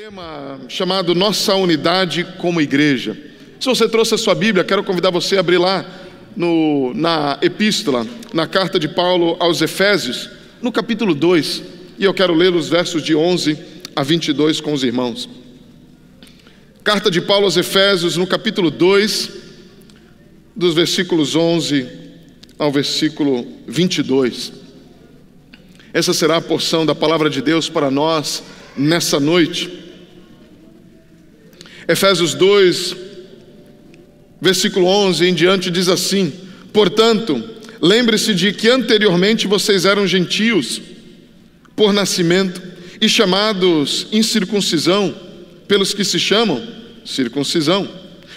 Tema 0.00 0.58
chamado 0.66 1.14
Nossa 1.14 1.54
Unidade 1.56 2.24
como 2.38 2.58
Igreja. 2.58 3.14
Se 3.60 3.68
você 3.68 3.86
trouxe 3.86 4.14
a 4.14 4.18
sua 4.18 4.34
Bíblia, 4.34 4.64
quero 4.64 4.82
convidar 4.82 5.10
você 5.10 5.36
a 5.36 5.40
abrir 5.40 5.58
lá 5.58 5.84
no, 6.34 6.94
na 6.94 7.38
epístola, 7.42 8.06
na 8.32 8.46
carta 8.46 8.78
de 8.78 8.88
Paulo 8.88 9.36
aos 9.38 9.60
Efésios, 9.60 10.30
no 10.62 10.72
capítulo 10.72 11.14
2, 11.14 11.62
e 11.98 12.04
eu 12.04 12.14
quero 12.14 12.32
ler 12.32 12.54
os 12.54 12.66
versos 12.66 13.02
de 13.02 13.14
11 13.14 13.58
a 13.94 14.02
22 14.02 14.58
com 14.62 14.72
os 14.72 14.82
irmãos. 14.82 15.28
Carta 16.82 17.10
de 17.10 17.20
Paulo 17.20 17.44
aos 17.44 17.58
Efésios, 17.58 18.16
no 18.16 18.26
capítulo 18.26 18.70
2, 18.70 19.30
dos 20.56 20.72
versículos 20.72 21.36
11 21.36 21.86
ao 22.58 22.72
versículo 22.72 23.46
22. 23.66 24.50
Essa 25.92 26.14
será 26.14 26.38
a 26.38 26.40
porção 26.40 26.86
da 26.86 26.94
palavra 26.94 27.28
de 27.28 27.42
Deus 27.42 27.68
para 27.68 27.90
nós 27.90 28.42
nessa 28.74 29.20
noite. 29.20 29.89
Efésios 31.90 32.34
2, 32.34 32.94
versículo 34.40 34.86
11 34.86 35.26
em 35.26 35.34
diante 35.34 35.72
diz 35.72 35.88
assim: 35.88 36.32
Portanto, 36.72 37.42
lembre-se 37.82 38.32
de 38.32 38.52
que 38.52 38.68
anteriormente 38.68 39.48
vocês 39.48 39.84
eram 39.84 40.06
gentios 40.06 40.80
por 41.74 41.92
nascimento 41.92 42.62
e 43.00 43.08
chamados 43.08 44.06
incircuncisão 44.12 45.12
pelos 45.66 45.92
que 45.92 46.04
se 46.04 46.20
chamam 46.20 46.62
circuncisão, 47.04 47.88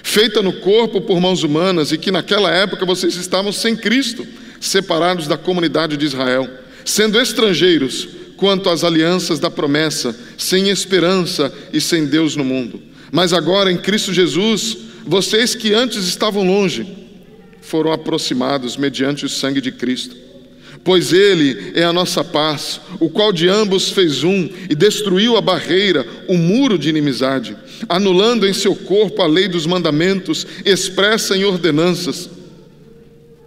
feita 0.02 0.42
no 0.42 0.54
corpo 0.54 1.00
por 1.02 1.22
mãos 1.22 1.44
humanas 1.44 1.92
e 1.92 1.98
que 2.00 2.10
naquela 2.10 2.50
época 2.50 2.88
vocês 2.88 3.16
estavam 3.18 3.52
sem 3.52 3.76
Cristo, 3.76 4.26
separados 4.60 5.28
da 5.28 5.38
comunidade 5.38 5.96
de 5.96 6.06
Israel, 6.08 6.50
sendo 6.84 7.20
estrangeiros 7.22 8.08
quanto 8.36 8.68
às 8.68 8.84
alianças 8.84 9.40
da 9.40 9.52
promessa, 9.52 10.18
sem 10.40 10.70
esperança 10.70 11.54
e 11.72 11.80
sem 11.80 12.08
Deus 12.08 12.36
no 12.36 12.44
mundo. 12.44 12.93
Mas 13.14 13.32
agora 13.32 13.72
em 13.72 13.78
Cristo 13.78 14.12
Jesus, 14.12 14.76
vocês 15.06 15.54
que 15.54 15.72
antes 15.72 16.08
estavam 16.08 16.44
longe, 16.48 16.84
foram 17.62 17.92
aproximados 17.92 18.76
mediante 18.76 19.24
o 19.24 19.30
sangue 19.30 19.62
de 19.62 19.72
Cristo. 19.72 20.16
Pois 20.84 21.14
Ele 21.14 21.74
é 21.76 21.84
a 21.84 21.94
nossa 21.94 22.24
paz, 22.24 22.82
o 23.00 23.12
qual 23.12 23.32
de 23.32 23.48
ambos 23.48 23.92
fez 23.92 24.24
um 24.24 24.50
e 24.68 24.74
destruiu 24.74 25.38
a 25.38 25.42
barreira, 25.42 26.08
o 26.28 26.36
muro 26.36 26.76
de 26.76 26.90
inimizade, 26.90 27.56
anulando 27.88 28.48
em 28.48 28.54
seu 28.54 28.76
corpo 28.76 29.22
a 29.22 29.28
lei 29.28 29.48
dos 29.48 29.68
mandamentos 29.68 30.48
expressa 30.66 31.38
em 31.38 31.44
ordenanças. 31.44 32.28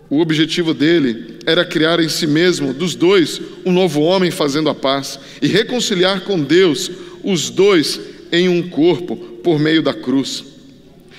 O 0.08 0.20
objetivo 0.20 0.72
dele 0.72 1.38
era 1.44 1.64
criar 1.64 1.98
em 1.98 2.08
si 2.08 2.28
mesmo, 2.28 2.72
dos 2.72 2.94
dois, 2.94 3.40
um 3.64 3.72
novo 3.72 4.00
homem 4.02 4.30
fazendo 4.30 4.70
a 4.70 4.74
paz 4.76 5.18
e 5.42 5.48
reconciliar 5.48 6.20
com 6.20 6.40
Deus 6.40 6.88
os 7.24 7.50
dois 7.50 7.98
em 8.30 8.48
um 8.48 8.68
corpo 8.68 9.35
por 9.46 9.60
meio 9.60 9.80
da 9.80 9.94
cruz, 9.94 10.42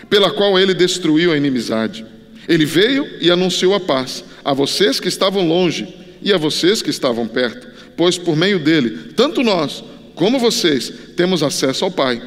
pela 0.09 0.29
qual 0.29 0.59
ele 0.59 0.73
destruiu 0.73 1.31
a 1.31 1.37
inimizade. 1.37 2.05
Ele 2.45 2.65
veio 2.65 3.07
e 3.21 3.31
anunciou 3.31 3.73
a 3.73 3.79
paz 3.79 4.21
a 4.43 4.51
vocês 4.51 4.99
que 4.99 5.07
estavam 5.07 5.47
longe 5.47 5.87
e 6.21 6.33
a 6.33 6.37
vocês 6.37 6.81
que 6.81 6.89
estavam 6.89 7.25
perto, 7.25 7.65
pois 7.95 8.17
por 8.17 8.35
meio 8.35 8.59
dele, 8.59 9.13
tanto 9.15 9.41
nós 9.43 9.81
como 10.13 10.39
vocês 10.39 10.91
temos 11.15 11.41
acesso 11.41 11.85
ao 11.85 11.91
Pai 11.91 12.21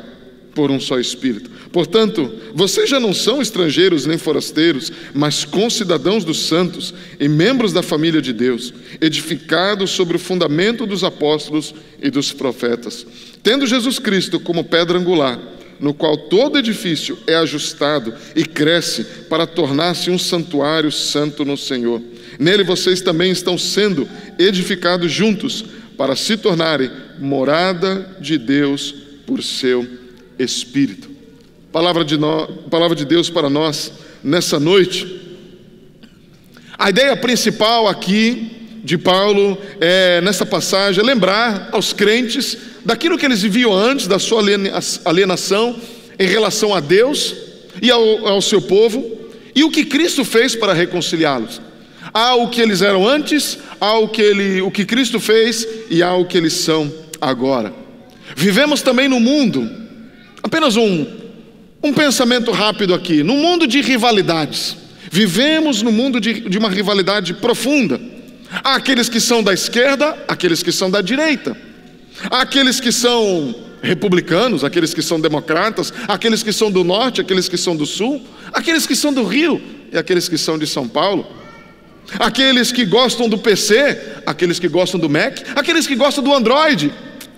por 0.55 0.71
um 0.71 0.81
só 0.81 0.99
Espírito. 0.99 1.51
Portanto, 1.71 2.33
vocês 2.55 2.89
já 2.89 2.99
não 2.99 3.13
são 3.13 3.43
estrangeiros 3.43 4.07
nem 4.07 4.17
forasteiros, 4.17 4.91
mas 5.13 5.45
concidadãos 5.45 6.25
dos 6.25 6.47
santos 6.47 6.95
e 7.21 7.29
membros 7.29 7.75
da 7.75 7.83
família 7.83 8.23
de 8.23 8.33
Deus, 8.33 8.73
edificados 9.03 9.91
sobre 9.91 10.17
o 10.17 10.21
fundamento 10.21 10.87
dos 10.87 11.05
apóstolos 11.05 11.75
e 12.03 12.09
dos 12.09 12.33
profetas, 12.33 13.07
tendo 13.43 13.67
Jesus 13.67 13.99
Cristo 13.99 14.41
como 14.41 14.65
pedra 14.65 14.99
angular, 14.99 15.60
no 15.81 15.95
qual 15.95 16.17
todo 16.17 16.59
edifício 16.59 17.19
é 17.27 17.35
ajustado 17.37 18.15
e 18.37 18.45
cresce 18.45 19.03
para 19.29 19.47
tornar-se 19.47 20.11
um 20.11 20.19
santuário 20.19 20.93
santo 20.93 21.45
no 21.45 21.57
Senhor. 21.57 22.03
Nele 22.39 22.63
vocês 22.63 23.01
também 23.01 23.33
estão 23.33 23.57
sendo 23.57 24.09
edificados 24.39 25.11
juntos 25.11 25.65
para 25.97 26.15
se 26.15 26.37
tornarem 26.37 26.91
morada 27.19 28.17
de 28.21 28.37
Deus 28.39 28.95
por 29.27 29.43
seu 29.43 29.87
Espírito. 30.39 31.11
Palavra 31.73 32.05
de, 32.05 32.17
no... 32.17 32.47
Palavra 32.71 32.97
de 32.97 33.05
Deus 33.05 33.31
para 33.31 33.49
nós 33.49 33.93
nessa 34.23 34.59
noite. 34.59 35.21
A 36.79 36.91
ideia 36.91 37.17
principal 37.17 37.89
aqui 37.89 38.60
de 38.83 38.97
Paulo 38.97 39.59
é, 39.81 40.21
nessa 40.21 40.47
passagem 40.47 41.03
é 41.03 41.07
lembrar 41.07 41.69
aos 41.73 41.93
crentes 41.93 42.57
daquilo 42.85 43.19
que 43.19 43.27
eles 43.27 43.43
viviam 43.43 43.73
antes 43.75 44.07
da 44.07 44.19
sua 44.19 44.43
alienação 45.05 45.77
em 46.19 46.27
relação 46.27 46.75
a 46.75 46.81
Deus 46.81 47.35
e 47.81 47.91
ao, 47.91 48.27
ao 48.27 48.43
seu 48.43 48.61
povo 48.61 49.19
e 49.55 49.65
o 49.65 49.71
que 49.71 49.85
Cristo 49.85 50.25
fez 50.25 50.55
para 50.55 50.73
reconciliá-los. 50.73 51.61
Há 52.13 52.35
o 52.35 52.49
que 52.49 52.61
eles 52.61 52.83
eram 52.83 53.07
antes, 53.07 53.59
há 53.81 53.99
o 53.99 54.09
que, 54.09 54.23
ele, 54.23 54.63
o 54.63 54.71
que 54.71 54.85
Cristo 54.85 55.21
fez 55.21 55.67
e 55.91 56.03
há 56.03 56.15
o 56.15 56.25
que 56.25 56.37
eles 56.37 56.55
são 56.55 56.93
agora. 57.21 57.73
Vivemos 58.35 58.83
também 58.83 59.09
no 59.09 59.21
mundo, 59.21 59.69
apenas 60.43 60.77
um, 60.77 61.07
um 61.83 61.93
pensamento 61.93 62.51
rápido 62.51 62.95
aqui, 62.95 63.23
no 63.23 63.35
mundo 63.35 63.67
de 63.67 63.81
rivalidades. 63.81 64.77
Vivemos 65.11 65.83
no 65.83 65.93
mundo 65.93 66.21
de, 66.21 66.49
de 66.49 66.59
uma 66.59 66.69
rivalidade 66.69 67.35
profunda. 67.35 68.01
Há 68.53 68.75
aqueles 68.75 69.09
que 69.09 69.21
são 69.21 69.43
da 69.43 69.53
esquerda, 69.55 70.17
aqueles 70.27 70.63
que 70.63 70.73
são 70.73 70.91
da 70.91 71.01
direita. 71.01 71.57
Há 72.31 72.43
aqueles 72.43 72.81
que 72.81 72.91
são 72.91 73.55
republicanos, 73.83 74.65
aqueles 74.65 74.93
que 74.93 75.03
são 75.03 75.21
democratas, 75.21 75.93
aqueles 76.09 76.43
que 76.43 76.53
são 76.53 76.71
do 76.71 76.85
norte, 76.85 77.21
aqueles 77.21 77.49
que 77.49 77.57
são 77.57 77.77
do 77.77 77.87
sul, 77.87 78.23
aqueles 78.53 78.87
que 78.87 78.97
são 78.97 79.13
do 79.13 79.25
Rio 79.25 79.61
e 79.93 79.97
aqueles 79.97 80.29
que 80.29 80.37
são 80.37 80.59
de 80.59 80.67
São 80.67 80.89
Paulo. 80.89 81.27
Aqueles 82.19 82.73
que 82.73 82.85
gostam 82.85 83.29
do 83.29 83.39
PC, 83.39 84.23
aqueles 84.27 84.59
que 84.59 84.69
gostam 84.69 84.99
do 84.99 85.09
Mac, 85.09 85.39
aqueles 85.55 85.87
que 85.87 85.95
gostam 85.95 86.25
do 86.25 86.35
Android, 86.35 86.93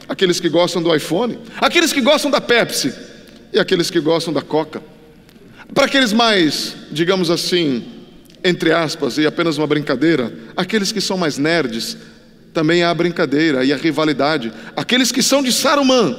aqueles 0.09 0.41
que 0.41 0.49
gostam 0.49 0.83
do 0.83 0.95
iPhone, 0.95 1.39
aqueles 1.61 1.93
que 1.93 2.01
gostam 2.01 2.31
da 2.31 2.41
Pepsi 2.41 2.93
e 3.53 3.59
aqueles 3.59 3.91
que 3.91 4.01
gostam 4.01 4.33
da 4.33 4.41
Coca. 4.41 4.83
Para 5.75 5.87
aqueles 5.87 6.13
mais, 6.13 6.75
digamos 6.91 7.31
assim, 7.31 7.85
entre 8.45 8.73
aspas, 8.73 9.19
e 9.19 9.27
apenas 9.27 9.57
uma 9.59 9.67
brincadeira, 9.67 10.33
aqueles 10.57 10.91
que 10.91 11.01
são 11.01 11.17
mais 11.17 11.39
nerds, 11.39 11.97
também 12.53 12.83
há 12.83 12.91
a 12.91 12.95
brincadeira 12.95 13.65
e 13.65 13.73
a 13.73 13.77
rivalidade. 13.77 14.53
Aqueles 14.77 15.11
que 15.11 15.23
são 15.23 15.43
de 15.43 15.53
Saruman 15.53 16.17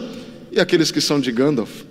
e 0.52 0.60
aqueles 0.60 0.92
que 0.92 1.02
são 1.02 1.20
de 1.20 1.32
Gandalf. 1.32 1.84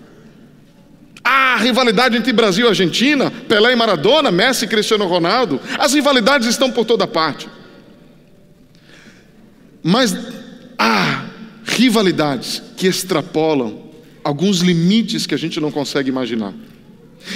Há 1.25 1.55
a 1.55 1.57
rivalidade 1.57 2.17
entre 2.17 2.33
Brasil 2.33 2.67
e 2.67 2.69
Argentina, 2.69 3.31
Pelé 3.31 3.73
e 3.73 3.77
Maradona, 3.77 4.31
Messi 4.31 4.65
e 4.65 4.69
Cristiano 4.69 5.07
Ronaldo. 5.07 5.61
As 5.79 5.95
rivalidades 5.95 6.49
estão 6.49 6.71
por 6.71 6.85
toda 6.85 7.07
parte. 7.07 7.49
Mas 9.83 10.17
há 10.79 11.27
rivalidades 11.65 12.61
que 12.77 12.89
extrapolam 12.89 13.91
alguns 14.25 14.59
limites 14.59 15.27
que 15.27 15.35
a 15.35 15.39
gente 15.39 15.61
não 15.61 15.71
consegue 15.71 16.09
imaginar. 16.09 16.53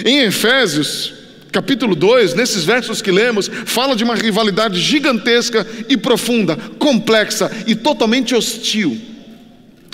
Em 0.05 0.21
Efésios, 0.21 1.15
capítulo 1.57 1.97
2, 1.97 2.35
nesses 2.35 2.65
versos 2.65 3.01
que 3.01 3.11
lemos, 3.11 3.51
fala 3.65 3.97
de 3.97 4.05
uma 4.05 4.15
rivalidade 4.15 4.79
gigantesca 4.79 5.67
e 5.89 5.97
profunda, 5.97 6.55
complexa 6.79 7.51
e 7.67 7.75
totalmente 7.75 8.35
hostil. 8.35 9.01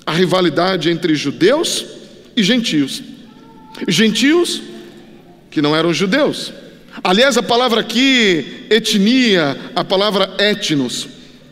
A 0.05 0.11
rivalidade 0.11 0.91
entre 0.91 1.15
judeus 1.15 1.87
e 2.37 2.43
gentios. 2.43 3.01
Gentios 3.87 4.61
que 5.53 5.63
não 5.63 5.77
eram 5.77 5.95
judeus. 5.95 6.53
Aliás, 7.05 7.39
a 7.39 7.43
palavra 7.45 7.81
aqui, 7.81 8.67
etnia, 8.69 9.57
a 9.77 9.85
palavra 9.85 10.35
etnos, 10.41 11.07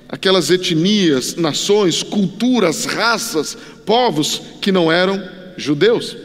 aquelas 0.08 0.50
etnias, 0.50 1.36
nações, 1.36 2.02
culturas, 2.02 2.84
raças, 2.84 3.56
povos 3.86 4.42
que 4.60 4.72
não 4.72 4.90
eram 4.90 5.22
judeus. 5.56 6.16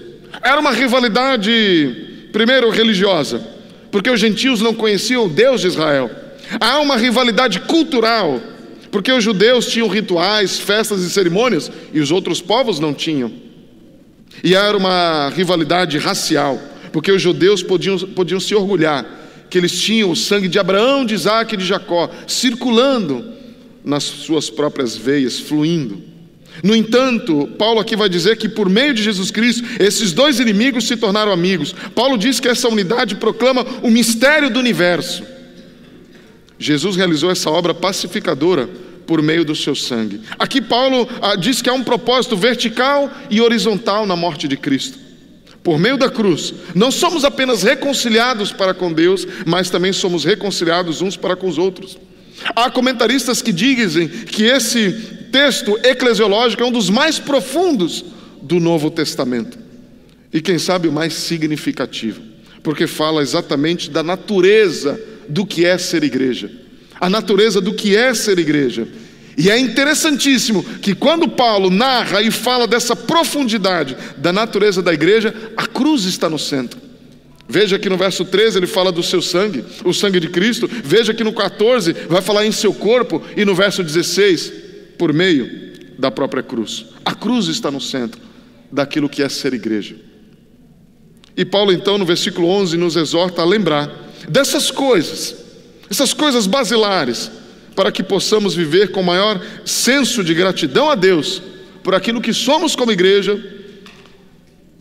Era 0.42 0.60
uma 0.60 0.72
rivalidade, 0.72 2.30
primeiro, 2.34 2.72
religiosa 2.72 3.54
porque 3.96 4.10
os 4.10 4.20
gentios 4.20 4.60
não 4.60 4.74
conheciam 4.74 5.24
o 5.24 5.30
Deus 5.30 5.62
de 5.62 5.68
Israel. 5.68 6.12
Há 6.60 6.82
uma 6.82 6.98
rivalidade 6.98 7.62
cultural, 7.62 8.42
porque 8.92 9.10
os 9.10 9.24
judeus 9.24 9.68
tinham 9.68 9.88
rituais, 9.88 10.60
festas 10.60 11.02
e 11.02 11.10
cerimônias 11.10 11.72
e 11.94 12.02
os 12.02 12.12
outros 12.12 12.42
povos 12.42 12.78
não 12.78 12.94
tinham. 12.94 13.32
E 14.44 14.54
era 14.54 14.76
uma 14.76 15.30
rivalidade 15.30 15.98
racial, 15.98 16.60
porque 16.92 17.10
os 17.10 17.22
judeus 17.22 17.64
podiam, 17.64 17.98
podiam 17.98 18.38
se 18.38 18.54
orgulhar 18.54 19.06
que 19.50 19.58
eles 19.58 19.72
tinham 19.80 20.12
o 20.12 20.16
sangue 20.16 20.50
de 20.50 20.60
Abraão, 20.60 21.06
de 21.06 21.14
Isaac 21.14 21.54
e 21.54 21.58
de 21.58 21.64
Jacó 21.64 22.12
circulando 22.28 23.24
nas 23.82 24.04
suas 24.04 24.50
próprias 24.50 24.98
veias, 24.98 25.40
fluindo. 25.40 26.04
No 26.63 26.75
entanto, 26.75 27.48
Paulo 27.57 27.80
aqui 27.80 27.96
vai 27.96 28.10
dizer 28.10 28.38
que 28.38 28.48
por 28.48 28.69
meio 28.69 28.94
de 28.94 29.04
Jesus 29.04 29.31
Cristo, 29.31 29.63
esses 29.80 30.12
dois 30.13 30.40
inimigos 30.40 30.88
se 30.88 30.98
tornaram 30.98 31.31
amigos. 31.31 31.75
Paulo 31.94 32.18
diz 32.18 32.40
que 32.40 32.48
essa 32.48 32.68
unidade 32.68 33.16
proclama 33.16 33.66
o 33.81 33.90
mistério 33.90 34.50
do 34.50 34.60
universo. 34.60 35.24
Jesus 36.57 36.96
realizou 36.96 37.30
essa 37.30 37.50
obra 37.50 37.74
pacificadora 37.74 38.69
por 39.06 39.22
meio 39.22 39.46
do 39.46 39.56
seu 39.56 39.75
sangue. 39.75 40.22
Aqui 40.40 40.62
Paulo 40.62 41.07
ah, 41.22 41.36
diz 41.36 41.62
que 41.62 41.69
há 41.69 41.74
um 41.74 41.84
propósito 41.84 42.36
vertical 42.36 43.12
e 43.30 43.42
horizontal 43.42 44.06
na 44.06 44.16
morte 44.16 44.48
de 44.48 44.58
Cristo. 44.58 44.98
Por 45.63 45.80
meio 45.80 45.98
da 45.98 46.10
cruz, 46.10 46.54
não 46.75 46.92
somos 46.92 47.25
apenas 47.25 47.63
reconciliados 47.63 48.51
para 48.51 48.74
com 48.74 48.94
Deus, 48.94 49.28
mas 49.46 49.69
também 49.69 49.92
somos 49.92 50.24
reconciliados 50.24 51.01
uns 51.01 51.18
para 51.18 51.36
com 51.36 51.48
os 51.48 51.58
outros. 51.58 51.98
Há 52.56 52.69
comentaristas 52.69 53.42
que 53.42 53.51
dizem 53.51 54.08
que 54.08 54.44
esse 54.44 54.92
texto 55.36 55.78
eclesiológico 55.84 56.64
é 56.64 56.66
um 56.66 56.72
dos 56.72 56.90
mais 56.90 57.20
profundos 57.20 58.06
do 58.42 58.58
Novo 58.58 58.90
Testamento 58.90 59.60
e, 60.32 60.40
quem 60.40 60.58
sabe, 60.58 60.88
o 60.88 60.94
mais 60.94 61.14
significativo, 61.14 62.22
porque 62.64 62.88
fala 62.88 63.22
exatamente 63.22 63.90
da 63.90 64.02
natureza 64.02 64.98
do 65.28 65.46
que 65.46 65.66
é 65.66 65.78
ser 65.78 66.06
igreja, 66.06 66.50
a 67.02 67.10
natureza 67.10 67.60
do 67.60 67.74
que 67.74 67.98
é 67.98 68.14
ser 68.14 68.40
igreja. 68.40 68.88
E 69.38 69.52
é 69.52 69.60
interessantíssimo 69.60 70.64
que 70.82 70.96
quando 70.96 71.28
Paulo 71.28 71.70
narra 71.70 72.22
e 72.22 72.32
fala 72.32 72.66
dessa 72.66 72.96
profundidade 72.96 73.98
da 74.16 74.32
natureza 74.32 74.82
da 74.82 74.94
igreja, 74.94 75.36
a 75.58 75.68
cruz 75.68 76.06
está 76.06 76.30
no 76.30 76.40
centro. 76.40 76.80
Veja 77.46 77.78
que 77.78 77.90
no 77.90 77.98
verso 77.98 78.24
13 78.24 78.60
ele 78.60 78.68
fala 78.68 78.90
do 78.90 79.04
seu 79.04 79.22
sangue, 79.22 79.66
o 79.84 79.94
sangue 79.94 80.22
de 80.22 80.30
Cristo. 80.30 80.70
Veja 80.72 81.14
que 81.14 81.26
no 81.26 81.34
14 81.34 81.92
vai 82.08 82.22
falar 82.22 82.46
em 82.46 82.52
seu 82.54 82.74
corpo. 82.74 83.22
E 83.36 83.44
no 83.44 83.54
verso 83.54 83.84
16, 83.84 84.65
por 84.98 85.14
meio 85.14 85.50
da 85.98 86.12
própria 86.12 86.44
cruz. 86.44 86.86
A 87.04 87.14
cruz 87.14 87.48
está 87.48 87.72
no 87.72 87.82
centro 87.82 88.22
daquilo 88.72 89.10
que 89.10 89.24
é 89.24 89.30
ser 89.30 89.54
igreja. 89.54 89.96
E 91.38 91.44
Paulo, 91.44 91.72
então, 91.72 91.98
no 91.98 92.06
versículo 92.06 92.48
11, 92.48 92.78
nos 92.78 92.96
exorta 92.96 93.42
a 93.42 93.46
lembrar 93.46 93.92
dessas 94.30 94.72
coisas, 94.72 95.36
essas 95.90 96.14
coisas 96.14 96.48
basilares, 96.48 97.30
para 97.76 97.92
que 97.92 98.02
possamos 98.02 98.56
viver 98.56 98.92
com 98.92 99.04
maior 99.04 99.42
senso 99.66 100.24
de 100.24 100.34
gratidão 100.34 100.90
a 100.90 100.96
Deus 100.96 101.42
por 101.84 101.94
aquilo 101.94 102.22
que 102.22 102.34
somos 102.34 102.76
como 102.76 102.92
igreja 102.92 103.38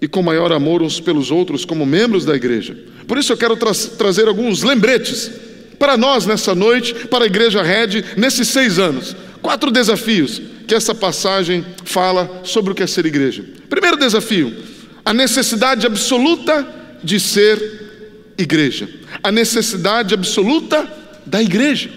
e 0.01 0.07
com 0.07 0.23
maior 0.23 0.53
amor 0.53 0.81
uns 0.81 1.01
pelos 1.01 1.31
outros 1.31 1.65
como 1.65 1.85
membros 1.85 2.25
da 2.25 2.37
igreja. 2.37 2.77
Por 3.07 3.19
isso 3.19 3.33
eu 3.33 3.37
quero 3.37 3.57
tra 3.57 3.73
trazer 3.99 4.29
alguns 4.29 4.63
lembretes 4.63 5.31
para 5.79 5.97
nós 5.97 6.25
nessa 6.25 6.55
noite, 6.55 6.95
para 7.09 7.25
a 7.25 7.27
igreja 7.27 7.63
Red, 7.63 8.05
nesses 8.17 8.49
seis 8.49 8.79
anos. 8.79 9.17
Quatro 9.45 9.71
desafios 9.71 10.41
que 10.67 10.75
essa 10.75 10.95
passagem 10.95 11.63
fala 11.85 12.41
sobre 12.45 12.73
o 12.73 12.75
que 12.75 12.83
é 12.83 12.87
ser 12.87 13.05
igreja. 13.05 13.45
Primeiro 13.69 13.99
desafio, 13.99 14.57
a 15.05 15.13
necessidade 15.13 15.87
absoluta 15.87 16.67
de 17.03 17.21
ser 17.21 18.33
igreja. 18.39 18.89
A 19.23 19.31
necessidade 19.31 20.15
absoluta 20.15 20.91
da 21.27 21.43
igreja. 21.43 21.91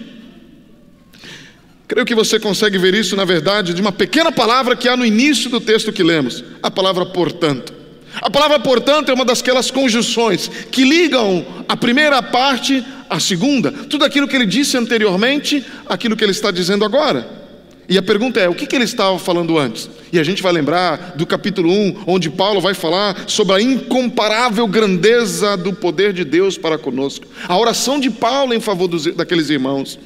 Creio 1.86 2.04
que 2.04 2.14
você 2.14 2.38
consegue 2.38 2.76
ver 2.76 2.92
isso, 2.92 3.16
na 3.16 3.24
verdade, 3.24 3.72
de 3.72 3.80
uma 3.80 3.92
pequena 3.92 4.30
palavra 4.30 4.76
que 4.76 4.86
há 4.86 4.94
no 4.94 5.06
início 5.06 5.48
do 5.48 5.58
texto 5.58 5.90
que 5.90 6.02
lemos, 6.02 6.44
a 6.62 6.70
palavra 6.70 7.06
portanto. 7.06 7.72
A 8.20 8.28
palavra, 8.28 8.60
portanto, 8.60 9.08
é 9.08 9.14
uma 9.14 9.24
daquelas 9.24 9.70
conjunções 9.70 10.50
que 10.70 10.84
ligam 10.84 11.64
a 11.66 11.74
primeira 11.74 12.22
parte 12.22 12.84
à 13.08 13.18
segunda. 13.18 13.72
Tudo 13.72 14.04
aquilo 14.04 14.28
que 14.28 14.36
ele 14.36 14.44
disse 14.44 14.76
anteriormente, 14.76 15.64
aquilo 15.86 16.14
que 16.14 16.22
ele 16.22 16.32
está 16.32 16.50
dizendo 16.50 16.84
agora. 16.84 17.37
E 17.88 17.96
a 17.96 18.02
pergunta 18.02 18.38
é: 18.38 18.48
o 18.48 18.54
que, 18.54 18.66
que 18.66 18.76
ele 18.76 18.84
estava 18.84 19.18
falando 19.18 19.58
antes? 19.58 19.88
E 20.12 20.18
a 20.18 20.24
gente 20.24 20.42
vai 20.42 20.52
lembrar 20.52 21.14
do 21.16 21.26
capítulo 21.26 21.72
1, 21.72 22.04
onde 22.06 22.28
Paulo 22.28 22.60
vai 22.60 22.74
falar 22.74 23.24
sobre 23.26 23.54
a 23.54 23.60
incomparável 23.60 24.66
grandeza 24.66 25.56
do 25.56 25.72
poder 25.72 26.12
de 26.12 26.24
Deus 26.24 26.58
para 26.58 26.76
conosco. 26.76 27.26
A 27.46 27.56
oração 27.56 27.98
de 27.98 28.10
Paulo 28.10 28.52
em 28.52 28.60
favor 28.60 28.88
dos, 28.88 29.04
daqueles 29.14 29.48
irmãos 29.48 29.98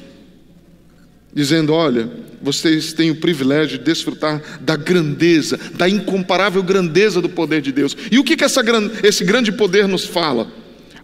dizendo: 1.33 1.73
Olha, 1.73 2.09
vocês 2.41 2.93
têm 2.93 3.11
o 3.11 3.15
privilégio 3.15 3.77
de 3.77 3.83
desfrutar 3.83 4.41
da 4.61 4.77
grandeza, 4.77 5.59
da 5.73 5.89
incomparável 5.89 6.63
grandeza 6.63 7.21
do 7.21 7.27
poder 7.27 7.61
de 7.61 7.73
Deus. 7.73 7.97
E 8.09 8.17
o 8.17 8.23
que, 8.23 8.37
que 8.37 8.45
essa, 8.45 8.61
esse 9.03 9.25
grande 9.25 9.51
poder 9.51 9.89
nos 9.89 10.05
fala? 10.05 10.47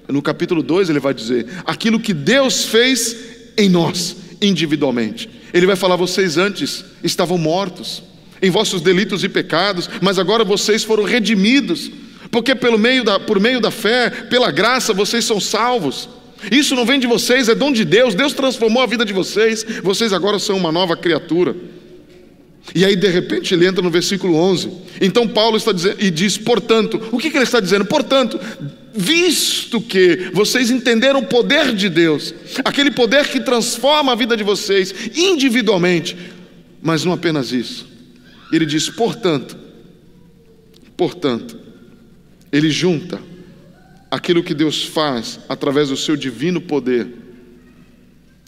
No 0.07 0.21
capítulo 0.21 0.63
2 0.63 0.89
ele 0.89 0.99
vai 0.99 1.13
dizer: 1.13 1.45
aquilo 1.65 1.99
que 1.99 2.13
Deus 2.13 2.63
fez 2.63 3.15
em 3.57 3.67
nós, 3.67 4.15
individualmente. 4.41 5.38
Ele 5.53 5.65
vai 5.65 5.75
falar: 5.75 5.95
vocês 5.95 6.37
antes 6.37 6.83
estavam 7.03 7.37
mortos 7.37 8.03
em 8.41 8.49
vossos 8.49 8.81
delitos 8.81 9.23
e 9.23 9.29
pecados, 9.29 9.89
mas 10.01 10.17
agora 10.17 10.43
vocês 10.43 10.83
foram 10.83 11.03
redimidos, 11.03 11.91
porque 12.31 12.55
pelo 12.55 12.77
meio 12.77 13.03
da, 13.03 13.19
por 13.19 13.39
meio 13.39 13.59
da 13.59 13.71
fé, 13.71 14.09
pela 14.09 14.51
graça, 14.51 14.93
vocês 14.93 15.25
são 15.25 15.39
salvos. 15.39 16.07
Isso 16.51 16.73
não 16.73 16.85
vem 16.85 16.99
de 16.99 17.07
vocês, 17.07 17.49
é 17.49 17.55
dom 17.55 17.71
de 17.71 17.83
Deus. 17.83 18.15
Deus 18.15 18.33
transformou 18.33 18.81
a 18.81 18.85
vida 18.85 19.03
de 19.03 19.11
vocês. 19.11 19.65
Vocês 19.83 20.13
agora 20.13 20.39
são 20.39 20.55
uma 20.55 20.71
nova 20.71 20.95
criatura. 20.95 21.53
E 22.73 22.85
aí, 22.85 22.95
de 22.95 23.07
repente, 23.07 23.53
ele 23.53 23.65
entra 23.65 23.81
no 23.81 23.89
versículo 23.89 24.35
11. 24.35 24.71
Então, 25.01 25.27
Paulo 25.27 25.57
está 25.57 25.71
dizendo, 25.71 25.97
e 25.99 26.09
diz: 26.09 26.37
portanto, 26.37 27.01
o 27.11 27.17
que, 27.17 27.29
que 27.29 27.37
ele 27.37 27.43
está 27.43 27.59
dizendo? 27.59 27.85
Portanto, 27.85 28.39
visto 28.93 29.79
que 29.81 30.31
vocês 30.33 30.69
entenderam 30.71 31.19
o 31.19 31.25
poder 31.27 31.73
de 31.73 31.89
Deus, 31.89 32.33
aquele 32.63 32.91
poder 32.91 33.27
que 33.27 33.39
transforma 33.39 34.11
a 34.11 34.15
vida 34.15 34.35
de 34.35 34.43
vocês 34.43 34.93
individualmente, 35.15 36.17
mas 36.81 37.03
não 37.03 37.13
apenas 37.13 37.51
isso. 37.51 37.87
Ele 38.51 38.65
diz: 38.65 38.89
portanto, 38.89 39.57
portanto, 40.97 41.57
ele 42.51 42.69
junta 42.69 43.21
aquilo 44.09 44.43
que 44.43 44.53
Deus 44.53 44.83
faz 44.83 45.39
através 45.47 45.89
do 45.89 45.97
seu 45.97 46.15
divino 46.15 46.59
poder 46.59 47.07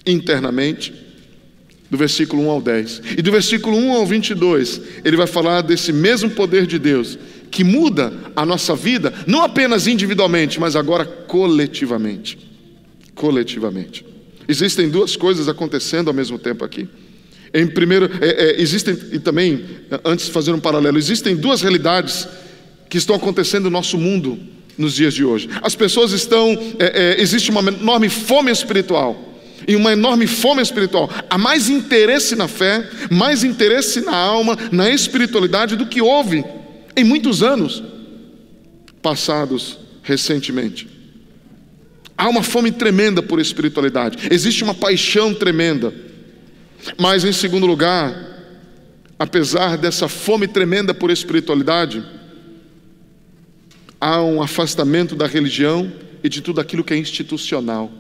internamente, 0.06 0.94
do 1.92 1.98
versículo 1.98 2.44
1 2.44 2.50
ao 2.50 2.62
10. 2.62 3.02
E 3.18 3.22
do 3.22 3.32
versículo 3.32 3.76
1 3.78 3.92
ao 3.92 4.06
22, 4.06 4.82
ele 5.04 5.18
vai 5.18 5.28
falar 5.28 5.62
desse 5.62 5.92
mesmo 5.92 6.30
poder 6.30 6.66
de 6.66 6.80
Deus 6.80 7.20
que 7.52 7.66
muda 7.66 8.14
a 8.34 8.46
nossa 8.46 8.74
vida, 8.74 9.14
não 9.28 9.44
apenas 9.44 9.86
individualmente, 9.86 10.58
mas 10.58 10.78
agora 10.78 11.04
coletivamente. 11.06 12.40
Coletivamente. 13.14 14.06
Existem 14.48 14.90
duas 14.90 15.18
coisas 15.18 15.50
acontecendo 15.50 16.08
ao 16.08 16.14
mesmo 16.14 16.40
tempo 16.40 16.64
aqui. 16.64 16.88
Em 17.54 17.68
primeiro, 17.68 18.10
é, 18.22 18.52
é, 18.52 18.62
existem, 18.62 18.98
e 19.12 19.20
também, 19.20 19.66
antes 20.06 20.28
de 20.28 20.32
fazer 20.32 20.54
um 20.54 20.60
paralelo, 20.62 20.98
existem 20.98 21.36
duas 21.36 21.62
realidades 21.62 22.26
que 22.90 22.98
estão 22.98 23.18
acontecendo 23.18 23.66
no 23.66 23.70
nosso 23.70 23.98
mundo 23.98 24.40
nos 24.78 24.96
dias 24.96 25.14
de 25.14 25.26
hoje. 25.26 25.50
As 25.62 25.76
pessoas 25.76 26.14
estão, 26.14 26.58
é, 26.80 27.18
é, 27.18 27.22
existe 27.22 27.52
uma 27.52 27.62
enorme 27.62 28.08
fome 28.08 28.50
espiritual. 28.50 29.31
E 29.68 29.76
uma 29.76 29.92
enorme 29.92 30.28
fome 30.28 30.62
espiritual. 30.62 31.10
Há 31.30 31.38
mais 31.38 31.70
interesse 31.70 32.36
na 32.36 32.48
fé, 32.48 32.90
mais 33.10 33.44
interesse 33.44 34.02
na 34.02 34.16
alma, 34.16 34.58
na 34.72 34.90
espiritualidade 34.90 35.76
do 35.76 35.86
que 35.86 36.02
houve 36.02 36.44
em 36.96 37.04
muitos 37.04 37.42
anos 37.44 37.84
passados 39.02 39.80
recentemente. 40.04 40.88
Há 42.18 42.30
uma 42.30 42.44
fome 42.44 42.72
tremenda 42.72 43.22
por 43.24 43.40
espiritualidade, 43.40 44.28
existe 44.32 44.64
uma 44.64 44.76
paixão 44.76 45.34
tremenda. 45.34 45.94
Mas, 46.98 47.24
em 47.24 47.32
segundo 47.32 47.66
lugar, 47.66 48.16
apesar 49.18 49.78
dessa 49.78 50.08
fome 50.08 50.48
tremenda 50.48 50.94
por 50.94 51.10
espiritualidade, 51.10 52.04
há 54.00 54.22
um 54.22 54.42
afastamento 54.42 55.16
da 55.16 55.28
religião 55.28 55.92
e 56.24 56.30
de 56.30 56.42
tudo 56.42 56.60
aquilo 56.60 56.84
que 56.84 56.94
é 56.94 56.98
institucional. 56.98 57.92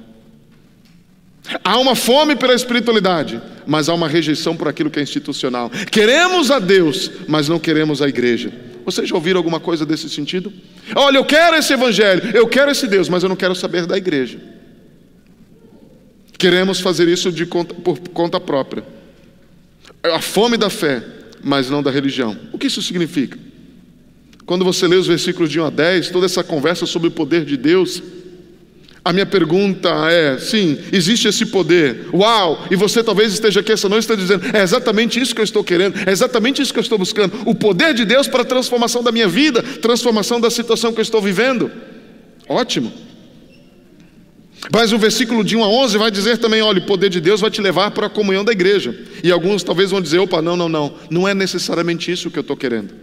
Há 1.63 1.77
uma 1.79 1.95
fome 1.95 2.35
pela 2.35 2.53
espiritualidade, 2.53 3.41
mas 3.65 3.89
há 3.89 3.93
uma 3.93 4.07
rejeição 4.07 4.55
por 4.55 4.67
aquilo 4.67 4.89
que 4.89 4.99
é 4.99 5.03
institucional. 5.03 5.69
Queremos 5.91 6.51
a 6.51 6.59
Deus, 6.59 7.11
mas 7.27 7.47
não 7.47 7.59
queremos 7.59 8.01
a 8.01 8.07
igreja. 8.07 8.51
Vocês 8.85 9.09
já 9.09 9.15
ouviram 9.15 9.39
alguma 9.39 9.59
coisa 9.59 9.85
desse 9.85 10.09
sentido? 10.09 10.51
Olha, 10.95 11.17
eu 11.17 11.25
quero 11.25 11.55
esse 11.55 11.73
evangelho, 11.73 12.23
eu 12.33 12.47
quero 12.47 12.71
esse 12.71 12.87
Deus, 12.87 13.09
mas 13.09 13.23
eu 13.23 13.29
não 13.29 13.35
quero 13.35 13.55
saber 13.55 13.85
da 13.85 13.97
igreja. 13.97 14.39
Queremos 16.37 16.79
fazer 16.79 17.07
isso 17.07 17.31
de 17.31 17.45
conta, 17.45 17.73
por 17.73 17.99
conta 18.09 18.39
própria. 18.39 18.83
A 20.03 20.19
fome 20.19 20.57
da 20.57 20.69
fé, 20.69 21.03
mas 21.43 21.69
não 21.69 21.83
da 21.83 21.91
religião. 21.91 22.37
O 22.51 22.57
que 22.57 22.67
isso 22.67 22.81
significa? 22.81 23.37
Quando 24.45 24.65
você 24.65 24.87
lê 24.87 24.95
os 24.95 25.07
versículos 25.07 25.49
de 25.49 25.59
1 25.59 25.65
a 25.65 25.69
10, 25.69 26.09
toda 26.09 26.25
essa 26.25 26.43
conversa 26.43 26.85
sobre 26.85 27.07
o 27.09 27.11
poder 27.11 27.45
de 27.45 27.55
Deus, 27.55 28.01
A 29.03 29.11
minha 29.11 29.25
pergunta 29.25 29.89
é: 30.11 30.37
sim, 30.37 30.77
existe 30.91 31.27
esse 31.27 31.47
poder. 31.47 32.07
Uau! 32.13 32.67
E 32.69 32.75
você 32.75 33.03
talvez 33.03 33.33
esteja 33.33 33.59
aqui 33.59 33.71
essa 33.71 33.89
noite 33.89 34.11
e 34.11 34.15
dizendo: 34.15 34.45
é 34.55 34.61
exatamente 34.61 35.19
isso 35.19 35.33
que 35.33 35.41
eu 35.41 35.45
estou 35.45 35.63
querendo, 35.63 35.97
é 36.07 36.11
exatamente 36.11 36.61
isso 36.61 36.71
que 36.71 36.79
eu 36.79 36.83
estou 36.83 36.99
buscando. 36.99 37.33
O 37.45 37.55
poder 37.55 37.93
de 37.93 38.05
Deus 38.05 38.27
para 38.27 38.43
a 38.43 38.45
transformação 38.45 39.01
da 39.01 39.11
minha 39.11 39.27
vida, 39.27 39.63
transformação 39.63 40.39
da 40.39 40.51
situação 40.51 40.93
que 40.93 40.99
eu 40.99 41.03
estou 41.03 41.21
vivendo. 41.21 41.71
Ótimo. 42.47 42.91
Mas 44.71 44.93
o 44.93 44.99
versículo 44.99 45.43
de 45.43 45.55
1 45.55 45.63
a 45.63 45.67
11 45.67 45.97
vai 45.97 46.11
dizer 46.11 46.37
também: 46.37 46.61
olha, 46.61 46.77
o 46.77 46.85
poder 46.85 47.09
de 47.09 47.19
Deus 47.19 47.41
vai 47.41 47.49
te 47.49 47.59
levar 47.59 47.89
para 47.91 48.05
a 48.05 48.09
comunhão 48.09 48.45
da 48.45 48.51
igreja. 48.51 48.95
E 49.23 49.31
alguns 49.31 49.63
talvez 49.63 49.89
vão 49.89 49.99
dizer: 49.99 50.19
opa, 50.19 50.43
não, 50.43 50.55
não, 50.55 50.69
não, 50.69 50.93
não 51.09 51.27
é 51.27 51.33
necessariamente 51.33 52.11
isso 52.11 52.29
que 52.29 52.37
eu 52.37 52.41
estou 52.41 52.55
querendo. 52.55 52.93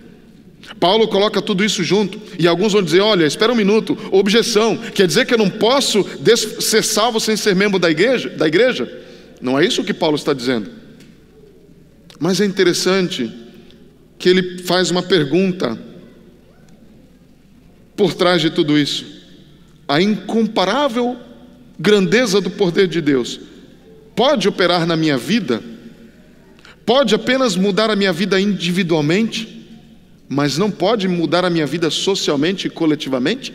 Paulo 0.78 1.08
coloca 1.08 1.40
tudo 1.40 1.64
isso 1.64 1.82
junto, 1.82 2.20
e 2.38 2.46
alguns 2.46 2.72
vão 2.72 2.82
dizer: 2.82 3.00
olha, 3.00 3.24
espera 3.24 3.52
um 3.52 3.56
minuto, 3.56 3.96
objeção, 4.10 4.76
quer 4.76 5.06
dizer 5.06 5.26
que 5.26 5.34
eu 5.34 5.38
não 5.38 5.48
posso 5.48 6.04
ser 6.60 6.84
salvo 6.84 7.18
sem 7.20 7.36
ser 7.36 7.54
membro 7.54 7.78
da 7.78 7.90
igreja? 7.90 8.28
Da 8.30 8.46
igreja? 8.46 9.06
Não 9.40 9.58
é 9.58 9.64
isso 9.64 9.84
que 9.84 9.94
Paulo 9.94 10.16
está 10.16 10.32
dizendo. 10.32 10.70
Mas 12.18 12.40
é 12.40 12.44
interessante 12.44 13.32
que 14.18 14.28
ele 14.28 14.62
faz 14.64 14.90
uma 14.90 15.02
pergunta 15.02 15.78
por 17.96 18.14
trás 18.14 18.42
de 18.42 18.50
tudo 18.50 18.76
isso. 18.76 19.06
A 19.86 20.02
incomparável 20.02 21.16
grandeza 21.78 22.40
do 22.40 22.50
poder 22.50 22.88
de 22.88 23.00
Deus 23.00 23.40
pode 24.14 24.48
operar 24.48 24.86
na 24.86 24.96
minha 24.96 25.16
vida? 25.16 25.62
Pode 26.84 27.14
apenas 27.14 27.54
mudar 27.54 27.90
a 27.90 27.96
minha 27.96 28.12
vida 28.12 28.40
individualmente? 28.40 29.57
Mas 30.28 30.58
não 30.58 30.70
pode 30.70 31.08
mudar 31.08 31.44
a 31.44 31.50
minha 31.50 31.66
vida 31.66 31.90
socialmente 31.90 32.66
e 32.66 32.70
coletivamente? 32.70 33.54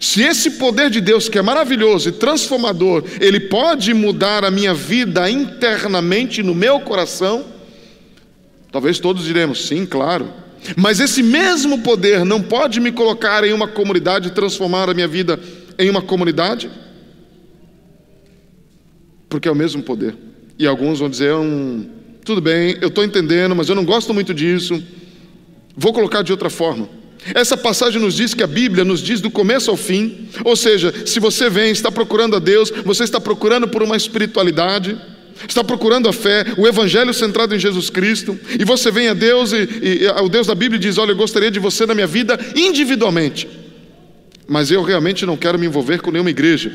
Se 0.00 0.22
esse 0.22 0.52
poder 0.52 0.90
de 0.90 1.00
Deus, 1.00 1.28
que 1.28 1.38
é 1.38 1.42
maravilhoso 1.42 2.08
e 2.08 2.12
transformador, 2.12 3.04
ele 3.20 3.40
pode 3.40 3.92
mudar 3.94 4.44
a 4.44 4.50
minha 4.50 4.74
vida 4.74 5.30
internamente 5.30 6.42
no 6.42 6.54
meu 6.54 6.80
coração, 6.80 7.44
talvez 8.70 8.98
todos 8.98 9.24
diremos 9.24 9.66
sim, 9.66 9.86
claro. 9.86 10.32
Mas 10.76 11.00
esse 11.00 11.22
mesmo 11.22 11.78
poder 11.80 12.24
não 12.24 12.42
pode 12.42 12.80
me 12.80 12.92
colocar 12.92 13.44
em 13.44 13.52
uma 13.52 13.68
comunidade 13.68 14.28
e 14.28 14.32
transformar 14.32 14.88
a 14.88 14.94
minha 14.94 15.08
vida 15.08 15.38
em 15.78 15.88
uma 15.88 16.02
comunidade? 16.02 16.70
Porque 19.28 19.48
é 19.48 19.50
o 19.50 19.56
mesmo 19.56 19.82
poder. 19.82 20.16
E 20.58 20.66
alguns 20.66 20.98
vão 20.98 21.08
dizer: 21.08 21.32
hum, 21.34 21.88
tudo 22.24 22.40
bem, 22.40 22.76
eu 22.80 22.88
estou 22.88 23.04
entendendo, 23.04 23.54
mas 23.54 23.68
eu 23.68 23.74
não 23.74 23.84
gosto 23.84 24.12
muito 24.12 24.34
disso. 24.34 24.82
Vou 25.78 25.92
colocar 25.92 26.22
de 26.22 26.32
outra 26.32 26.50
forma. 26.50 26.88
Essa 27.32 27.56
passagem 27.56 28.02
nos 28.02 28.16
diz 28.16 28.34
que 28.34 28.42
a 28.42 28.48
Bíblia 28.48 28.84
nos 28.84 29.00
diz 29.00 29.20
do 29.20 29.30
começo 29.30 29.70
ao 29.70 29.76
fim, 29.76 30.28
ou 30.44 30.56
seja, 30.56 30.92
se 31.06 31.20
você 31.20 31.48
vem, 31.48 31.70
está 31.70 31.90
procurando 31.90 32.34
a 32.34 32.40
Deus, 32.40 32.72
você 32.84 33.04
está 33.04 33.20
procurando 33.20 33.68
por 33.68 33.80
uma 33.80 33.96
espiritualidade, 33.96 35.00
está 35.48 35.62
procurando 35.62 36.08
a 36.08 36.12
fé, 36.12 36.44
o 36.56 36.66
Evangelho 36.66 37.14
centrado 37.14 37.54
em 37.54 37.60
Jesus 37.60 37.90
Cristo, 37.90 38.36
e 38.58 38.64
você 38.64 38.90
vem 38.90 39.06
a 39.06 39.14
Deus 39.14 39.52
e, 39.52 39.68
e, 40.02 40.08
o 40.20 40.28
Deus 40.28 40.48
da 40.48 40.54
Bíblia 40.54 40.80
diz: 40.80 40.98
Olha, 40.98 41.12
eu 41.12 41.16
gostaria 41.16 41.50
de 41.50 41.60
você 41.60 41.86
na 41.86 41.94
minha 41.94 42.08
vida 42.08 42.36
individualmente, 42.56 43.48
mas 44.48 44.72
eu 44.72 44.82
realmente 44.82 45.24
não 45.24 45.36
quero 45.36 45.58
me 45.60 45.66
envolver 45.66 46.00
com 46.00 46.10
nenhuma 46.10 46.30
igreja, 46.30 46.72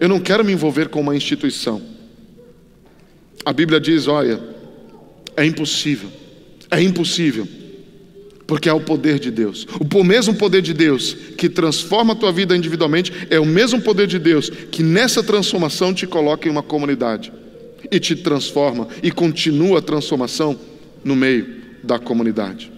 eu 0.00 0.08
não 0.08 0.18
quero 0.18 0.42
me 0.42 0.52
envolver 0.52 0.88
com 0.88 1.00
uma 1.02 1.14
instituição. 1.14 1.82
A 3.44 3.52
Bíblia 3.52 3.78
diz: 3.78 4.08
Olha, 4.08 4.40
é 5.36 5.44
impossível, 5.44 6.10
é 6.70 6.80
impossível 6.80 7.46
porque 8.46 8.68
é 8.68 8.72
o 8.72 8.80
poder 8.80 9.18
de 9.18 9.30
Deus. 9.30 9.66
O 9.94 10.04
mesmo 10.04 10.34
poder 10.34 10.62
de 10.62 10.72
Deus 10.72 11.14
que 11.36 11.48
transforma 11.48 12.12
a 12.12 12.16
tua 12.16 12.32
vida 12.32 12.56
individualmente 12.56 13.12
é 13.28 13.40
o 13.40 13.46
mesmo 13.46 13.80
poder 13.80 14.06
de 14.06 14.18
Deus 14.18 14.48
que 14.48 14.82
nessa 14.82 15.22
transformação 15.22 15.92
te 15.92 16.06
coloca 16.06 16.46
em 16.46 16.50
uma 16.50 16.62
comunidade 16.62 17.32
e 17.90 17.98
te 17.98 18.14
transforma 18.14 18.88
e 19.02 19.10
continua 19.10 19.78
a 19.80 19.82
transformação 19.82 20.58
no 21.04 21.16
meio 21.16 21.56
da 21.82 21.98
comunidade. 21.98 22.72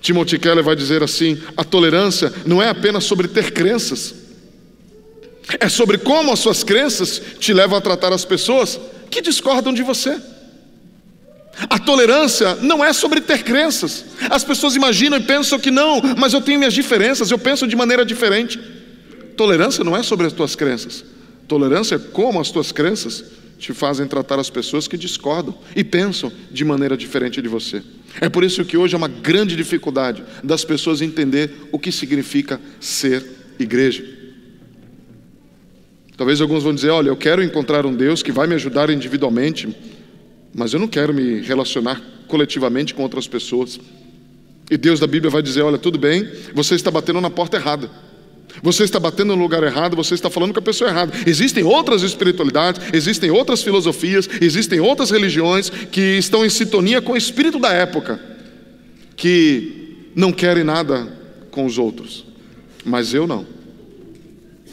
Timothy 0.00 0.38
Keller 0.38 0.64
vai 0.64 0.76
dizer 0.76 1.02
assim: 1.02 1.40
a 1.56 1.64
tolerância 1.64 2.32
não 2.46 2.62
é 2.62 2.68
apenas 2.68 3.04
sobre 3.04 3.28
ter 3.28 3.52
crenças, 3.52 4.14
é 5.58 5.68
sobre 5.68 5.98
como 5.98 6.32
as 6.32 6.38
suas 6.38 6.62
crenças 6.62 7.20
te 7.38 7.52
levam 7.52 7.78
a 7.78 7.80
tratar 7.80 8.12
as 8.12 8.24
pessoas 8.24 8.78
que 9.10 9.20
discordam 9.20 9.72
de 9.72 9.82
você. 9.82 10.20
A 11.68 11.78
tolerância 11.78 12.54
não 12.56 12.84
é 12.84 12.92
sobre 12.92 13.20
ter 13.20 13.42
crenças. 13.42 14.04
As 14.30 14.44
pessoas 14.44 14.76
imaginam 14.76 15.18
e 15.18 15.22
pensam 15.22 15.58
que 15.58 15.70
não, 15.70 16.00
mas 16.16 16.32
eu 16.32 16.40
tenho 16.40 16.58
minhas 16.58 16.74
diferenças, 16.74 17.30
eu 17.30 17.38
penso 17.38 17.66
de 17.66 17.74
maneira 17.74 18.04
diferente. 18.04 18.60
Tolerância 19.36 19.82
não 19.82 19.96
é 19.96 20.02
sobre 20.02 20.26
as 20.26 20.32
tuas 20.32 20.54
crenças. 20.54 21.04
Tolerância 21.46 21.96
é 21.96 21.98
como 21.98 22.40
as 22.40 22.50
tuas 22.50 22.70
crenças 22.70 23.24
te 23.58 23.72
fazem 23.72 24.06
tratar 24.06 24.38
as 24.38 24.50
pessoas 24.50 24.86
que 24.86 24.96
discordam 24.96 25.56
e 25.74 25.82
pensam 25.82 26.30
de 26.50 26.64
maneira 26.64 26.96
diferente 26.96 27.42
de 27.42 27.48
você. 27.48 27.82
É 28.20 28.28
por 28.28 28.44
isso 28.44 28.64
que 28.64 28.76
hoje 28.76 28.94
é 28.94 28.98
uma 28.98 29.08
grande 29.08 29.56
dificuldade 29.56 30.22
das 30.42 30.64
pessoas 30.64 31.00
entender 31.00 31.50
o 31.72 31.78
que 31.78 31.90
significa 31.90 32.60
ser 32.80 33.24
igreja. 33.58 34.04
Talvez 36.16 36.40
alguns 36.40 36.62
vão 36.62 36.74
dizer: 36.74 36.90
olha, 36.90 37.08
eu 37.08 37.16
quero 37.16 37.42
encontrar 37.42 37.86
um 37.86 37.94
Deus 37.94 38.22
que 38.22 38.32
vai 38.32 38.46
me 38.46 38.54
ajudar 38.54 38.90
individualmente, 38.90 39.68
mas 40.54 40.72
eu 40.72 40.80
não 40.80 40.88
quero 40.88 41.12
me 41.12 41.40
relacionar 41.40 42.02
coletivamente 42.26 42.94
com 42.94 43.02
outras 43.02 43.26
pessoas. 43.26 43.78
E 44.70 44.76
Deus 44.76 45.00
da 45.00 45.06
Bíblia 45.06 45.30
vai 45.30 45.42
dizer: 45.42 45.62
olha, 45.62 45.78
tudo 45.78 45.98
bem, 45.98 46.28
você 46.54 46.74
está 46.74 46.90
batendo 46.90 47.20
na 47.20 47.30
porta 47.30 47.56
errada. 47.56 47.90
Você 48.62 48.82
está 48.82 48.98
batendo 48.98 49.36
no 49.36 49.42
lugar 49.42 49.62
errado, 49.62 49.94
você 49.94 50.14
está 50.14 50.28
falando 50.28 50.52
com 50.52 50.58
a 50.58 50.62
pessoa 50.62 50.90
errada. 50.90 51.12
Existem 51.26 51.62
outras 51.62 52.02
espiritualidades, 52.02 52.80
existem 52.92 53.30
outras 53.30 53.62
filosofias, 53.62 54.28
existem 54.40 54.80
outras 54.80 55.10
religiões 55.10 55.70
que 55.70 56.18
estão 56.18 56.44
em 56.44 56.50
sintonia 56.50 57.00
com 57.00 57.12
o 57.12 57.16
espírito 57.16 57.58
da 57.58 57.72
época, 57.72 58.20
que 59.16 60.10
não 60.14 60.32
querem 60.32 60.64
nada 60.64 61.06
com 61.50 61.64
os 61.64 61.78
outros. 61.78 62.24
Mas 62.84 63.14
eu 63.14 63.26
não. 63.26 63.46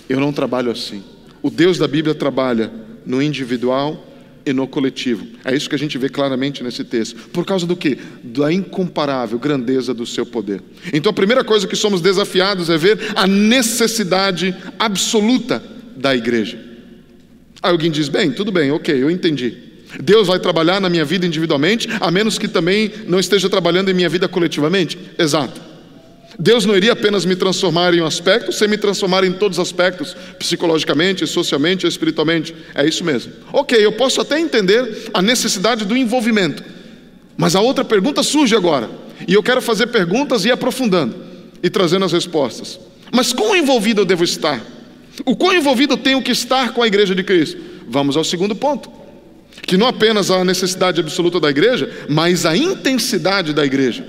Eu 0.10 0.20
não 0.20 0.32
trabalho 0.32 0.72
assim. 0.72 1.04
O 1.42 1.50
Deus 1.50 1.78
da 1.78 1.88
Bíblia 1.88 2.16
trabalha 2.16 2.72
no 3.06 3.22
individual 3.22 4.04
e 4.46 4.54
no 4.54 4.68
coletivo. 4.68 5.26
É 5.44 5.56
isso 5.56 5.68
que 5.68 5.76
a 5.76 5.80
gente 5.80 5.98
vê 5.98 6.08
claramente 6.08 6.64
nesse 6.64 6.84
texto. 6.84 7.30
Por 7.30 7.46
causa 7.46 7.66
do 7.66 7.76
que? 7.76 7.98
Da 8.24 8.52
incomparável 8.52 9.40
grandeza 9.40 9.94
do 9.94 10.06
seu 10.06 10.26
poder. 10.26 10.62
Então 10.94 11.10
a 11.10 11.14
primeira 11.14 11.44
coisa 11.44 11.68
que 11.68 11.76
somos 11.76 12.02
desafiados 12.02 12.70
é 12.70 12.78
ver 12.78 13.00
a 13.16 13.26
necessidade 13.26 14.56
absoluta 14.78 15.64
da 15.96 16.16
igreja. 16.16 16.58
Aí 17.62 17.72
alguém 17.72 17.90
diz: 17.90 18.08
bem, 18.08 18.32
tudo 18.32 18.52
bem, 18.52 18.72
ok, 18.72 19.02
eu 19.02 19.10
entendi. 19.10 19.58
Deus 20.02 20.28
vai 20.28 20.40
trabalhar 20.40 20.80
na 20.82 20.90
minha 20.90 21.06
vida 21.06 21.26
individualmente, 21.26 21.88
a 22.00 22.12
menos 22.12 22.38
que 22.38 22.48
também 22.48 22.92
não 23.08 23.20
esteja 23.20 23.50
trabalhando 23.50 23.90
em 23.90 23.94
minha 23.94 24.10
vida 24.10 24.28
coletivamente? 24.28 24.98
Exato. 25.18 25.75
Deus 26.38 26.66
não 26.66 26.76
iria 26.76 26.92
apenas 26.92 27.24
me 27.24 27.36
transformar 27.36 27.94
em 27.94 28.02
um 28.02 28.06
aspecto, 28.06 28.52
sem 28.52 28.68
me 28.68 28.78
transformar 28.78 29.24
em 29.24 29.32
todos 29.32 29.58
os 29.58 29.62
aspectos, 29.62 30.16
psicologicamente, 30.38 31.26
socialmente, 31.26 31.88
espiritualmente. 31.88 32.54
É 32.74 32.86
isso 32.86 33.04
mesmo. 33.04 33.32
Ok, 33.54 33.78
eu 33.78 33.94
posso 33.94 34.20
até 34.20 34.40
entender 34.40 35.10
a 35.14 35.22
necessidade 35.22 35.86
do 35.86 35.96
envolvimento, 35.96 36.64
mas 37.38 37.56
a 37.56 37.62
outra 37.62 37.86
pergunta 37.86 38.22
surge 38.22 38.56
agora, 38.56 38.90
e 39.28 39.34
eu 39.34 39.44
quero 39.44 39.62
fazer 39.62 39.88
perguntas 39.88 40.44
e 40.44 40.50
ir 40.50 40.52
aprofundando 40.52 41.16
e 41.64 41.70
trazendo 41.70 42.06
as 42.06 42.12
respostas. 42.12 42.80
Mas 43.12 43.32
quão 43.32 43.56
envolvido 43.56 44.02
eu 44.02 44.06
devo 44.06 44.24
estar? 44.24 44.62
O 45.26 45.36
quão 45.36 45.54
envolvido 45.54 45.94
eu 45.94 45.98
tenho 45.98 46.22
que 46.22 46.32
estar 46.32 46.74
com 46.74 46.84
a 46.84 46.88
igreja 46.88 47.16
de 47.16 47.24
Cristo? 47.24 47.58
Vamos 47.88 48.18
ao 48.18 48.24
segundo 48.24 48.56
ponto. 48.56 48.92
Que 49.62 49.78
não 49.78 49.88
apenas 49.88 50.30
a 50.30 50.44
necessidade 50.44 51.00
absoluta 51.00 51.40
da 51.40 51.50
igreja, 51.50 51.90
mas 52.10 52.46
a 52.46 52.58
intensidade 52.58 53.54
da 53.54 53.66
igreja. 53.66 54.06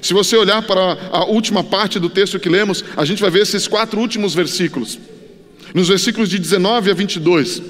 Se 0.00 0.14
você 0.14 0.36
olhar 0.36 0.62
para 0.62 1.10
a 1.10 1.24
última 1.24 1.64
parte 1.64 1.98
do 1.98 2.08
texto 2.08 2.38
que 2.38 2.48
lemos, 2.48 2.84
a 2.96 3.04
gente 3.04 3.20
vai 3.20 3.30
ver 3.30 3.42
esses 3.42 3.66
quatro 3.66 4.00
últimos 4.00 4.34
versículos. 4.34 4.98
Nos 5.74 5.88
versículos 5.88 6.28
de 6.28 6.38
19 6.38 6.90
a 6.90 6.94
22, 6.94 7.62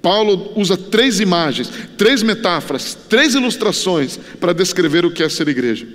Paulo 0.00 0.52
usa 0.56 0.76
três 0.76 1.20
imagens, 1.20 1.70
três 1.98 2.22
metáforas, 2.22 2.96
três 3.08 3.34
ilustrações 3.34 4.18
para 4.38 4.54
descrever 4.54 5.04
o 5.04 5.10
que 5.10 5.22
é 5.22 5.28
ser 5.28 5.48
igreja. 5.48 5.86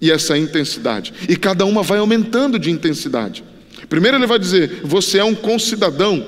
E 0.00 0.10
essa 0.10 0.38
intensidade. 0.38 1.12
E 1.28 1.36
cada 1.36 1.64
uma 1.64 1.82
vai 1.82 1.98
aumentando 1.98 2.58
de 2.58 2.70
intensidade. 2.70 3.44
Primeiro 3.88 4.16
ele 4.16 4.26
vai 4.26 4.38
dizer: 4.38 4.80
você 4.84 5.18
é 5.18 5.24
um 5.24 5.34
concidadão 5.34 6.26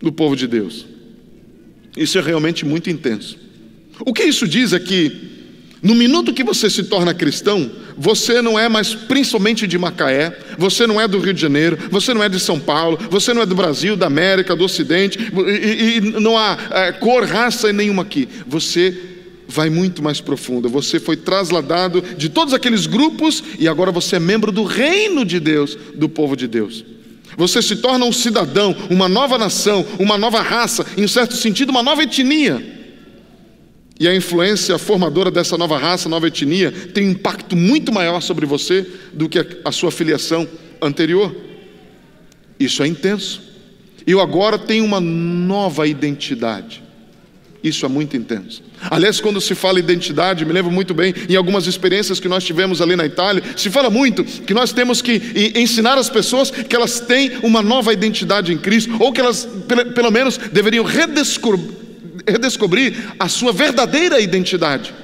do 0.00 0.12
povo 0.12 0.36
de 0.36 0.46
Deus. 0.46 0.86
Isso 1.96 2.16
é 2.16 2.20
realmente 2.20 2.64
muito 2.64 2.88
intenso. 2.88 3.36
O 4.00 4.14
que 4.14 4.22
isso 4.22 4.46
diz 4.46 4.72
é 4.72 4.78
que 4.78 5.37
no 5.82 5.94
minuto 5.94 6.32
que 6.32 6.42
você 6.42 6.68
se 6.68 6.84
torna 6.84 7.14
cristão, 7.14 7.70
você 7.96 8.42
não 8.42 8.58
é 8.58 8.68
mais 8.68 8.94
principalmente 8.94 9.66
de 9.66 9.78
Macaé, 9.78 10.36
você 10.56 10.86
não 10.86 11.00
é 11.00 11.06
do 11.06 11.18
Rio 11.18 11.32
de 11.32 11.40
Janeiro, 11.40 11.78
você 11.90 12.12
não 12.12 12.22
é 12.22 12.28
de 12.28 12.40
São 12.40 12.58
Paulo, 12.58 12.98
você 13.10 13.32
não 13.32 13.42
é 13.42 13.46
do 13.46 13.54
Brasil, 13.54 13.96
da 13.96 14.06
América, 14.06 14.56
do 14.56 14.64
Ocidente, 14.64 15.18
e, 15.18 15.96
e 15.96 16.00
não 16.00 16.36
há 16.36 16.58
é, 16.70 16.92
cor, 16.92 17.24
raça 17.24 17.72
nenhuma 17.72 18.02
aqui. 18.02 18.28
Você 18.46 18.96
vai 19.48 19.70
muito 19.70 20.02
mais 20.02 20.20
profundo. 20.20 20.68
Você 20.68 21.00
foi 21.00 21.16
trasladado 21.16 22.02
de 22.16 22.28
todos 22.28 22.52
aqueles 22.52 22.86
grupos 22.86 23.42
e 23.58 23.66
agora 23.66 23.90
você 23.90 24.16
é 24.16 24.20
membro 24.20 24.52
do 24.52 24.64
reino 24.64 25.24
de 25.24 25.40
Deus, 25.40 25.76
do 25.94 26.08
povo 26.08 26.36
de 26.36 26.46
Deus. 26.46 26.84
Você 27.36 27.62
se 27.62 27.76
torna 27.76 28.04
um 28.04 28.12
cidadão, 28.12 28.76
uma 28.90 29.08
nova 29.08 29.38
nação, 29.38 29.86
uma 29.98 30.18
nova 30.18 30.42
raça, 30.42 30.84
em 30.96 31.06
certo 31.06 31.36
sentido, 31.36 31.70
uma 31.70 31.82
nova 31.84 32.02
etnia. 32.02 32.77
E 34.00 34.06
a 34.06 34.14
influência 34.14 34.78
formadora 34.78 35.30
dessa 35.30 35.58
nova 35.58 35.76
raça, 35.76 36.08
nova 36.08 36.28
etnia, 36.28 36.70
tem 36.70 37.08
um 37.08 37.10
impacto 37.10 37.56
muito 37.56 37.92
maior 37.92 38.20
sobre 38.20 38.46
você 38.46 38.86
do 39.12 39.28
que 39.28 39.44
a 39.64 39.72
sua 39.72 39.90
filiação 39.90 40.46
anterior. 40.80 41.34
Isso 42.60 42.82
é 42.82 42.86
intenso. 42.86 43.42
Eu 44.06 44.20
agora 44.20 44.56
tenho 44.56 44.84
uma 44.84 45.00
nova 45.00 45.86
identidade. 45.86 46.82
Isso 47.62 47.84
é 47.84 47.88
muito 47.88 48.16
intenso. 48.16 48.62
Aliás, 48.88 49.20
quando 49.20 49.40
se 49.40 49.52
fala 49.52 49.80
identidade, 49.80 50.44
me 50.44 50.52
lembro 50.52 50.70
muito 50.70 50.94
bem, 50.94 51.12
em 51.28 51.34
algumas 51.34 51.66
experiências 51.66 52.20
que 52.20 52.28
nós 52.28 52.44
tivemos 52.44 52.80
ali 52.80 52.94
na 52.94 53.04
Itália, 53.04 53.42
se 53.56 53.68
fala 53.68 53.90
muito 53.90 54.22
que 54.22 54.54
nós 54.54 54.72
temos 54.72 55.02
que 55.02 55.20
ensinar 55.56 55.98
as 55.98 56.08
pessoas 56.08 56.52
que 56.52 56.76
elas 56.76 57.00
têm 57.00 57.32
uma 57.42 57.60
nova 57.60 57.92
identidade 57.92 58.52
em 58.52 58.58
Cristo, 58.58 58.96
ou 59.00 59.12
que 59.12 59.20
elas, 59.20 59.46
pelo 59.92 60.12
menos, 60.12 60.38
deveriam 60.38 60.84
redescobrir 60.84 61.87
redescobrir 62.30 62.94
a 63.18 63.28
sua 63.28 63.52
verdadeira 63.52 64.20
identidade. 64.20 64.94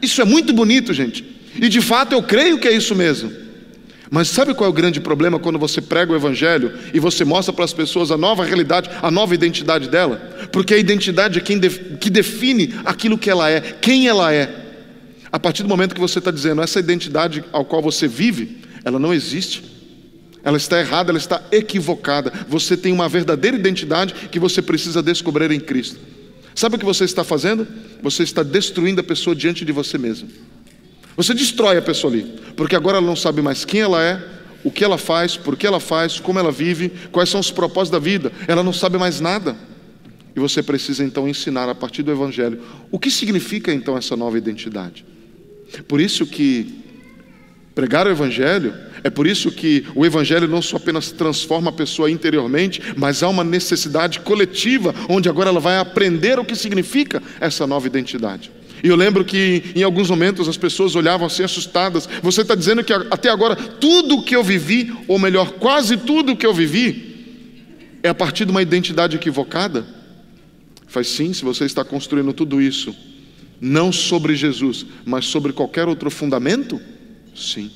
Isso 0.00 0.20
é 0.20 0.24
muito 0.24 0.52
bonito, 0.52 0.92
gente. 0.92 1.24
E 1.56 1.68
de 1.68 1.80
fato 1.80 2.12
eu 2.12 2.22
creio 2.22 2.58
que 2.58 2.68
é 2.68 2.72
isso 2.72 2.94
mesmo. 2.94 3.44
Mas 4.10 4.28
sabe 4.28 4.54
qual 4.54 4.68
é 4.68 4.70
o 4.70 4.72
grande 4.72 5.00
problema 5.00 5.38
quando 5.38 5.58
você 5.58 5.80
prega 5.80 6.12
o 6.12 6.16
Evangelho 6.16 6.72
e 6.92 7.00
você 7.00 7.24
mostra 7.24 7.52
para 7.52 7.64
as 7.64 7.72
pessoas 7.72 8.10
a 8.10 8.16
nova 8.16 8.44
realidade, 8.44 8.90
a 9.02 9.10
nova 9.10 9.34
identidade 9.34 9.88
dela? 9.88 10.16
Porque 10.52 10.74
a 10.74 10.78
identidade 10.78 11.38
é 11.38 11.42
quem 11.42 11.58
que 11.98 12.10
define 12.10 12.74
aquilo 12.84 13.18
que 13.18 13.30
ela 13.30 13.50
é, 13.50 13.60
quem 13.60 14.06
ela 14.06 14.32
é. 14.32 14.48
A 15.32 15.40
partir 15.40 15.62
do 15.64 15.68
momento 15.68 15.94
que 15.94 16.00
você 16.00 16.20
está 16.20 16.30
dizendo 16.30 16.62
essa 16.62 16.78
identidade 16.78 17.42
ao 17.50 17.64
qual 17.64 17.82
você 17.82 18.06
vive, 18.06 18.58
ela 18.84 19.00
não 19.00 19.12
existe. 19.12 19.64
Ela 20.44 20.58
está 20.58 20.78
errada, 20.78 21.10
ela 21.10 21.18
está 21.18 21.42
equivocada. 21.50 22.32
Você 22.48 22.76
tem 22.76 22.92
uma 22.92 23.08
verdadeira 23.08 23.56
identidade 23.56 24.14
que 24.30 24.38
você 24.38 24.60
precisa 24.60 25.02
descobrir 25.02 25.50
em 25.50 25.58
Cristo. 25.58 25.98
Sabe 26.54 26.76
o 26.76 26.78
que 26.78 26.84
você 26.84 27.04
está 27.04 27.24
fazendo? 27.24 27.66
Você 28.02 28.22
está 28.22 28.42
destruindo 28.42 29.00
a 29.00 29.04
pessoa 29.04 29.34
diante 29.34 29.64
de 29.64 29.72
você 29.72 29.98
mesmo. 29.98 30.28
Você 31.16 31.34
destrói 31.34 31.76
a 31.76 31.82
pessoa 31.82 32.12
ali, 32.12 32.34
porque 32.56 32.76
agora 32.76 32.98
ela 32.98 33.06
não 33.06 33.16
sabe 33.16 33.40
mais 33.40 33.64
quem 33.64 33.80
ela 33.80 34.02
é, 34.02 34.22
o 34.64 34.70
que 34.70 34.82
ela 34.82 34.98
faz, 34.98 35.36
por 35.36 35.56
que 35.56 35.66
ela 35.66 35.78
faz, 35.78 36.18
como 36.18 36.38
ela 36.38 36.50
vive, 36.50 36.90
quais 37.12 37.28
são 37.28 37.38
os 37.38 37.50
propósitos 37.50 37.90
da 37.90 37.98
vida. 37.98 38.32
Ela 38.48 38.62
não 38.62 38.72
sabe 38.72 38.98
mais 38.98 39.20
nada. 39.20 39.56
E 40.34 40.40
você 40.40 40.62
precisa 40.62 41.04
então 41.04 41.28
ensinar 41.28 41.68
a 41.68 41.74
partir 41.74 42.02
do 42.02 42.10
Evangelho 42.10 42.60
o 42.90 42.98
que 42.98 43.10
significa 43.10 43.72
então 43.72 43.96
essa 43.96 44.16
nova 44.16 44.36
identidade. 44.36 45.04
Por 45.86 46.00
isso 46.00 46.26
que 46.26 46.82
pregar 47.74 48.06
o 48.06 48.10
Evangelho 48.10 48.74
é 49.04 49.10
por 49.10 49.26
isso 49.26 49.52
que 49.52 49.84
o 49.94 50.06
Evangelho 50.06 50.48
não 50.48 50.62
só 50.62 50.78
apenas 50.78 51.12
transforma 51.12 51.68
a 51.68 51.72
pessoa 51.72 52.10
interiormente, 52.10 52.80
mas 52.96 53.22
há 53.22 53.28
uma 53.28 53.44
necessidade 53.44 54.20
coletiva, 54.20 54.94
onde 55.10 55.28
agora 55.28 55.50
ela 55.50 55.60
vai 55.60 55.76
aprender 55.76 56.38
o 56.38 56.44
que 56.44 56.56
significa 56.56 57.22
essa 57.38 57.66
nova 57.66 57.86
identidade. 57.86 58.50
E 58.82 58.88
eu 58.88 58.96
lembro 58.96 59.22
que 59.22 59.72
em 59.76 59.82
alguns 59.82 60.08
momentos 60.08 60.48
as 60.48 60.56
pessoas 60.56 60.96
olhavam 60.96 61.26
assim 61.26 61.42
assustadas. 61.42 62.08
Você 62.22 62.40
está 62.40 62.54
dizendo 62.54 62.82
que 62.82 62.94
até 62.94 63.28
agora 63.28 63.54
tudo 63.54 64.16
o 64.16 64.22
que 64.24 64.34
eu 64.34 64.42
vivi, 64.42 64.90
ou 65.06 65.18
melhor, 65.18 65.52
quase 65.52 65.98
tudo 65.98 66.32
o 66.32 66.36
que 66.36 66.46
eu 66.46 66.54
vivi, 66.54 67.98
é 68.02 68.08
a 68.08 68.14
partir 68.14 68.46
de 68.46 68.52
uma 68.52 68.62
identidade 68.62 69.16
equivocada? 69.16 69.86
Faz 70.86 71.08
sim, 71.08 71.34
se 71.34 71.44
você 71.44 71.66
está 71.66 71.84
construindo 71.84 72.32
tudo 72.32 72.60
isso, 72.60 72.96
não 73.60 73.92
sobre 73.92 74.34
Jesus, 74.34 74.86
mas 75.04 75.26
sobre 75.26 75.52
qualquer 75.52 75.88
outro 75.88 76.10
fundamento? 76.10 76.80
Sim. 77.34 77.70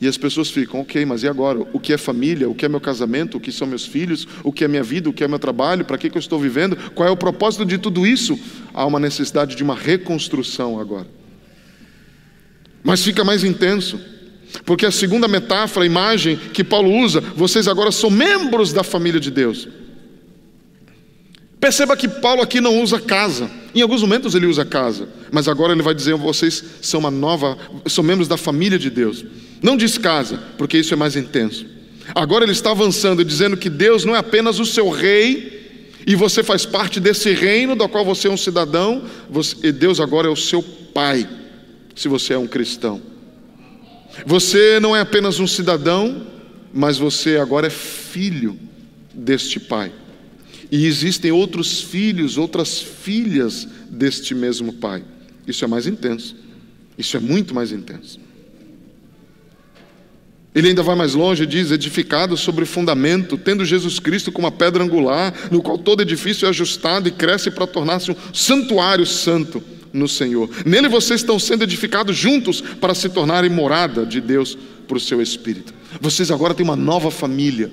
E 0.00 0.08
as 0.08 0.16
pessoas 0.16 0.50
ficam, 0.50 0.80
ok, 0.80 1.04
mas 1.04 1.22
e 1.22 1.28
agora? 1.28 1.60
O 1.74 1.78
que 1.78 1.92
é 1.92 1.98
família? 1.98 2.48
O 2.48 2.54
que 2.54 2.64
é 2.64 2.68
meu 2.68 2.80
casamento? 2.80 3.36
O 3.36 3.40
que 3.40 3.52
são 3.52 3.66
meus 3.66 3.84
filhos? 3.84 4.26
O 4.42 4.50
que 4.50 4.64
é 4.64 4.68
minha 4.68 4.82
vida? 4.82 5.10
O 5.10 5.12
que 5.12 5.22
é 5.22 5.28
meu 5.28 5.38
trabalho? 5.38 5.84
Para 5.84 5.98
que, 5.98 6.08
que 6.08 6.16
eu 6.16 6.20
estou 6.20 6.40
vivendo? 6.40 6.74
Qual 6.94 7.06
é 7.06 7.12
o 7.12 7.16
propósito 7.16 7.66
de 7.66 7.76
tudo 7.76 8.06
isso? 8.06 8.38
Há 8.72 8.86
uma 8.86 8.98
necessidade 8.98 9.54
de 9.54 9.62
uma 9.62 9.74
reconstrução 9.74 10.80
agora. 10.80 11.06
Mas 12.82 13.04
fica 13.04 13.22
mais 13.22 13.44
intenso, 13.44 14.00
porque 14.64 14.86
a 14.86 14.90
segunda 14.90 15.28
metáfora, 15.28 15.84
a 15.84 15.86
imagem 15.86 16.34
que 16.36 16.64
Paulo 16.64 16.90
usa, 16.90 17.20
vocês 17.20 17.68
agora 17.68 17.92
são 17.92 18.08
membros 18.08 18.72
da 18.72 18.82
família 18.82 19.20
de 19.20 19.30
Deus. 19.30 19.68
Perceba 21.60 21.94
que 21.94 22.08
Paulo 22.08 22.40
aqui 22.40 22.58
não 22.58 22.82
usa 22.82 22.98
casa. 22.98 23.50
Em 23.74 23.82
alguns 23.82 24.00
momentos 24.00 24.34
ele 24.34 24.46
usa 24.46 24.64
casa, 24.64 25.10
mas 25.30 25.46
agora 25.46 25.74
ele 25.74 25.82
vai 25.82 25.94
dizer: 25.94 26.14
vocês 26.14 26.64
são 26.80 27.00
uma 27.00 27.10
nova, 27.10 27.58
são 27.86 28.02
membros 28.02 28.26
da 28.26 28.38
família 28.38 28.78
de 28.78 28.88
Deus. 28.88 29.26
Não 29.62 29.76
diz 29.76 29.98
casa, 29.98 30.38
porque 30.56 30.78
isso 30.78 30.94
é 30.94 30.96
mais 30.96 31.16
intenso. 31.16 31.66
Agora 32.14 32.44
ele 32.44 32.52
está 32.52 32.70
avançando, 32.70 33.24
dizendo 33.24 33.56
que 33.56 33.70
Deus 33.70 34.04
não 34.04 34.16
é 34.16 34.18
apenas 34.18 34.58
o 34.58 34.66
seu 34.66 34.88
rei, 34.90 35.60
e 36.06 36.14
você 36.14 36.42
faz 36.42 36.64
parte 36.64 36.98
desse 36.98 37.32
reino 37.32 37.76
do 37.76 37.88
qual 37.88 38.04
você 38.04 38.28
é 38.28 38.30
um 38.30 38.36
cidadão, 38.36 39.04
você, 39.28 39.56
e 39.68 39.72
Deus 39.72 40.00
agora 40.00 40.26
é 40.26 40.30
o 40.30 40.36
seu 40.36 40.62
pai, 40.62 41.28
se 41.94 42.08
você 42.08 42.32
é 42.32 42.38
um 42.38 42.46
cristão. 42.46 43.00
Você 44.26 44.80
não 44.80 44.96
é 44.96 45.00
apenas 45.00 45.38
um 45.38 45.46
cidadão, 45.46 46.26
mas 46.72 46.98
você 46.98 47.36
agora 47.36 47.66
é 47.66 47.70
filho 47.70 48.58
deste 49.14 49.60
pai. 49.60 49.92
E 50.70 50.86
existem 50.86 51.32
outros 51.32 51.82
filhos, 51.82 52.38
outras 52.38 52.80
filhas 52.80 53.68
deste 53.90 54.34
mesmo 54.34 54.72
pai. 54.72 55.02
Isso 55.46 55.64
é 55.64 55.68
mais 55.68 55.86
intenso. 55.86 56.36
Isso 56.96 57.16
é 57.16 57.20
muito 57.20 57.54
mais 57.54 57.72
intenso. 57.72 58.20
Ele 60.54 60.68
ainda 60.68 60.82
vai 60.82 60.96
mais 60.96 61.14
longe 61.14 61.44
e 61.44 61.46
diz: 61.46 61.70
edificado 61.70 62.36
sobre 62.36 62.64
fundamento, 62.64 63.38
tendo 63.38 63.64
Jesus 63.64 63.98
Cristo 63.98 64.32
como 64.32 64.46
a 64.46 64.52
pedra 64.52 64.82
angular, 64.82 65.32
no 65.50 65.62
qual 65.62 65.78
todo 65.78 66.02
edifício 66.02 66.46
é 66.46 66.48
ajustado 66.48 67.08
e 67.08 67.12
cresce 67.12 67.50
para 67.50 67.66
tornar-se 67.66 68.10
um 68.10 68.16
santuário 68.32 69.06
santo 69.06 69.62
no 69.92 70.08
Senhor. 70.08 70.48
Nele 70.64 70.88
vocês 70.88 71.20
estão 71.20 71.38
sendo 71.38 71.64
edificados 71.64 72.16
juntos 72.16 72.60
para 72.60 72.94
se 72.94 73.08
tornarem 73.08 73.50
morada 73.50 74.04
de 74.04 74.20
Deus 74.20 74.56
por 74.88 75.00
seu 75.00 75.22
Espírito. 75.22 75.72
Vocês 76.00 76.30
agora 76.30 76.54
têm 76.54 76.64
uma 76.64 76.76
nova 76.76 77.10
família 77.10 77.70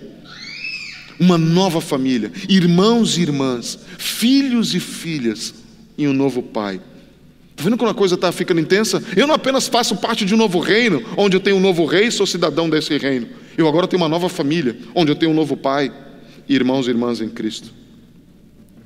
uma 1.19 1.37
nova 1.37 1.81
família, 1.81 2.31
irmãos 2.47 3.17
e 3.17 3.21
irmãs, 3.21 3.79
filhos 3.97 4.73
e 4.75 4.79
filhas 4.79 5.53
e 5.97 6.07
um 6.07 6.13
novo 6.13 6.43
pai. 6.43 6.79
Está 7.57 7.63
vendo 7.63 7.77
como 7.77 7.89
a 7.89 7.95
coisa 7.95 8.13
está 8.13 8.31
ficando 8.31 8.61
intensa? 8.61 9.01
Eu 9.15 9.25
não 9.25 9.33
apenas 9.33 9.67
faço 9.67 9.95
parte 9.95 10.23
de 10.23 10.35
um 10.35 10.37
novo 10.37 10.59
reino, 10.59 11.03
onde 11.17 11.35
eu 11.35 11.39
tenho 11.39 11.55
um 11.55 11.59
novo 11.59 11.85
rei 11.85 12.11
sou 12.11 12.27
cidadão 12.27 12.69
desse 12.69 12.95
reino. 12.99 13.27
Eu 13.57 13.67
agora 13.67 13.87
tenho 13.87 13.99
uma 13.99 14.07
nova 14.07 14.29
família, 14.29 14.77
onde 14.93 15.11
eu 15.11 15.15
tenho 15.15 15.31
um 15.31 15.35
novo 15.35 15.57
pai 15.57 15.91
irmãos 16.47 16.85
e 16.85 16.91
irmãs 16.91 17.19
em 17.19 17.27
Cristo. 17.27 17.73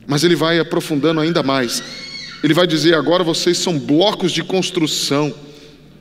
Mas 0.08 0.24
ele 0.24 0.38
vai 0.38 0.58
aprofundando 0.58 1.20
ainda 1.20 1.44
mais. 1.44 1.84
Ele 2.42 2.54
vai 2.54 2.66
dizer: 2.66 2.96
agora 2.96 3.26
vocês 3.26 3.58
são 3.58 3.78
blocos 3.78 4.32
de 4.32 4.42
construção 4.42 5.34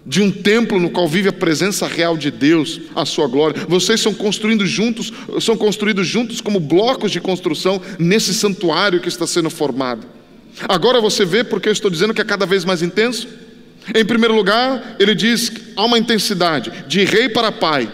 de 0.06 0.22
um 0.22 0.30
templo 0.30 0.78
no 0.78 0.90
qual 0.90 1.08
vive 1.08 1.28
a 1.28 1.32
presença 1.32 1.88
real 1.88 2.16
de 2.16 2.30
Deus, 2.30 2.80
a 2.94 3.04
sua 3.04 3.26
glória. 3.26 3.66
Vocês 3.68 4.00
são 4.00 4.14
construindo 4.14 4.64
juntos, 4.64 5.12
são 5.40 5.56
construídos 5.56 6.06
juntos 6.06 6.40
como 6.40 6.60
blocos 6.60 7.10
de 7.10 7.20
construção 7.20 7.82
nesse 7.98 8.32
santuário 8.32 9.00
que 9.00 9.08
está 9.08 9.26
sendo 9.26 9.50
formado. 9.50 10.19
Agora 10.68 11.00
você 11.00 11.24
vê 11.24 11.42
porque 11.42 11.68
eu 11.68 11.72
estou 11.72 11.90
dizendo 11.90 12.14
que 12.14 12.20
é 12.20 12.24
cada 12.24 12.46
vez 12.46 12.64
mais 12.64 12.82
intenso. 12.82 13.28
Em 13.94 14.04
primeiro 14.04 14.34
lugar, 14.34 14.96
ele 14.98 15.14
diz 15.14 15.48
que 15.48 15.72
há 15.76 15.84
uma 15.84 15.98
intensidade 15.98 16.70
de 16.86 17.04
rei 17.04 17.28
para 17.28 17.50
pai. 17.50 17.90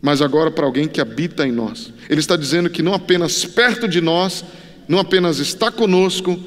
Mas 0.00 0.20
agora 0.20 0.50
para 0.50 0.66
alguém 0.66 0.88
que 0.88 1.00
habita 1.00 1.46
em 1.46 1.52
nós. 1.52 1.92
Ele 2.08 2.20
está 2.20 2.36
dizendo 2.36 2.68
que 2.68 2.82
não 2.82 2.92
apenas 2.92 3.44
perto 3.44 3.88
de 3.88 4.00
nós, 4.00 4.44
não 4.88 4.98
apenas 4.98 5.38
está 5.38 5.70
conosco, 5.70 6.38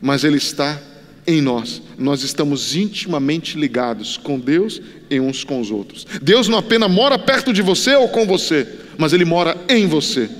mas 0.00 0.22
ele 0.22 0.36
está 0.36 0.80
em 1.28 1.42
nós, 1.42 1.82
nós 1.98 2.22
estamos 2.22 2.74
intimamente 2.74 3.58
ligados 3.58 4.16
com 4.16 4.40
Deus 4.40 4.80
e 5.10 5.20
uns 5.20 5.44
com 5.44 5.60
os 5.60 5.70
outros. 5.70 6.06
Deus 6.22 6.48
não 6.48 6.56
apenas 6.56 6.90
mora 6.90 7.18
perto 7.18 7.52
de 7.52 7.60
você 7.60 7.94
ou 7.94 8.08
com 8.08 8.26
você, 8.26 8.66
mas 8.96 9.12
Ele 9.12 9.26
mora 9.26 9.54
em 9.68 9.86
você. 9.86 10.30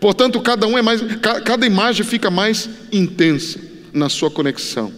Portanto, 0.00 0.40
cada 0.40 0.66
um 0.66 0.76
é 0.76 0.82
mais, 0.82 1.00
cada 1.44 1.66
imagem 1.66 2.04
fica 2.04 2.30
mais 2.30 2.68
intensa 2.92 3.58
na 3.92 4.08
sua 4.08 4.30
conexão. 4.30 4.92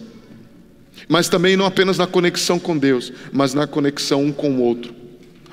Mas 1.07 1.29
também 1.29 1.55
não 1.55 1.65
apenas 1.65 1.97
na 1.97 2.05
conexão 2.05 2.59
com 2.59 2.77
Deus, 2.77 3.11
mas 3.31 3.53
na 3.53 3.65
conexão 3.65 4.23
um 4.23 4.31
com 4.31 4.51
o 4.51 4.61
outro. 4.61 4.93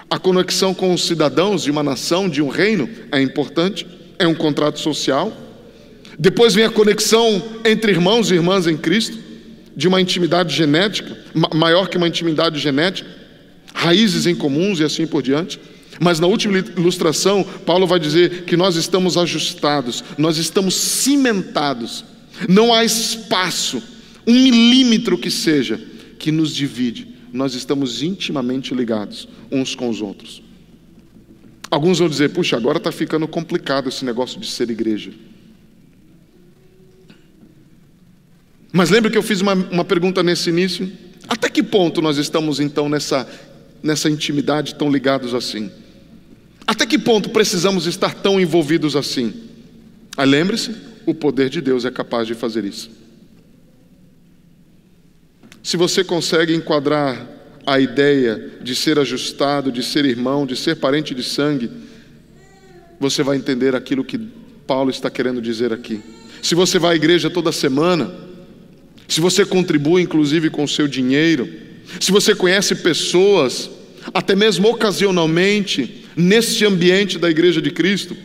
A 0.09 0.19
conexão 0.19 0.73
com 0.73 0.93
os 0.93 1.05
cidadãos 1.05 1.63
de 1.63 1.71
uma 1.71 1.83
nação, 1.83 2.29
de 2.29 2.41
um 2.41 2.49
reino, 2.49 2.89
é 3.11 3.21
importante, 3.21 3.87
é 4.19 4.27
um 4.27 4.35
contrato 4.35 4.79
social. 4.79 5.33
Depois 6.19 6.55
vem 6.55 6.65
a 6.65 6.71
conexão 6.71 7.43
entre 7.65 7.93
irmãos 7.93 8.31
e 8.31 8.35
irmãs 8.35 8.67
em 8.67 8.77
Cristo 8.77 9.19
de 9.77 9.87
uma 9.87 10.01
intimidade 10.01 10.55
genética, 10.55 11.17
maior 11.55 11.89
que 11.89 11.99
uma 11.99 12.09
intimidade 12.09 12.59
genética, 12.59 13.09
raízes 13.75 14.27
em 14.27 14.35
comuns 14.35 14.81
e 14.81 14.85
assim 14.85 15.07
por 15.07 15.23
diante. 15.23 15.61
Mas 16.01 16.21
na 16.21 16.27
última 16.27 16.59
ilustração, 16.59 17.45
Paulo 17.65 17.87
vai 17.87 17.99
dizer 17.99 18.45
que 18.45 18.57
nós 18.57 18.77
estamos 18.77 19.17
ajustados, 19.17 20.05
nós 20.19 20.37
estamos 20.37 20.75
cimentados, 20.75 22.05
não 22.49 22.73
há 22.73 22.85
espaço, 22.85 23.83
um 24.27 24.35
milímetro 24.35 25.17
que 25.17 25.31
seja, 25.31 25.81
que 26.19 26.31
nos 26.31 26.55
divide, 26.55 27.09
nós 27.33 27.55
estamos 27.55 28.03
intimamente 28.03 28.75
ligados 28.75 29.29
uns 29.51 29.75
com 29.75 29.89
os 29.89 30.01
outros. 30.01 30.43
Alguns 31.71 31.99
vão 31.99 32.09
dizer: 32.09 32.31
puxa, 32.31 32.57
agora 32.57 32.79
está 32.79 32.93
ficando 32.93 33.27
complicado 33.27 33.89
esse 33.89 34.05
negócio 34.05 34.41
de 34.41 34.47
ser 34.47 34.71
igreja. 34.71 35.13
Mas 38.73 38.91
lembra 38.91 39.11
que 39.11 39.17
eu 39.17 39.23
fiz 39.23 39.41
uma, 39.41 39.55
uma 39.55 39.85
pergunta 39.85 40.23
nesse 40.23 40.51
início? 40.51 40.91
Até 41.29 41.49
que 41.49 41.63
ponto 41.63 42.03
nós 42.03 42.19
estamos 42.19 42.61
então 42.61 42.89
nessa, 42.89 43.29
nessa 43.83 44.09
intimidade 44.11 44.75
tão 44.75 44.91
ligados 44.91 45.35
assim? 45.35 45.71
Até 46.67 46.85
que 46.85 46.99
ponto 46.99 47.31
precisamos 47.31 47.87
estar 47.87 48.15
tão 48.15 48.41
envolvidos 48.41 48.97
assim? 48.97 49.33
Ah, 50.17 50.25
lembre-se, 50.25 50.75
o 51.07 51.15
poder 51.15 51.49
de 51.49 51.61
Deus 51.61 51.85
é 51.85 51.91
capaz 51.91 52.27
de 52.27 52.35
fazer 52.35 52.65
isso. 52.65 52.91
Se 55.63 55.77
você 55.77 56.03
consegue 56.03 56.55
enquadrar 56.55 57.29
a 57.67 57.81
ideia 57.81 58.53
de 58.63 58.75
ser 58.75 58.99
ajustado, 58.99 59.73
de 59.73 59.83
ser 59.83 60.05
irmão, 60.05 60.47
de 60.47 60.57
ser 60.57 60.77
parente 60.77 61.15
de 61.15 61.23
sangue, 61.23 61.71
você 62.99 63.23
vai 63.23 63.37
entender 63.37 63.75
aquilo 63.75 64.05
que 64.05 64.19
Paulo 64.67 64.91
está 64.91 65.11
querendo 65.11 65.43
dizer 65.43 65.73
aqui. 65.73 66.01
Se 66.41 66.55
você 66.55 66.79
vai 66.79 66.93
à 66.93 66.97
igreja 66.97 67.29
toda 67.29 67.51
semana, 67.53 68.15
se 69.09 69.21
você 69.21 69.45
contribui 69.45 70.03
inclusive 70.03 70.51
com 70.51 70.65
o 70.65 70.69
seu 70.69 70.87
dinheiro, 70.89 71.49
se 72.01 72.13
você 72.13 72.35
conhece 72.35 72.77
pessoas, 72.77 73.71
até 74.15 74.35
mesmo 74.35 74.69
ocasionalmente, 74.69 76.06
neste 76.17 76.65
ambiente 76.65 77.19
da 77.19 77.31
igreja 77.31 77.61
de 77.61 77.71
Cristo, 77.71 78.17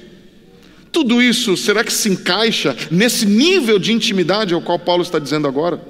tudo 0.91 1.21
isso 1.21 1.55
será 1.55 1.83
que 1.83 1.93
se 1.93 2.09
encaixa 2.09 2.75
nesse 2.89 3.25
nível 3.25 3.77
de 3.77 3.91
intimidade 3.91 4.53
ao 4.53 4.61
qual 4.61 4.79
Paulo 4.79 5.03
está 5.03 5.19
dizendo 5.19 5.47
agora? 5.47 5.81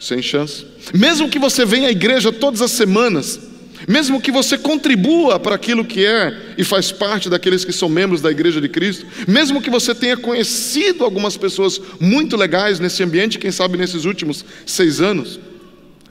Sem 0.00 0.20
chance. 0.22 0.66
Mesmo 0.92 1.28
que 1.28 1.38
você 1.38 1.64
venha 1.64 1.88
à 1.88 1.90
igreja 1.90 2.32
todas 2.32 2.60
as 2.60 2.70
semanas, 2.70 3.40
mesmo 3.86 4.20
que 4.20 4.30
você 4.30 4.56
contribua 4.56 5.38
para 5.38 5.54
aquilo 5.54 5.84
que 5.84 6.04
é 6.04 6.54
e 6.56 6.64
faz 6.64 6.90
parte 6.90 7.28
daqueles 7.28 7.64
que 7.64 7.72
são 7.72 7.88
membros 7.88 8.20
da 8.20 8.30
igreja 8.30 8.60
de 8.60 8.68
Cristo, 8.68 9.06
mesmo 9.28 9.60
que 9.60 9.70
você 9.70 9.94
tenha 9.94 10.16
conhecido 10.16 11.04
algumas 11.04 11.36
pessoas 11.36 11.80
muito 12.00 12.36
legais 12.36 12.80
nesse 12.80 13.02
ambiente, 13.02 13.38
quem 13.38 13.50
sabe 13.50 13.76
nesses 13.76 14.04
últimos 14.04 14.44
seis 14.64 15.00
anos, 15.00 15.38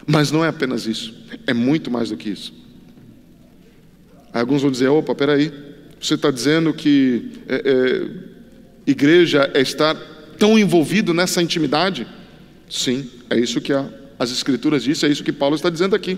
mas 0.06 0.32
não 0.32 0.46
é 0.46 0.48
apenas 0.48 0.86
isso, 0.86 1.14
é 1.48 1.54
muito 1.54 1.90
mais 1.90 2.10
do 2.10 2.18
que 2.18 2.30
isso. 2.30 2.63
Alguns 4.34 4.62
vão 4.62 4.72
dizer: 4.72 4.88
opa, 4.88 5.14
peraí, 5.14 5.52
você 6.02 6.16
está 6.16 6.32
dizendo 6.32 6.74
que 6.74 7.32
é, 7.48 7.62
é, 7.66 8.08
igreja 8.88 9.50
é 9.54 9.62
estar 9.62 9.96
tão 10.40 10.58
envolvido 10.58 11.14
nessa 11.14 11.42
intimidade? 11.42 12.08
Sim, 12.70 13.10
é 13.30 13.40
isso 13.40 13.62
que 13.62 13.72
a, 13.72 13.88
as 14.18 14.32
Escrituras 14.32 14.84
dizem, 14.84 15.08
é 15.08 15.12
isso 15.12 15.24
que 15.24 15.32
Paulo 15.32 15.56
está 15.56 15.70
dizendo 15.70 15.96
aqui. 15.96 16.18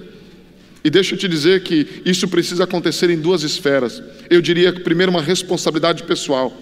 E 0.84 0.90
deixa 0.90 1.16
eu 1.16 1.20
te 1.20 1.28
dizer 1.28 1.64
que 1.64 2.02
isso 2.06 2.28
precisa 2.28 2.64
acontecer 2.64 3.10
em 3.10 3.20
duas 3.20 3.44
esferas. 3.44 4.02
Eu 4.30 4.42
diria 4.42 4.72
que 4.72 4.82
primeiro 4.82 5.12
uma 5.12 5.22
responsabilidade 5.22 6.04
pessoal 6.04 6.56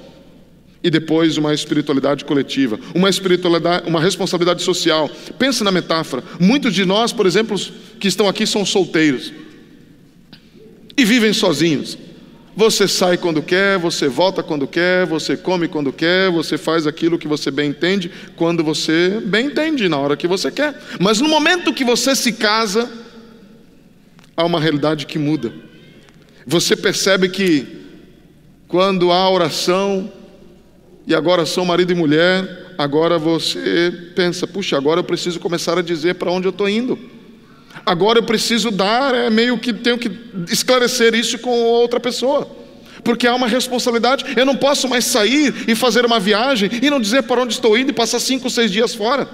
e 0.82 0.90
depois 0.90 1.38
uma 1.38 1.54
espiritualidade 1.54 2.26
coletiva, 2.26 2.80
uma 2.96 3.10
espiritualidade, 3.10 3.88
uma 3.88 4.02
responsabilidade 4.02 4.64
social. 4.64 5.10
Pense 5.38 5.64
na 5.64 5.72
metáfora. 5.72 6.24
Muitos 6.40 6.74
de 6.74 6.86
nós, 6.86 7.12
por 7.12 7.26
exemplo, 7.26 7.60
que 8.00 8.08
estão 8.08 8.28
aqui 8.28 8.48
são 8.48 8.66
solteiros 8.66 9.32
e 10.96 11.06
vivem 11.06 11.34
sozinhos. 11.34 11.98
Você 12.56 12.88
sai 12.88 13.18
quando 13.18 13.42
quer, 13.42 13.80
você 13.80 14.08
volta 14.08 14.44
quando 14.44 14.68
quer, 14.68 15.08
você 15.08 15.36
come 15.36 15.68
quando 15.68 15.92
quer, 15.92 16.30
você 16.30 16.56
faz 16.58 16.86
aquilo 16.86 17.18
que 17.18 17.28
você 17.28 17.50
bem 17.50 17.72
entende, 17.72 18.12
quando 18.36 18.64
você 18.64 19.20
bem 19.26 19.48
entende, 19.48 19.90
na 19.90 19.98
hora 19.98 20.16
que 20.16 20.28
você 20.28 20.52
quer. 20.52 20.80
Mas 21.00 21.20
no 21.20 21.28
momento 21.28 21.74
que 21.74 21.84
você 21.84 22.16
se 22.16 22.34
casa, 22.34 22.92
há 24.38 24.46
uma 24.46 24.60
realidade 24.60 25.08
que 25.08 25.18
muda. 25.18 25.52
Você 26.46 26.76
percebe 26.76 27.30
que 27.30 27.66
quando 28.68 29.12
há 29.12 29.30
oração, 29.30 30.12
e 31.08 31.16
agora 31.16 31.46
são 31.46 31.66
marido 31.66 31.92
e 31.92 31.96
mulher, 31.96 32.76
agora 32.78 33.18
você 33.18 34.12
pensa: 34.16 34.46
puxa, 34.46 34.78
agora 34.78 35.00
eu 35.00 35.04
preciso 35.04 35.40
começar 35.40 35.78
a 35.78 35.82
dizer 35.82 36.16
para 36.16 36.32
onde 36.32 36.48
eu 36.48 36.52
estou 36.52 36.70
indo. 36.70 37.13
Agora 37.86 38.20
eu 38.20 38.24
preciso 38.24 38.72
dar, 38.72 39.14
é 39.14 39.30
meio 39.30 39.58
que 39.58 39.74
tenho 39.74 39.98
que 39.98 40.12
esclarecer 40.50 41.14
isso 41.16 41.38
com 41.40 41.50
outra 41.50 42.00
pessoa. 42.00 42.48
Porque 43.04 43.28
há 43.28 43.36
uma 43.36 43.48
responsabilidade, 43.48 44.26
eu 44.38 44.46
não 44.46 44.56
posso 44.56 44.88
mais 44.88 45.06
sair 45.06 45.54
e 45.68 45.76
fazer 45.76 46.06
uma 46.06 46.20
viagem 46.20 46.70
e 46.82 46.90
não 46.90 47.02
dizer 47.02 47.24
para 47.24 47.42
onde 47.42 47.54
estou 47.54 47.78
indo 47.78 47.90
e 47.90 47.94
passar 47.94 48.20
cinco, 48.20 48.50
seis 48.50 48.72
dias 48.72 48.94
fora. 48.94 49.28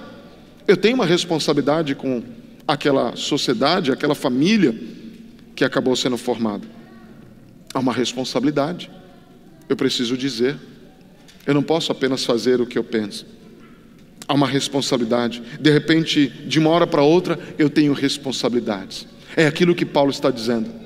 Eu 0.68 0.76
tenho 0.76 0.96
uma 0.96 1.06
responsabilidade 1.06 1.94
com 1.94 2.24
aquela 2.68 3.16
sociedade, 3.16 3.92
aquela 3.92 4.16
família 4.16 4.76
que 5.56 5.64
acabou 5.64 5.96
sendo 5.96 6.18
formada. 6.18 6.66
Há 7.74 7.80
uma 7.80 7.94
responsabilidade. 7.94 8.90
Eu 9.68 9.76
preciso 9.76 10.18
dizer. 10.18 10.58
Eu 11.46 11.54
não 11.54 11.64
posso 11.64 11.92
apenas 11.92 12.26
fazer 12.26 12.62
o 12.62 12.66
que 12.66 12.78
eu 12.78 12.84
penso 12.84 13.39
há 14.30 14.34
uma 14.36 14.48
responsabilidade. 14.48 15.42
De 15.60 15.72
repente, 15.72 16.32
de 16.46 16.60
uma 16.60 16.70
hora 16.70 16.86
para 16.86 17.02
outra, 17.02 17.40
eu 17.58 17.68
tenho 17.68 17.94
responsabilidades. 17.94 19.08
É 19.36 19.48
aquilo 19.48 19.74
que 19.74 19.86
Paulo 19.86 20.12
está 20.12 20.30
dizendo. 20.30 20.78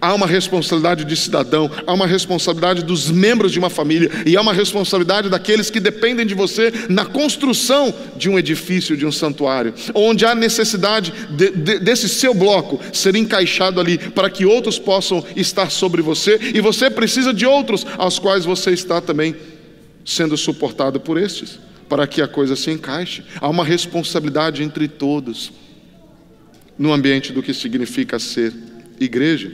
Há 0.00 0.12
uma 0.12 0.26
responsabilidade 0.26 1.04
de 1.04 1.16
cidadão, 1.16 1.70
há 1.86 1.94
uma 1.94 2.06
responsabilidade 2.06 2.84
dos 2.84 3.10
membros 3.10 3.52
de 3.52 3.58
uma 3.58 3.70
família 3.70 4.10
e 4.26 4.36
há 4.36 4.40
uma 4.40 4.52
responsabilidade 4.52 5.30
daqueles 5.30 5.70
que 5.70 5.80
dependem 5.80 6.26
de 6.26 6.34
você 6.34 6.70
na 6.90 7.06
construção 7.06 7.94
de 8.16 8.28
um 8.28 8.38
edifício, 8.38 8.98
de 8.98 9.06
um 9.06 9.12
santuário, 9.12 9.72
onde 9.94 10.26
há 10.26 10.34
necessidade 10.34 11.12
de, 11.30 11.50
de, 11.52 11.78
desse 11.78 12.08
seu 12.08 12.34
bloco 12.34 12.80
ser 12.92 13.16
encaixado 13.16 13.80
ali 13.80 13.96
para 13.96 14.28
que 14.28 14.44
outros 14.44 14.78
possam 14.78 15.24
estar 15.36 15.70
sobre 15.70 16.02
você 16.02 16.38
e 16.52 16.60
você 16.60 16.90
precisa 16.90 17.32
de 17.32 17.46
outros 17.46 17.86
aos 17.96 18.18
quais 18.18 18.44
você 18.44 18.72
está 18.72 19.00
também 19.00 19.34
sendo 20.04 20.36
suportado 20.36 21.00
por 21.00 21.16
estes 21.16 21.58
para 21.88 22.06
que 22.06 22.22
a 22.22 22.28
coisa 22.28 22.56
se 22.56 22.70
encaixe. 22.70 23.22
Há 23.40 23.48
uma 23.48 23.64
responsabilidade 23.64 24.62
entre 24.62 24.88
todos 24.88 25.52
no 26.78 26.92
ambiente 26.92 27.32
do 27.32 27.42
que 27.42 27.54
significa 27.54 28.18
ser 28.18 28.52
igreja. 28.98 29.52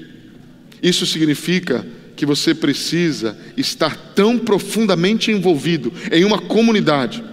Isso 0.83 1.07
significa 1.07 1.87
que 2.17 2.27
você 2.27 2.55
precisa 2.55 3.39
estar 3.57 3.97
tão 4.15 4.39
profundamente 4.39 5.31
envolvido 5.31 5.93
em 6.13 6.25
uma 6.25 6.39
comunidade 6.39 7.25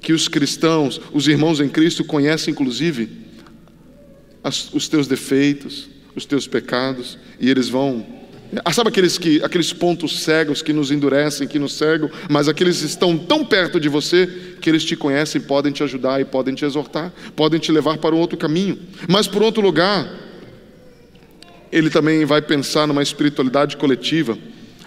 que 0.00 0.12
os 0.12 0.28
cristãos, 0.28 1.00
os 1.12 1.26
irmãos 1.26 1.60
em 1.60 1.68
Cristo, 1.68 2.04
conhecem 2.04 2.52
inclusive 2.52 3.10
as, 4.42 4.72
os 4.72 4.88
teus 4.88 5.06
defeitos, 5.06 5.88
os 6.14 6.24
teus 6.24 6.46
pecados, 6.46 7.18
e 7.40 7.50
eles 7.50 7.68
vão 7.68 8.06
sabe 8.72 8.88
aqueles, 8.88 9.18
que, 9.18 9.42
aqueles 9.42 9.72
pontos 9.72 10.22
cegos 10.22 10.62
que 10.62 10.72
nos 10.72 10.90
endurecem, 10.90 11.48
que 11.48 11.58
nos 11.58 11.74
cegam, 11.74 12.10
mas 12.30 12.48
aqueles 12.48 12.82
estão 12.82 13.16
tão 13.16 13.44
perto 13.44 13.80
de 13.80 13.88
você 13.88 14.28
que 14.60 14.70
eles 14.70 14.84
te 14.84 14.96
conhecem, 14.96 15.40
podem 15.40 15.72
te 15.72 15.82
ajudar 15.82 16.20
e 16.20 16.24
podem 16.24 16.54
te 16.54 16.64
exortar, 16.64 17.12
podem 17.34 17.58
te 17.58 17.72
levar 17.72 17.98
para 17.98 18.14
um 18.14 18.18
outro 18.18 18.36
caminho. 18.38 18.78
Mas 19.08 19.26
por 19.26 19.42
outro 19.42 19.62
lugar, 19.62 20.08
ele 21.72 21.90
também 21.90 22.24
vai 22.24 22.40
pensar 22.40 22.86
numa 22.86 23.02
espiritualidade 23.02 23.76
coletiva. 23.76 24.38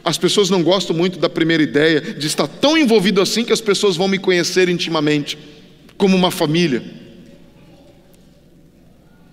As 0.03 0.17
pessoas 0.17 0.49
não 0.49 0.63
gostam 0.63 0.95
muito 0.95 1.19
da 1.19 1.29
primeira 1.29 1.61
ideia 1.61 1.99
de 1.99 2.27
estar 2.27 2.47
tão 2.47 2.77
envolvido 2.77 3.21
assim 3.21 3.43
que 3.43 3.53
as 3.53 3.61
pessoas 3.61 3.97
vão 3.97 4.07
me 4.07 4.17
conhecer 4.17 4.69
intimamente, 4.69 5.37
como 5.97 6.15
uma 6.15 6.31
família. 6.31 6.81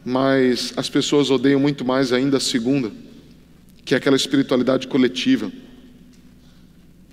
Mas 0.04 0.72
as 0.76 0.88
pessoas 0.88 1.30
odeiam 1.30 1.60
muito 1.60 1.84
mais 1.84 2.12
ainda 2.12 2.38
a 2.38 2.40
segunda 2.40 3.05
que 3.87 3.94
é 3.94 3.99
aquela 3.99 4.16
espiritualidade 4.16 4.88
coletiva, 4.88 5.51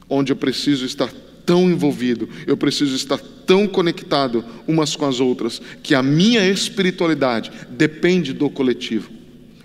onde 0.09 0.31
eu 0.31 0.35
preciso 0.35 0.85
estar 0.85 1.13
tão 1.45 1.69
envolvido, 1.69 2.27
eu 2.47 2.57
preciso 2.57 2.95
estar 2.95 3.19
tão 3.45 3.67
conectado 3.67 4.43
umas 4.67 4.95
com 4.95 5.05
as 5.05 5.19
outras, 5.19 5.61
que 5.83 5.93
a 5.93 6.01
minha 6.01 6.49
espiritualidade 6.49 7.51
depende 7.69 8.33
do 8.33 8.49
coletivo. 8.49 9.11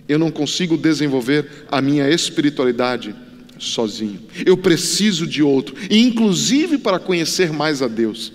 Eu 0.06 0.18
não 0.18 0.30
consigo 0.30 0.76
desenvolver 0.76 1.66
a 1.70 1.80
minha 1.80 2.10
espiritualidade 2.10 3.14
sozinho. 3.58 4.20
Eu 4.44 4.58
preciso 4.58 5.26
de 5.26 5.42
outro, 5.42 5.76
inclusive 5.90 6.76
para 6.76 6.98
conhecer 6.98 7.50
mais 7.52 7.80
a 7.80 7.88
Deus. 7.88 8.32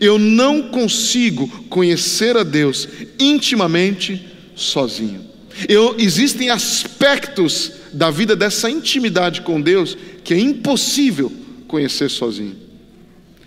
Eu 0.00 0.18
não 0.18 0.70
consigo 0.70 1.46
conhecer 1.68 2.36
a 2.36 2.42
Deus 2.42 2.88
intimamente 3.18 4.26
sozinho. 4.56 5.24
Eu, 5.68 5.94
existem 5.98 6.50
aspectos 6.50 7.81
da 7.92 8.10
vida 8.10 8.34
dessa 8.34 8.70
intimidade 8.70 9.42
com 9.42 9.60
Deus 9.60 9.96
que 10.24 10.34
é 10.34 10.38
impossível 10.38 11.32
conhecer 11.66 12.10
sozinho. 12.10 12.56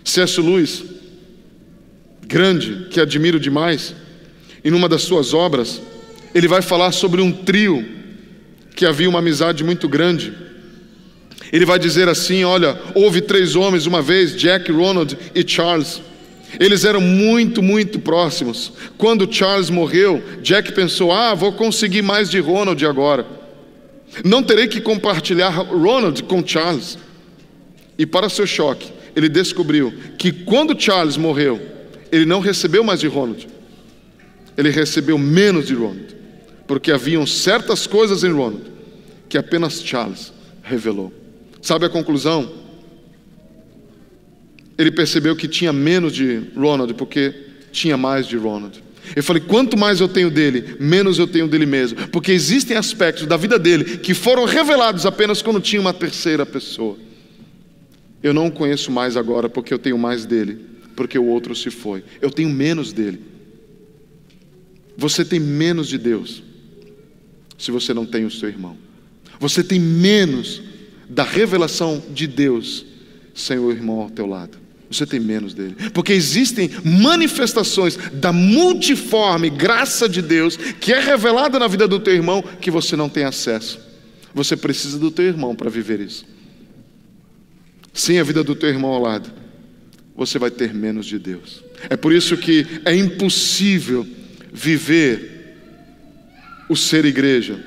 C.S. 0.04 0.40
Lewis, 0.40 0.84
grande, 2.26 2.86
que 2.90 3.00
admiro 3.00 3.40
demais, 3.40 3.94
em 4.64 4.72
uma 4.72 4.88
das 4.88 5.02
suas 5.02 5.32
obras, 5.32 5.80
ele 6.34 6.48
vai 6.48 6.62
falar 6.62 6.92
sobre 6.92 7.20
um 7.20 7.32
trio 7.32 7.84
que 8.74 8.84
havia 8.84 9.08
uma 9.08 9.20
amizade 9.20 9.64
muito 9.64 9.88
grande. 9.88 10.32
Ele 11.52 11.64
vai 11.64 11.78
dizer 11.78 12.08
assim: 12.08 12.44
olha, 12.44 12.78
houve 12.94 13.20
três 13.20 13.56
homens 13.56 13.86
uma 13.86 14.02
vez, 14.02 14.36
Jack, 14.36 14.70
Ronald 14.70 15.16
e 15.34 15.48
Charles. 15.48 16.02
Eles 16.58 16.84
eram 16.84 17.00
muito, 17.00 17.62
muito 17.62 17.98
próximos. 17.98 18.72
Quando 18.96 19.32
Charles 19.32 19.70
morreu, 19.70 20.22
Jack 20.42 20.72
pensou: 20.72 21.12
ah, 21.12 21.34
vou 21.34 21.52
conseguir 21.52 22.02
mais 22.02 22.28
de 22.28 22.38
Ronald 22.38 22.84
agora. 22.84 23.26
Não 24.24 24.42
terei 24.42 24.66
que 24.66 24.80
compartilhar 24.80 25.50
Ronald 25.50 26.22
com 26.24 26.46
Charles. 26.46 26.98
E 27.98 28.04
para 28.04 28.28
seu 28.28 28.46
choque, 28.46 28.92
ele 29.14 29.28
descobriu 29.28 29.92
que 30.18 30.30
quando 30.30 30.78
Charles 30.78 31.16
morreu, 31.16 31.60
ele 32.12 32.24
não 32.24 32.40
recebeu 32.40 32.84
mais 32.84 33.00
de 33.00 33.06
Ronald. 33.06 33.48
Ele 34.56 34.70
recebeu 34.70 35.18
menos 35.18 35.66
de 35.66 35.74
Ronald, 35.74 36.14
porque 36.66 36.90
haviam 36.92 37.26
certas 37.26 37.86
coisas 37.86 38.24
em 38.24 38.32
Ronald 38.32 38.76
que 39.28 39.36
apenas 39.36 39.82
Charles 39.82 40.32
revelou. 40.62 41.12
Sabe 41.60 41.86
a 41.86 41.88
conclusão? 41.88 42.50
Ele 44.78 44.90
percebeu 44.90 45.34
que 45.34 45.48
tinha 45.48 45.72
menos 45.72 46.12
de 46.12 46.42
Ronald 46.54 46.94
porque 46.94 47.34
tinha 47.72 47.96
mais 47.96 48.26
de 48.26 48.36
Ronald. 48.36 48.82
Eu 49.14 49.22
falei: 49.22 49.42
quanto 49.42 49.76
mais 49.76 50.00
eu 50.00 50.08
tenho 50.08 50.30
dele, 50.30 50.76
menos 50.80 51.18
eu 51.18 51.26
tenho 51.26 51.46
dele 51.46 51.66
mesmo. 51.66 52.08
Porque 52.08 52.32
existem 52.32 52.76
aspectos 52.76 53.26
da 53.26 53.36
vida 53.36 53.58
dele 53.58 53.98
que 53.98 54.14
foram 54.14 54.44
revelados 54.44 55.06
apenas 55.06 55.42
quando 55.42 55.60
tinha 55.60 55.80
uma 55.80 55.92
terceira 55.92 56.44
pessoa. 56.44 56.96
Eu 58.22 58.34
não 58.34 58.48
o 58.48 58.52
conheço 58.52 58.90
mais 58.90 59.16
agora 59.16 59.48
porque 59.48 59.72
eu 59.72 59.78
tenho 59.78 59.98
mais 59.98 60.24
dele, 60.24 60.58
porque 60.96 61.18
o 61.18 61.26
outro 61.26 61.54
se 61.54 61.70
foi. 61.70 62.02
Eu 62.20 62.30
tenho 62.30 62.48
menos 62.48 62.92
dele. 62.92 63.20
Você 64.96 65.24
tem 65.24 65.38
menos 65.38 65.88
de 65.88 65.98
Deus 65.98 66.42
se 67.58 67.70
você 67.70 67.92
não 67.94 68.06
tem 68.06 68.24
o 68.24 68.30
seu 68.30 68.48
irmão. 68.48 68.76
Você 69.38 69.62
tem 69.62 69.78
menos 69.78 70.62
da 71.08 71.22
revelação 71.22 72.02
de 72.12 72.26
Deus 72.26 72.84
sem 73.34 73.58
o 73.58 73.70
irmão 73.70 74.00
ao 74.00 74.10
teu 74.10 74.26
lado. 74.26 74.65
Você 74.90 75.04
tem 75.04 75.18
menos 75.18 75.52
dele. 75.52 75.76
Porque 75.92 76.12
existem 76.12 76.70
manifestações 76.84 77.96
da 78.14 78.32
multiforme 78.32 79.50
graça 79.50 80.08
de 80.08 80.22
Deus 80.22 80.56
que 80.56 80.92
é 80.92 81.00
revelada 81.00 81.58
na 81.58 81.66
vida 81.66 81.88
do 81.88 81.98
teu 81.98 82.14
irmão 82.14 82.42
que 82.60 82.70
você 82.70 82.96
não 82.96 83.08
tem 83.08 83.24
acesso. 83.24 83.80
Você 84.32 84.56
precisa 84.56 84.98
do 84.98 85.10
teu 85.10 85.24
irmão 85.24 85.54
para 85.54 85.70
viver 85.70 86.00
isso 86.00 86.36
sem 87.96 88.20
a 88.20 88.22
vida 88.22 88.44
do 88.44 88.54
teu 88.54 88.68
irmão 88.68 88.92
ao 88.92 89.00
lado, 89.00 89.32
você 90.14 90.38
vai 90.38 90.50
ter 90.50 90.74
menos 90.74 91.06
de 91.06 91.18
Deus. 91.18 91.64
É 91.88 91.96
por 91.96 92.12
isso 92.12 92.36
que 92.36 92.66
é 92.84 92.94
impossível 92.94 94.06
viver 94.52 95.56
o 96.68 96.76
ser 96.76 97.06
igreja, 97.06 97.58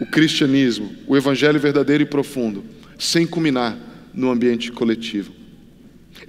o 0.00 0.06
cristianismo, 0.06 0.94
o 1.06 1.16
evangelho 1.16 1.58
verdadeiro 1.58 2.02
e 2.02 2.06
profundo, 2.06 2.62
sem 2.98 3.26
culminar 3.26 3.76
no 4.12 4.30
ambiente 4.30 4.70
coletivo. 4.70 5.32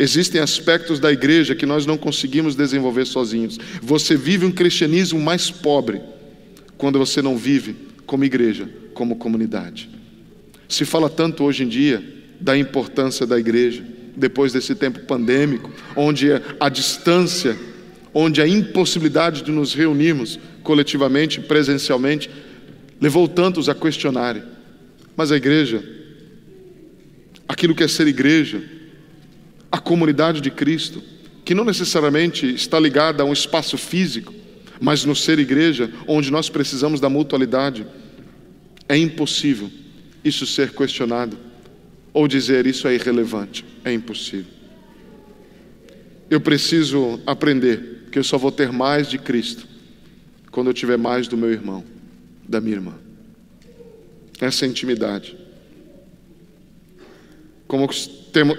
Existem 0.01 0.39
aspectos 0.39 0.97
da 0.97 1.11
igreja 1.11 1.53
que 1.53 1.65
nós 1.65 1.85
não 1.85 1.97
conseguimos 1.97 2.55
desenvolver 2.55 3.05
sozinhos. 3.05 3.59
Você 3.81 4.15
vive 4.15 4.45
um 4.45 4.51
cristianismo 4.51 5.19
mais 5.19 5.51
pobre 5.51 6.01
quando 6.77 6.97
você 6.97 7.21
não 7.21 7.37
vive 7.37 7.75
como 8.05 8.23
igreja, 8.23 8.69
como 8.93 9.17
comunidade. 9.17 9.89
Se 10.69 10.85
fala 10.85 11.09
tanto 11.09 11.43
hoje 11.43 11.63
em 11.63 11.67
dia 11.67 12.01
da 12.39 12.57
importância 12.57 13.27
da 13.27 13.37
igreja, 13.37 13.83
depois 14.15 14.53
desse 14.53 14.73
tempo 14.73 15.01
pandêmico, 15.01 15.69
onde 15.97 16.29
a 16.57 16.69
distância, 16.69 17.57
onde 18.13 18.41
a 18.41 18.47
impossibilidade 18.47 19.41
de 19.41 19.51
nos 19.51 19.73
reunirmos 19.73 20.39
coletivamente, 20.63 21.41
presencialmente, 21.41 22.29
levou 23.01 23.27
tantos 23.27 23.67
a 23.67 23.75
questionarem. 23.75 24.43
Mas 25.17 25.29
a 25.29 25.35
igreja, 25.35 25.83
aquilo 27.45 27.75
que 27.75 27.83
é 27.83 27.87
ser 27.89 28.07
igreja, 28.07 28.78
a 29.71 29.77
comunidade 29.77 30.41
de 30.41 30.49
Cristo, 30.49 31.01
que 31.45 31.53
não 31.53 31.63
necessariamente 31.63 32.45
está 32.53 32.79
ligada 32.79 33.23
a 33.23 33.25
um 33.25 33.33
espaço 33.33 33.77
físico, 33.77 34.33
mas 34.79 35.03
no 35.03 35.15
ser 35.15 35.39
igreja, 35.39 35.91
onde 36.07 36.31
nós 36.31 36.49
precisamos 36.49 36.99
da 36.99 37.09
mutualidade, 37.09 37.85
é 38.87 38.97
impossível 38.97 39.69
isso 40.23 40.45
ser 40.45 40.73
questionado 40.73 41.37
ou 42.13 42.27
dizer 42.27 42.65
isso 42.65 42.87
é 42.87 42.95
irrelevante. 42.95 43.65
É 43.83 43.93
impossível. 43.93 44.51
Eu 46.29 46.41
preciso 46.41 47.19
aprender 47.25 48.07
que 48.11 48.19
eu 48.19 48.23
só 48.23 48.37
vou 48.37 48.51
ter 48.51 48.71
mais 48.71 49.07
de 49.07 49.17
Cristo 49.17 49.67
quando 50.51 50.67
eu 50.67 50.73
tiver 50.73 50.97
mais 50.97 51.27
do 51.27 51.37
meu 51.37 51.51
irmão, 51.51 51.83
da 52.47 52.59
minha 52.59 52.75
irmã. 52.75 52.93
Essa 54.39 54.65
é 54.65 54.67
intimidade. 54.67 55.37
Como 57.67 57.87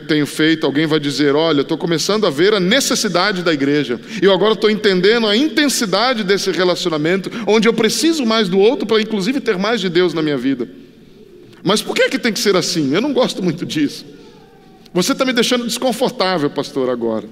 tenho 0.08 0.26
feito, 0.26 0.66
alguém 0.66 0.86
vai 0.86 0.98
dizer: 0.98 1.34
Olha, 1.34 1.62
estou 1.62 1.78
começando 1.78 2.26
a 2.26 2.30
ver 2.30 2.54
a 2.54 2.60
necessidade 2.60 3.42
da 3.42 3.52
igreja, 3.52 4.00
eu 4.20 4.32
agora 4.32 4.54
estou 4.54 4.70
entendendo 4.70 5.26
a 5.26 5.36
intensidade 5.36 6.24
desse 6.24 6.50
relacionamento, 6.50 7.30
onde 7.46 7.68
eu 7.68 7.72
preciso 7.72 8.26
mais 8.26 8.48
do 8.48 8.58
outro 8.58 8.86
para, 8.86 9.00
inclusive, 9.00 9.40
ter 9.40 9.56
mais 9.56 9.80
de 9.80 9.88
Deus 9.88 10.12
na 10.12 10.22
minha 10.22 10.36
vida. 10.36 10.68
Mas 11.62 11.82
por 11.82 11.94
que, 11.94 12.02
é 12.02 12.08
que 12.08 12.18
tem 12.18 12.32
que 12.32 12.40
ser 12.40 12.56
assim? 12.56 12.94
Eu 12.94 13.00
não 13.00 13.12
gosto 13.12 13.42
muito 13.42 13.66
disso. 13.66 14.04
Você 14.92 15.12
está 15.12 15.24
me 15.24 15.32
deixando 15.32 15.66
desconfortável, 15.66 16.50
pastor, 16.50 16.90
agora. 16.90 17.28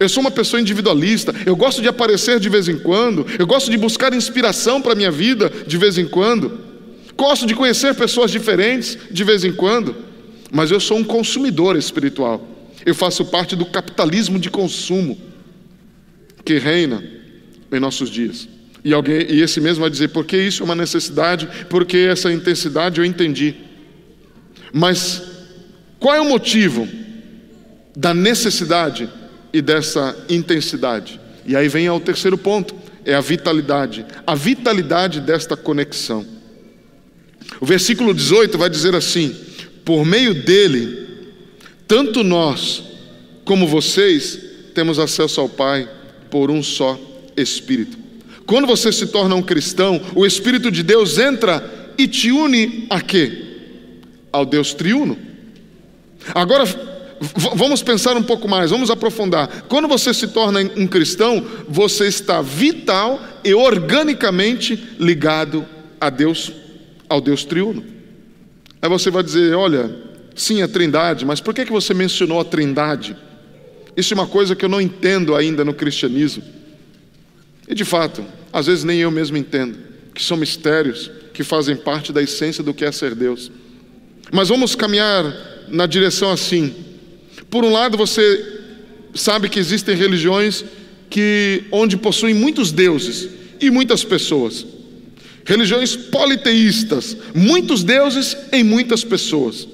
Eu 0.00 0.08
sou 0.08 0.20
uma 0.20 0.30
pessoa 0.30 0.60
individualista, 0.60 1.32
eu 1.44 1.54
gosto 1.54 1.80
de 1.80 1.86
aparecer 1.86 2.40
de 2.40 2.48
vez 2.48 2.68
em 2.68 2.76
quando, 2.76 3.24
eu 3.38 3.46
gosto 3.46 3.70
de 3.70 3.76
buscar 3.76 4.12
inspiração 4.12 4.82
para 4.82 4.92
a 4.92 4.96
minha 4.96 5.12
vida 5.12 5.52
de 5.64 5.78
vez 5.78 5.96
em 5.96 6.08
quando, 6.08 6.58
gosto 7.16 7.46
de 7.46 7.54
conhecer 7.54 7.94
pessoas 7.94 8.32
diferentes 8.32 8.98
de 9.08 9.22
vez 9.22 9.44
em 9.44 9.52
quando, 9.52 9.94
mas 10.52 10.70
eu 10.70 10.80
sou 10.80 10.98
um 10.98 11.04
consumidor 11.04 11.76
espiritual. 11.76 12.46
Eu 12.84 12.94
faço 12.94 13.24
parte 13.24 13.56
do 13.56 13.66
capitalismo 13.66 14.38
de 14.38 14.50
consumo 14.50 15.18
que 16.44 16.58
reina 16.58 17.02
em 17.72 17.80
nossos 17.80 18.08
dias. 18.08 18.48
E, 18.84 18.92
alguém, 18.92 19.26
e 19.28 19.42
esse 19.42 19.60
mesmo 19.60 19.80
vai 19.80 19.90
dizer, 19.90 20.08
porque 20.08 20.36
isso 20.36 20.62
é 20.62 20.64
uma 20.64 20.74
necessidade, 20.74 21.48
porque 21.68 21.96
essa 21.96 22.32
intensidade 22.32 23.00
eu 23.00 23.04
entendi. 23.04 23.56
Mas 24.72 25.22
qual 25.98 26.14
é 26.14 26.20
o 26.20 26.28
motivo 26.28 26.86
da 27.96 28.14
necessidade 28.14 29.08
e 29.52 29.60
dessa 29.60 30.16
intensidade? 30.28 31.20
E 31.44 31.56
aí 31.56 31.68
vem 31.68 31.88
ao 31.88 31.98
terceiro 31.98 32.38
ponto, 32.38 32.74
é 33.04 33.14
a 33.14 33.20
vitalidade, 33.20 34.06
a 34.26 34.34
vitalidade 34.34 35.20
desta 35.20 35.56
conexão. 35.56 36.24
O 37.60 37.66
versículo 37.66 38.12
18 38.12 38.58
vai 38.58 38.68
dizer 38.68 38.94
assim: 38.94 39.34
por 39.86 40.04
meio 40.04 40.34
dele, 40.34 41.06
tanto 41.86 42.24
nós 42.24 42.82
como 43.44 43.68
vocês 43.68 44.36
temos 44.74 44.98
acesso 44.98 45.40
ao 45.40 45.48
Pai 45.48 45.88
por 46.28 46.50
um 46.50 46.60
só 46.60 46.98
Espírito. 47.36 47.96
Quando 48.44 48.66
você 48.66 48.90
se 48.90 49.06
torna 49.06 49.36
um 49.36 49.42
cristão, 49.42 50.02
o 50.16 50.26
Espírito 50.26 50.72
de 50.72 50.82
Deus 50.82 51.18
entra 51.18 51.94
e 51.96 52.08
te 52.08 52.32
une 52.32 52.86
a 52.90 53.00
quê? 53.00 53.44
Ao 54.32 54.44
Deus 54.44 54.74
triuno. 54.74 55.16
Agora, 56.34 56.64
vamos 57.54 57.80
pensar 57.80 58.16
um 58.16 58.24
pouco 58.24 58.48
mais, 58.48 58.72
vamos 58.72 58.90
aprofundar. 58.90 59.66
Quando 59.68 59.86
você 59.86 60.12
se 60.12 60.26
torna 60.26 60.60
um 60.76 60.88
cristão, 60.88 61.46
você 61.68 62.08
está 62.08 62.42
vital 62.42 63.22
e 63.44 63.54
organicamente 63.54 64.76
ligado 64.98 65.64
a 66.00 66.10
Deus, 66.10 66.50
ao 67.08 67.20
Deus 67.20 67.44
triuno. 67.44 67.95
Aí 68.80 68.88
você 68.88 69.10
vai 69.10 69.22
dizer: 69.22 69.54
olha, 69.54 69.94
sim, 70.34 70.62
a 70.62 70.68
trindade, 70.68 71.24
mas 71.24 71.40
por 71.40 71.54
que, 71.54 71.64
que 71.64 71.72
você 71.72 71.94
mencionou 71.94 72.40
a 72.40 72.44
trindade? 72.44 73.16
Isso 73.96 74.12
é 74.12 74.16
uma 74.16 74.26
coisa 74.26 74.54
que 74.54 74.64
eu 74.64 74.68
não 74.68 74.80
entendo 74.80 75.34
ainda 75.34 75.64
no 75.64 75.72
cristianismo. 75.72 76.42
E 77.66 77.74
de 77.74 77.84
fato, 77.84 78.24
às 78.52 78.66
vezes 78.66 78.84
nem 78.84 78.98
eu 78.98 79.10
mesmo 79.10 79.36
entendo, 79.36 79.78
que 80.14 80.22
são 80.22 80.36
mistérios 80.36 81.10
que 81.32 81.42
fazem 81.42 81.76
parte 81.76 82.12
da 82.12 82.22
essência 82.22 82.62
do 82.62 82.72
que 82.72 82.84
é 82.84 82.92
ser 82.92 83.14
Deus. 83.14 83.50
Mas 84.32 84.48
vamos 84.48 84.74
caminhar 84.74 85.24
na 85.68 85.86
direção 85.86 86.30
assim. 86.30 86.74
Por 87.50 87.64
um 87.64 87.72
lado, 87.72 87.96
você 87.96 88.60
sabe 89.14 89.48
que 89.48 89.58
existem 89.58 89.96
religiões 89.96 90.64
que 91.08 91.64
onde 91.70 91.96
possuem 91.96 92.34
muitos 92.34 92.72
deuses 92.72 93.28
e 93.60 93.70
muitas 93.70 94.04
pessoas. 94.04 94.66
Religiões 95.46 95.94
politeístas, 95.94 97.16
muitos 97.32 97.84
deuses 97.84 98.36
em 98.52 98.64
muitas 98.64 99.04
pessoas. 99.04 99.66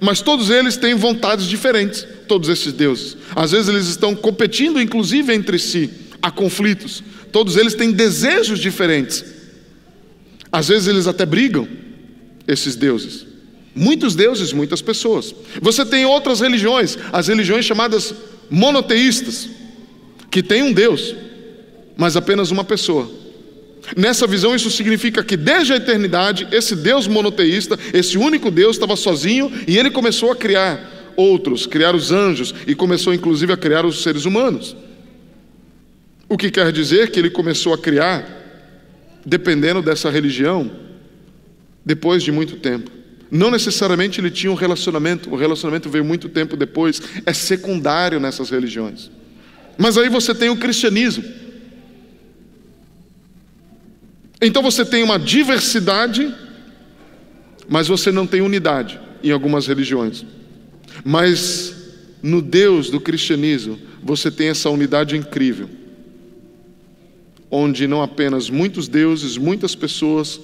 Mas 0.00 0.22
todos 0.22 0.48
eles 0.48 0.78
têm 0.78 0.94
vontades 0.94 1.46
diferentes, 1.46 2.06
todos 2.26 2.48
esses 2.48 2.72
deuses. 2.72 3.16
Às 3.36 3.52
vezes 3.52 3.68
eles 3.68 3.86
estão 3.86 4.16
competindo 4.16 4.80
inclusive 4.80 5.32
entre 5.32 5.58
si 5.58 5.90
há 6.22 6.30
conflitos, 6.30 7.02
todos 7.30 7.56
eles 7.56 7.74
têm 7.74 7.92
desejos 7.92 8.58
diferentes. 8.58 9.24
Às 10.50 10.68
vezes 10.68 10.88
eles 10.88 11.06
até 11.06 11.26
brigam, 11.26 11.68
esses 12.46 12.74
deuses. 12.74 13.26
Muitos 13.74 14.14
deuses, 14.14 14.54
muitas 14.54 14.80
pessoas. 14.80 15.34
Você 15.60 15.84
tem 15.84 16.06
outras 16.06 16.40
religiões, 16.40 16.96
as 17.12 17.28
religiões 17.28 17.66
chamadas 17.66 18.14
monoteístas, 18.48 19.50
que 20.30 20.42
tem 20.42 20.62
um 20.62 20.72
Deus, 20.72 21.14
mas 21.94 22.16
apenas 22.16 22.50
uma 22.50 22.64
pessoa. 22.64 23.17
Nessa 23.96 24.26
visão, 24.26 24.54
isso 24.54 24.70
significa 24.70 25.22
que 25.22 25.36
desde 25.36 25.72
a 25.72 25.76
eternidade, 25.76 26.46
esse 26.52 26.76
Deus 26.76 27.06
monoteísta, 27.06 27.78
esse 27.92 28.18
único 28.18 28.50
Deus, 28.50 28.76
estava 28.76 28.96
sozinho 28.96 29.50
e 29.66 29.78
ele 29.78 29.90
começou 29.90 30.30
a 30.30 30.36
criar 30.36 31.12
outros, 31.16 31.66
criar 31.66 31.94
os 31.94 32.12
anjos 32.12 32.54
e 32.66 32.74
começou 32.74 33.12
inclusive 33.12 33.52
a 33.52 33.56
criar 33.56 33.84
os 33.84 34.02
seres 34.02 34.24
humanos. 34.24 34.76
O 36.28 36.36
que 36.36 36.50
quer 36.50 36.70
dizer 36.70 37.10
que 37.10 37.18
ele 37.18 37.30
começou 37.30 37.72
a 37.72 37.78
criar, 37.78 38.24
dependendo 39.24 39.80
dessa 39.80 40.10
religião, 40.10 40.70
depois 41.84 42.22
de 42.22 42.30
muito 42.30 42.56
tempo. 42.56 42.90
Não 43.30 43.50
necessariamente 43.50 44.20
ele 44.20 44.30
tinha 44.30 44.50
um 44.50 44.54
relacionamento, 44.54 45.30
o 45.30 45.36
relacionamento 45.36 45.88
veio 45.88 46.04
muito 46.04 46.28
tempo 46.28 46.56
depois, 46.56 47.00
é 47.26 47.32
secundário 47.32 48.20
nessas 48.20 48.50
religiões. 48.50 49.10
Mas 49.76 49.96
aí 49.96 50.08
você 50.08 50.34
tem 50.34 50.50
o 50.50 50.56
cristianismo. 50.56 51.24
Então 54.40 54.62
você 54.62 54.84
tem 54.84 55.02
uma 55.02 55.18
diversidade, 55.18 56.32
mas 57.68 57.88
você 57.88 58.12
não 58.12 58.26
tem 58.26 58.40
unidade 58.40 58.98
em 59.22 59.30
algumas 59.30 59.66
religiões. 59.66 60.24
Mas 61.04 61.74
no 62.22 62.40
Deus 62.40 62.90
do 62.90 63.00
cristianismo, 63.00 63.78
você 64.02 64.30
tem 64.30 64.48
essa 64.48 64.70
unidade 64.70 65.16
incrível, 65.16 65.68
onde 67.50 67.86
não 67.86 68.02
apenas 68.02 68.48
muitos 68.50 68.88
deuses, 68.88 69.36
muitas 69.36 69.74
pessoas, 69.74 70.40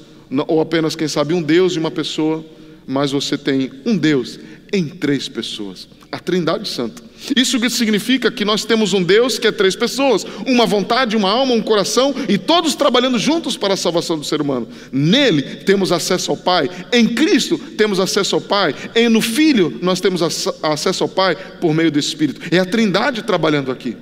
ou 0.49 0.61
apenas, 0.61 0.97
quem 0.97 1.09
sabe, 1.09 1.35
um 1.35 1.43
Deus 1.43 1.75
e 1.75 1.79
uma 1.79 1.91
pessoa, 1.91 2.45
mas 2.87 3.13
você 3.13 3.37
tem 3.37 3.71
um 3.85 3.97
Deus 3.97 4.39
em 4.73 4.89
três 4.89 5.29
pessoas 5.29 5.89
a 6.15 6.19
Trindade 6.21 6.69
Santa. 6.69 7.03
Isso 7.35 7.59
significa 7.71 8.31
que 8.31 8.45
nós 8.45 8.65
temos 8.65 8.93
um 8.93 9.03
Deus 9.03 9.37
que 9.37 9.49
é 9.49 9.53
três 9.53 9.75
pessoas, 9.75 10.25
uma 10.47 10.65
vontade, 10.65 11.17
uma 11.17 11.29
alma, 11.29 11.55
um 11.55 11.61
coração 11.61 12.15
e 12.29 12.39
todos 12.39 12.77
trabalhando 12.77 13.19
juntos 13.19 13.57
para 13.57 13.75
a 13.75 13.77
salvação 13.77 14.17
do 14.17 14.25
ser 14.25 14.41
humano. 14.41 14.69
Nele 14.93 15.43
temos 15.43 15.91
acesso 15.91 16.31
ao 16.31 16.37
Pai, 16.37 16.71
em 16.93 17.09
Cristo 17.09 17.59
temos 17.59 17.99
acesso 17.99 18.37
ao 18.37 18.41
Pai, 18.41 18.77
e 18.95 19.09
no 19.09 19.21
Filho 19.21 19.77
nós 19.83 20.01
temos 20.01 20.23
acesso 20.63 21.03
ao 21.03 21.09
Pai 21.09 21.35
por 21.61 21.75
meio 21.75 21.91
do 21.91 21.99
Espírito. 21.99 22.41
É 22.55 22.61
a 22.61 22.65
Trindade 22.65 23.25
trabalhando 23.25 23.73
aqui. 23.73 23.97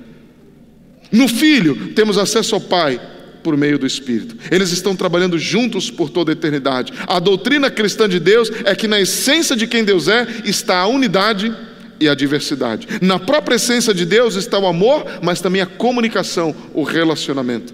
No 1.11 1.27
Filho 1.27 1.93
temos 1.95 2.19
acesso 2.19 2.53
ao 2.53 2.61
Pai 2.61 3.01
por 3.43 3.57
meio 3.57 3.77
do 3.77 3.85
Espírito. 3.85 4.35
Eles 4.49 4.71
estão 4.71 4.95
trabalhando 4.95 5.37
juntos 5.37 5.91
por 5.91 6.09
toda 6.09 6.31
a 6.31 6.33
eternidade. 6.33 6.93
A 7.05 7.19
doutrina 7.19 7.69
cristã 7.69 8.07
de 8.07 8.19
Deus 8.19 8.49
é 8.63 8.73
que 8.73 8.87
na 8.87 8.99
essência 8.99 9.55
de 9.55 9.67
quem 9.67 9.83
Deus 9.83 10.07
é 10.07 10.25
está 10.45 10.79
a 10.79 10.87
unidade 10.87 11.53
e 11.99 12.07
a 12.09 12.15
diversidade. 12.15 12.87
Na 13.01 13.19
própria 13.19 13.55
essência 13.55 13.93
de 13.93 14.05
Deus 14.05 14.35
está 14.35 14.57
o 14.57 14.65
amor, 14.65 15.05
mas 15.21 15.41
também 15.41 15.61
a 15.61 15.65
comunicação, 15.65 16.55
o 16.73 16.83
relacionamento. 16.83 17.73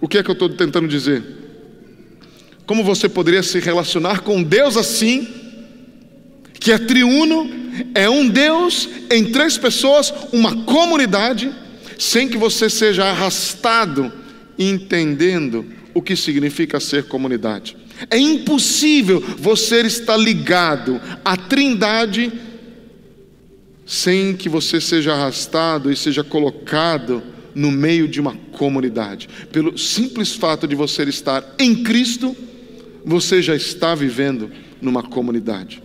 O 0.00 0.08
que 0.08 0.18
é 0.18 0.22
que 0.22 0.30
eu 0.30 0.34
estou 0.34 0.48
tentando 0.48 0.88
dizer? 0.88 1.22
Como 2.66 2.82
você 2.82 3.08
poderia 3.08 3.42
se 3.42 3.58
relacionar 3.58 4.20
com 4.20 4.42
Deus 4.42 4.76
assim, 4.76 5.28
que 6.58 6.72
é 6.72 6.78
triuno, 6.78 7.50
é 7.94 8.08
um 8.08 8.28
Deus 8.28 8.88
em 9.10 9.26
três 9.26 9.58
pessoas, 9.58 10.12
uma 10.32 10.64
comunidade, 10.64 11.52
sem 12.00 12.26
que 12.26 12.38
você 12.38 12.70
seja 12.70 13.04
arrastado 13.04 14.10
entendendo 14.58 15.66
o 15.92 16.00
que 16.00 16.16
significa 16.16 16.80
ser 16.80 17.04
comunidade. 17.04 17.76
É 18.10 18.16
impossível 18.16 19.20
você 19.20 19.82
estar 19.82 20.16
ligado 20.16 20.98
à 21.22 21.36
Trindade 21.36 22.32
sem 23.84 24.34
que 24.34 24.48
você 24.48 24.80
seja 24.80 25.12
arrastado 25.12 25.92
e 25.92 25.96
seja 25.96 26.24
colocado 26.24 27.22
no 27.54 27.70
meio 27.70 28.08
de 28.08 28.18
uma 28.18 28.34
comunidade. 28.52 29.28
Pelo 29.52 29.76
simples 29.76 30.34
fato 30.34 30.66
de 30.66 30.74
você 30.74 31.02
estar 31.02 31.54
em 31.58 31.82
Cristo, 31.82 32.34
você 33.04 33.42
já 33.42 33.54
está 33.54 33.94
vivendo 33.94 34.50
numa 34.80 35.02
comunidade. 35.02 35.82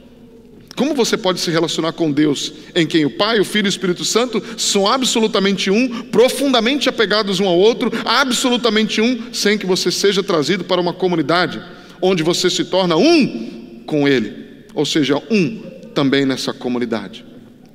Como 0.75 0.93
você 0.93 1.15
pode 1.15 1.39
se 1.39 1.49
relacionar 1.49 1.93
com 1.93 2.11
Deus, 2.11 2.51
em 2.75 2.85
quem 2.85 3.05
o 3.05 3.09
Pai, 3.09 3.39
o 3.39 3.45
Filho 3.45 3.67
e 3.67 3.69
o 3.69 3.69
Espírito 3.69 4.03
Santo 4.03 4.43
são 4.57 4.85
absolutamente 4.85 5.71
um, 5.71 6.03
profundamente 6.03 6.89
apegados 6.89 7.39
um 7.39 7.47
ao 7.47 7.57
outro, 7.57 7.91
absolutamente 8.03 8.99
um, 8.99 9.33
sem 9.33 9.57
que 9.57 9.65
você 9.65 9.89
seja 9.89 10.21
trazido 10.21 10.65
para 10.65 10.81
uma 10.81 10.93
comunidade, 10.93 11.61
onde 12.01 12.23
você 12.23 12.49
se 12.49 12.65
torna 12.65 12.97
um 12.97 13.83
com 13.85 14.05
Ele, 14.05 14.65
ou 14.73 14.85
seja, 14.85 15.21
um 15.31 15.61
também 15.93 16.25
nessa 16.25 16.53
comunidade. 16.53 17.23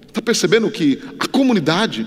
Está 0.07 0.21
percebendo 0.21 0.71
que 0.71 0.99
a 1.19 1.27
comunidade, 1.27 2.07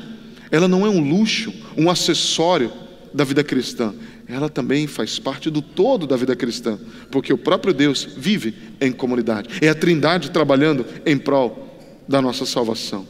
ela 0.51 0.67
não 0.67 0.85
é 0.85 0.89
um 0.89 0.99
luxo, 0.99 1.51
um 1.75 1.89
acessório 1.89 2.71
da 3.11 3.23
vida 3.23 3.43
cristã. 3.43 3.95
Ela 4.27 4.49
também 4.49 4.87
faz 4.87 5.19
parte 5.19 5.49
do 5.49 5.61
todo 5.61 6.07
da 6.07 6.15
vida 6.15 6.35
cristã, 6.35 6.79
porque 7.11 7.33
o 7.33 7.37
próprio 7.37 7.73
Deus 7.73 8.07
vive 8.17 8.53
em 8.79 8.91
comunidade. 8.91 9.49
É 9.61 9.69
a 9.69 9.75
Trindade 9.75 10.31
trabalhando 10.31 10.85
em 11.05 11.17
prol 11.17 11.77
da 12.07 12.21
nossa 12.21 12.45
salvação. 12.45 13.05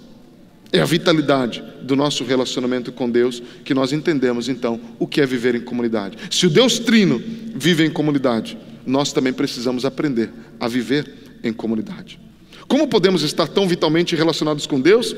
É 0.72 0.80
a 0.80 0.86
vitalidade 0.86 1.64
do 1.84 1.96
nosso 1.96 2.24
relacionamento 2.24 2.92
com 2.92 3.08
Deus 3.08 3.44
que 3.64 3.76
nós 3.76 3.94
entendemos 3.94 4.50
então 4.50 4.82
o 4.98 5.06
que 5.06 5.22
é 5.22 5.26
viver 5.26 5.54
em 5.54 5.62
comunidade. 5.62 6.18
Se 6.32 6.48
o 6.48 6.50
Deus 6.50 6.80
Trino 6.80 7.22
vive 7.54 7.86
em 7.86 7.92
comunidade, 7.92 8.58
nós 8.84 9.14
também 9.14 9.32
precisamos 9.32 9.86
aprender 9.86 10.32
a 10.60 10.68
viver 10.68 11.40
em 11.44 11.54
comunidade. 11.54 12.20
Como 12.68 12.88
podemos 12.88 13.22
estar 13.22 13.48
tão 13.48 13.68
vitalmente 13.68 14.16
relacionados 14.16 14.66
com 14.66 14.82
Deus 14.82 15.16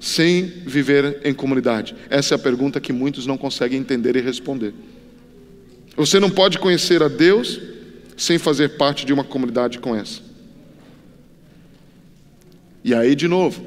sem 0.00 0.46
viver 0.66 1.20
em 1.24 1.32
comunidade? 1.32 1.94
Essa 2.10 2.34
é 2.34 2.36
a 2.36 2.38
pergunta 2.38 2.80
que 2.80 2.92
muitos 2.92 3.24
não 3.24 3.38
conseguem 3.38 3.78
entender 3.78 4.16
e 4.16 4.20
responder. 4.20 4.74
Você 5.96 6.18
não 6.18 6.30
pode 6.30 6.58
conhecer 6.58 7.02
a 7.02 7.08
Deus 7.08 7.60
sem 8.16 8.38
fazer 8.38 8.76
parte 8.76 9.04
de 9.04 9.12
uma 9.12 9.24
comunidade 9.24 9.78
com 9.78 9.94
essa. 9.94 10.20
E 12.84 12.94
aí, 12.94 13.14
de 13.14 13.28
novo, 13.28 13.64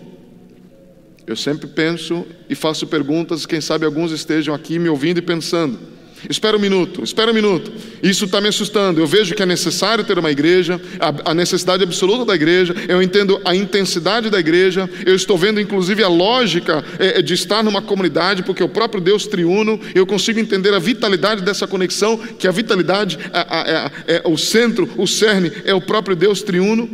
eu 1.26 1.36
sempre 1.36 1.68
penso 1.68 2.26
e 2.50 2.56
faço 2.56 2.86
perguntas, 2.88 3.46
quem 3.46 3.62
sabe 3.62 3.86
alguns 3.86 4.12
estejam 4.12 4.54
aqui 4.54 4.78
me 4.78 4.90
ouvindo 4.90 5.18
e 5.20 5.22
pensando. 5.22 5.95
Espera 6.30 6.58
um 6.58 6.60
minuto, 6.60 7.04
espera 7.04 7.30
um 7.30 7.34
minuto. 7.34 7.72
Isso 8.02 8.26
está 8.26 8.40
me 8.40 8.48
assustando. 8.48 9.00
Eu 9.00 9.08
vejo 9.08 9.36
que 9.36 9.44
é 9.44 9.46
necessário 9.46 10.04
ter 10.04 10.18
uma 10.18 10.32
igreja, 10.32 10.82
a, 11.00 11.32
a, 11.32 11.34
necessidade 11.34 11.84
absoluta 11.84 12.26
da 12.26 12.34
igreja. 12.34 12.74
Eu 12.88 13.02
entendo 13.02 13.40
a 13.46 13.56
intensidade 13.56 14.30
da 14.30 14.40
igreja. 14.40 14.90
Eu 15.06 15.16
estou 15.16 15.38
vendo, 15.38 15.60
inclusive, 15.60 16.04
a 16.04 16.08
lógica 16.08 16.84
é, 16.98 17.20
é 17.20 17.22
de 17.22 17.34
estar 17.34 17.64
numa 17.64 17.82
comunidade, 17.82 18.44
porque 18.44 18.64
o 18.64 18.70
próprio 18.70 19.02
Deus 19.02 19.28
triuno. 19.28 19.80
Eu 19.94 20.06
consigo 20.06 20.40
entender 20.40 20.74
a 20.74 20.80
vitalidade 20.80 21.44
dessa 21.44 21.68
conexão, 21.68 22.18
que 22.18 22.48
a 22.48 22.52
vitalidade 22.52 23.20
é, 23.34 24.14
é, 24.14 24.16
é 24.18 24.22
o 24.26 24.38
centro, 24.38 24.90
o 24.98 25.06
cerne, 25.06 25.52
é 25.64 25.74
o 25.74 25.82
próprio 25.82 26.16
Deus 26.16 26.42
triuno. 26.42 26.90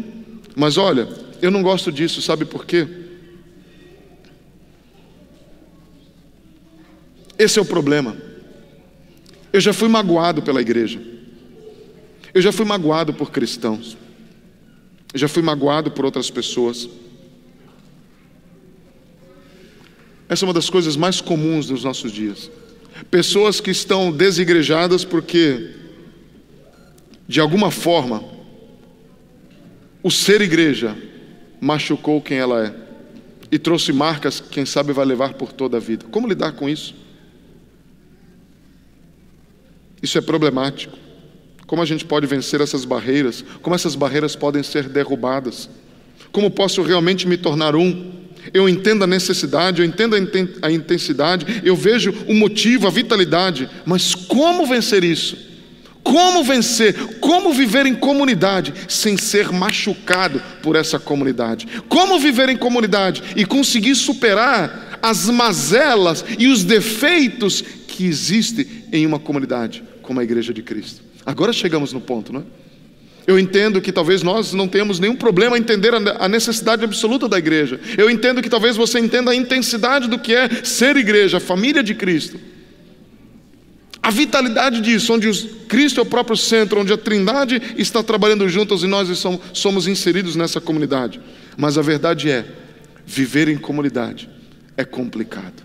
Mas 0.55 0.77
olha, 0.77 1.07
eu 1.41 1.51
não 1.51 1.61
gosto 1.61 1.91
disso, 1.91 2.21
sabe 2.21 2.43
por 2.43 2.65
quê? 2.65 2.87
Esse 7.37 7.57
é 7.59 7.61
o 7.61 7.65
problema. 7.65 8.30
Eu 9.53 9.59
já 9.59 9.73
fui 9.73 9.87
magoado 9.87 10.41
pela 10.41 10.61
igreja. 10.61 11.01
Eu 12.33 12.41
já 12.41 12.51
fui 12.51 12.65
magoado 12.65 13.13
por 13.13 13.31
cristãos. 13.31 13.97
Eu 15.13 15.19
já 15.19 15.27
fui 15.27 15.41
magoado 15.41 15.91
por 15.91 16.05
outras 16.05 16.29
pessoas. 16.29 16.89
Essa 20.29 20.45
é 20.45 20.47
uma 20.47 20.53
das 20.53 20.69
coisas 20.69 20.95
mais 20.95 21.19
comuns 21.19 21.69
nos 21.69 21.83
nossos 21.83 22.11
dias. 22.11 22.49
Pessoas 23.09 23.59
que 23.59 23.71
estão 23.71 24.11
desigrejadas 24.11 25.03
porque, 25.03 25.71
de 27.27 27.41
alguma 27.41 27.69
forma, 27.69 28.23
o 30.01 30.09
ser 30.09 30.39
igreja 30.41 30.97
machucou 31.59 32.21
quem 32.21 32.37
ela 32.37 32.65
é 32.65 32.73
e 33.51 33.59
trouxe 33.59 33.91
marcas 33.91 34.39
que, 34.39 34.47
quem 34.47 34.65
sabe, 34.65 34.93
vai 34.93 35.05
levar 35.05 35.33
por 35.33 35.51
toda 35.51 35.75
a 35.75 35.79
vida. 35.79 36.05
Como 36.09 36.27
lidar 36.27 36.53
com 36.53 36.69
isso? 36.69 36.95
Isso 40.01 40.17
é 40.17 40.21
problemático. 40.21 40.97
Como 41.67 41.81
a 41.81 41.85
gente 41.85 42.03
pode 42.03 42.27
vencer 42.27 42.59
essas 42.59 42.83
barreiras? 42.83 43.45
Como 43.61 43.75
essas 43.75 43.95
barreiras 43.95 44.35
podem 44.35 44.61
ser 44.61 44.89
derrubadas? 44.89 45.69
Como 46.31 46.51
posso 46.51 46.81
realmente 46.81 47.27
me 47.27 47.37
tornar 47.37 47.75
um? 47.75 48.11
Eu 48.53 48.67
entendo 48.67 49.03
a 49.03 49.07
necessidade, 49.07 49.81
eu 49.81 49.85
entendo 49.85 50.15
a 50.61 50.71
intensidade, 50.71 51.61
eu 51.63 51.75
vejo 51.75 52.11
o 52.27 52.33
motivo, 52.33 52.87
a 52.87 52.89
vitalidade, 52.89 53.69
mas 53.85 54.15
como 54.15 54.65
vencer 54.65 55.03
isso? 55.03 55.37
Como 56.03 56.43
vencer? 56.43 57.19
Como 57.19 57.53
viver 57.53 57.85
em 57.85 57.93
comunidade 57.93 58.73
sem 58.87 59.15
ser 59.15 59.51
machucado 59.51 60.41
por 60.63 60.75
essa 60.75 60.99
comunidade? 60.99 61.67
Como 61.87 62.19
viver 62.19 62.49
em 62.49 62.57
comunidade 62.57 63.21
e 63.35 63.45
conseguir 63.45 63.95
superar 63.95 64.99
as 65.01 65.29
mazelas 65.29 66.25
e 66.37 66.47
os 66.47 66.63
defeitos 66.63 67.61
que 67.87 68.05
existem 68.05 68.65
em 68.91 69.05
uma 69.05 69.19
comunidade? 69.19 69.83
Como 70.11 70.19
a 70.19 70.23
igreja 70.25 70.53
de 70.53 70.61
Cristo. 70.61 71.01
Agora 71.25 71.53
chegamos 71.53 71.93
no 71.93 72.01
ponto, 72.01 72.33
não 72.33 72.41
é? 72.41 72.43
Eu 73.25 73.39
entendo 73.39 73.79
que 73.79 73.93
talvez 73.93 74.21
nós 74.21 74.51
não 74.51 74.67
tenhamos 74.67 74.99
nenhum 74.99 75.15
problema 75.15 75.57
em 75.57 75.61
entender 75.61 75.93
a 75.93 76.27
necessidade 76.27 76.83
absoluta 76.83 77.29
da 77.29 77.37
igreja. 77.37 77.79
Eu 77.97 78.09
entendo 78.09 78.41
que 78.41 78.49
talvez 78.49 78.75
você 78.75 78.99
entenda 78.99 79.31
a 79.31 79.35
intensidade 79.35 80.09
do 80.09 80.19
que 80.19 80.35
é 80.35 80.49
ser 80.65 80.97
igreja, 80.97 81.37
a 81.37 81.39
família 81.39 81.81
de 81.81 81.95
Cristo. 81.95 82.37
A 84.03 84.11
vitalidade 84.11 84.81
disso, 84.81 85.13
onde 85.13 85.31
Cristo 85.69 86.01
é 86.01 86.03
o 86.03 86.05
próprio 86.05 86.35
centro, 86.35 86.81
onde 86.81 86.91
a 86.91 86.97
Trindade 86.97 87.61
está 87.77 88.03
trabalhando 88.03 88.49
juntas 88.49 88.83
e 88.83 88.87
nós 88.87 89.07
somos 89.53 89.87
inseridos 89.87 90.35
nessa 90.35 90.59
comunidade. 90.59 91.21
Mas 91.55 91.77
a 91.77 91.81
verdade 91.81 92.29
é, 92.29 92.45
viver 93.05 93.47
em 93.47 93.57
comunidade 93.57 94.29
é 94.75 94.83
complicado. 94.83 95.63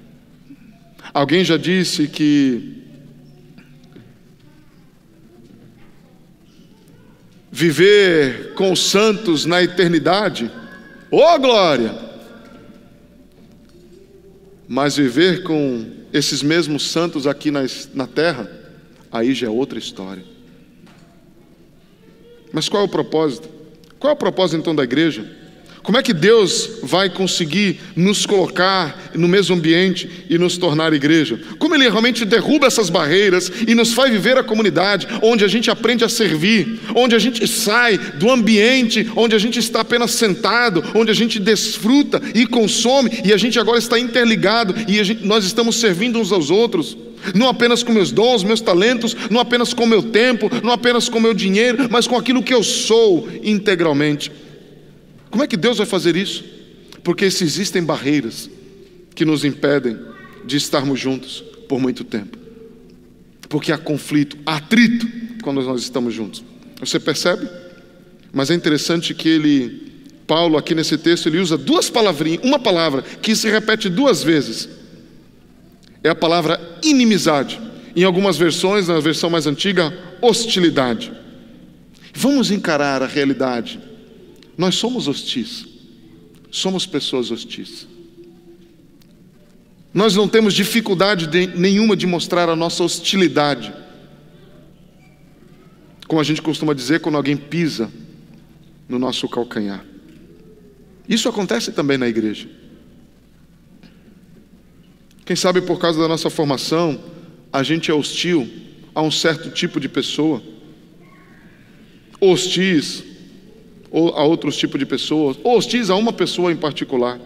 Alguém 1.12 1.44
já 1.44 1.56
disse 1.56 2.06
que 2.06 2.85
viver 7.50 8.54
com 8.54 8.72
os 8.72 8.90
santos 8.90 9.44
na 9.44 9.62
eternidade, 9.62 10.50
ô 11.10 11.18
oh, 11.18 11.38
glória! 11.38 11.94
Mas 14.68 14.96
viver 14.96 15.42
com 15.42 15.86
esses 16.12 16.42
mesmos 16.42 16.90
santos 16.90 17.26
aqui 17.26 17.50
na, 17.50 17.60
na 17.94 18.06
terra, 18.06 18.50
aí 19.12 19.32
já 19.32 19.46
é 19.46 19.50
outra 19.50 19.78
história. 19.78 20.24
Mas 22.52 22.68
qual 22.68 22.82
é 22.82 22.86
o 22.86 22.88
propósito? 22.88 23.48
Qual 23.98 24.10
é 24.10 24.14
o 24.14 24.18
propósito 24.18 24.58
então 24.58 24.74
da 24.74 24.82
igreja? 24.82 25.30
Como 25.86 25.96
é 25.96 26.02
que 26.02 26.12
Deus 26.12 26.80
vai 26.82 27.08
conseguir 27.08 27.78
nos 27.94 28.26
colocar 28.26 29.12
no 29.14 29.28
mesmo 29.28 29.54
ambiente 29.54 30.10
e 30.28 30.36
nos 30.36 30.58
tornar 30.58 30.92
igreja? 30.92 31.38
Como 31.60 31.76
Ele 31.76 31.88
realmente 31.88 32.24
derruba 32.24 32.66
essas 32.66 32.90
barreiras 32.90 33.52
e 33.68 33.72
nos 33.72 33.92
faz 33.92 34.10
viver 34.10 34.36
a 34.36 34.42
comunidade, 34.42 35.06
onde 35.22 35.44
a 35.44 35.48
gente 35.48 35.70
aprende 35.70 36.04
a 36.04 36.08
servir, 36.08 36.80
onde 36.92 37.14
a 37.14 37.20
gente 37.20 37.46
sai 37.46 37.96
do 37.96 38.28
ambiente 38.28 39.08
onde 39.14 39.36
a 39.36 39.38
gente 39.38 39.60
está 39.60 39.82
apenas 39.82 40.10
sentado, 40.10 40.82
onde 40.92 41.12
a 41.12 41.14
gente 41.14 41.38
desfruta 41.38 42.20
e 42.34 42.48
consome 42.48 43.20
e 43.24 43.32
a 43.32 43.36
gente 43.36 43.56
agora 43.56 43.78
está 43.78 43.96
interligado 43.96 44.74
e 44.88 45.04
gente, 45.04 45.24
nós 45.24 45.44
estamos 45.44 45.76
servindo 45.76 46.18
uns 46.18 46.32
aos 46.32 46.50
outros 46.50 46.96
não 47.32 47.48
apenas 47.48 47.84
com 47.84 47.92
meus 47.92 48.10
dons, 48.10 48.42
meus 48.42 48.60
talentos, 48.60 49.16
não 49.30 49.40
apenas 49.40 49.72
com 49.72 49.86
meu 49.86 50.02
tempo, 50.02 50.50
não 50.64 50.72
apenas 50.72 51.08
com 51.08 51.20
meu 51.20 51.32
dinheiro, 51.32 51.86
mas 51.90 52.08
com 52.08 52.16
aquilo 52.16 52.42
que 52.42 52.54
eu 52.54 52.62
sou 52.62 53.28
integralmente. 53.42 54.32
Como 55.36 55.44
é 55.44 55.46
que 55.46 55.58
Deus 55.58 55.76
vai 55.76 55.86
fazer 55.86 56.16
isso? 56.16 56.42
Porque 57.04 57.30
se 57.30 57.44
existem 57.44 57.84
barreiras 57.84 58.48
que 59.14 59.22
nos 59.22 59.44
impedem 59.44 59.98
de 60.46 60.56
estarmos 60.56 60.98
juntos 60.98 61.44
por 61.68 61.78
muito 61.78 62.04
tempo. 62.04 62.38
Porque 63.46 63.70
há 63.70 63.76
conflito, 63.76 64.38
há 64.46 64.56
atrito 64.56 65.06
quando 65.42 65.60
nós 65.60 65.82
estamos 65.82 66.14
juntos. 66.14 66.42
Você 66.80 66.98
percebe? 66.98 67.46
Mas 68.32 68.50
é 68.50 68.54
interessante 68.54 69.12
que 69.12 69.28
ele, 69.28 70.06
Paulo, 70.26 70.56
aqui 70.56 70.74
nesse 70.74 70.96
texto, 70.96 71.28
ele 71.28 71.38
usa 71.38 71.58
duas 71.58 71.90
palavrinhas, 71.90 72.42
uma 72.42 72.58
palavra 72.58 73.02
que 73.02 73.36
se 73.36 73.46
repete 73.50 73.90
duas 73.90 74.22
vezes. 74.22 74.66
É 76.02 76.08
a 76.08 76.14
palavra 76.14 76.58
inimizade. 76.82 77.60
Em 77.94 78.04
algumas 78.04 78.38
versões, 78.38 78.88
na 78.88 78.98
versão 79.00 79.28
mais 79.28 79.46
antiga, 79.46 79.92
hostilidade. 80.22 81.12
Vamos 82.14 82.50
encarar 82.50 83.02
a 83.02 83.06
realidade 83.06 83.95
nós 84.56 84.74
somos 84.76 85.06
hostis, 85.06 85.66
somos 86.50 86.86
pessoas 86.86 87.30
hostis. 87.30 87.86
Nós 89.92 90.14
não 90.14 90.28
temos 90.28 90.54
dificuldade 90.54 91.26
de, 91.26 91.46
nenhuma 91.46 91.96
de 91.96 92.06
mostrar 92.06 92.48
a 92.48 92.56
nossa 92.56 92.82
hostilidade. 92.82 93.72
Como 96.06 96.20
a 96.20 96.24
gente 96.24 96.40
costuma 96.40 96.74
dizer 96.74 97.00
quando 97.00 97.16
alguém 97.16 97.36
pisa 97.36 97.90
no 98.88 98.98
nosso 98.98 99.28
calcanhar. 99.28 99.84
Isso 101.08 101.28
acontece 101.28 101.72
também 101.72 101.98
na 101.98 102.08
igreja. 102.08 102.48
Quem 105.24 105.34
sabe 105.34 105.60
por 105.60 105.78
causa 105.78 106.00
da 106.00 106.06
nossa 106.06 106.30
formação, 106.30 107.02
a 107.52 107.62
gente 107.62 107.90
é 107.90 107.94
hostil 107.94 108.48
a 108.94 109.02
um 109.02 109.10
certo 109.10 109.50
tipo 109.50 109.80
de 109.80 109.88
pessoa, 109.88 110.42
hostis 112.20 113.15
ou 113.90 114.10
a 114.10 114.24
outros 114.24 114.56
tipos 114.56 114.78
de 114.78 114.86
pessoas, 114.86 115.36
ou 115.42 115.56
hostis 115.56 115.90
a 115.90 115.94
uma 115.94 116.12
pessoa 116.12 116.52
em 116.52 116.56
particular. 116.56 117.18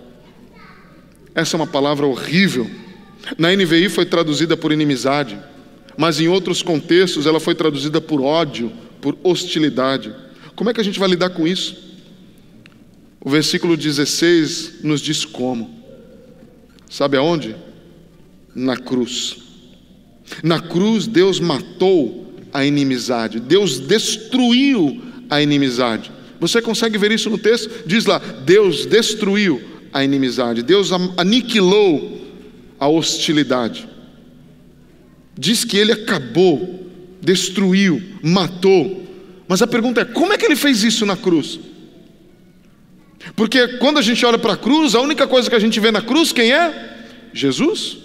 Essa 1.35 1.57
é 1.57 1.59
uma 1.59 1.67
palavra 1.67 2.07
horrível. 2.07 2.71
Na 3.39 3.55
NVI 3.55 3.89
foi 3.89 4.07
traduzida 4.07 4.57
por 4.57 4.73
inimizade, 4.73 5.39
mas 5.97 6.21
em 6.21 6.29
outros 6.29 6.63
contextos 6.63 7.27
ela 7.27 7.41
foi 7.41 7.55
traduzida 7.55 8.01
por 8.01 8.21
ódio, 8.21 8.73
por 9.01 9.17
hostilidade. 9.23 10.15
Como 10.55 10.71
é 10.71 10.75
que 10.75 10.81
a 10.81 10.85
gente 10.85 10.99
vai 10.99 11.09
lidar 11.09 11.31
com 11.31 11.47
isso? 11.47 11.91
O 13.21 13.29
versículo 13.29 13.77
16 13.77 14.83
nos 14.83 15.01
diz 15.01 15.25
como. 15.25 15.79
Sabe 16.89 17.17
aonde? 17.17 17.55
Na 18.55 18.77
cruz. 18.77 19.37
Na 20.43 20.61
cruz 20.61 21.07
Deus 21.07 21.39
matou 21.39 22.35
a 22.53 22.65
inimizade, 22.65 23.39
Deus 23.39 23.79
destruiu 23.79 25.01
a 25.29 25.41
inimizade. 25.41 26.11
Você 26.41 26.63
consegue 26.63 26.97
ver 26.97 27.13
isso 27.13 27.29
no 27.29 27.37
texto? 27.37 27.71
Diz 27.87 28.07
lá: 28.07 28.19
Deus 28.19 28.87
destruiu 28.87 29.61
a 29.93 30.03
inimizade, 30.03 30.63
Deus 30.63 30.91
aniquilou 31.17 32.19
a 32.79 32.89
hostilidade. 32.89 33.87
Diz 35.39 35.65
que 35.65 35.77
ele 35.77 35.93
acabou, 35.93 36.87
destruiu, 37.21 38.03
matou. 38.23 39.07
Mas 39.47 39.61
a 39.61 39.67
pergunta 39.67 40.01
é: 40.01 40.05
como 40.07 40.33
é 40.33 40.39
que 40.39 40.47
ele 40.47 40.57
fez 40.57 40.83
isso 40.83 41.05
na 41.05 41.17
cruz? 41.17 41.61
Porque 43.37 43.69
quando 43.79 43.99
a 43.99 44.03
gente 44.03 44.25
olha 44.25 44.39
para 44.39 44.55
a 44.55 44.57
cruz, 44.57 44.95
a 44.95 45.01
única 45.01 45.27
coisa 45.27 45.51
que 45.51 45.57
a 45.57 45.61
gente 45.61 45.79
vê 45.79 45.91
na 45.91 46.01
cruz, 46.01 46.33
quem 46.33 46.53
é? 46.53 47.07
Jesus. 47.35 47.99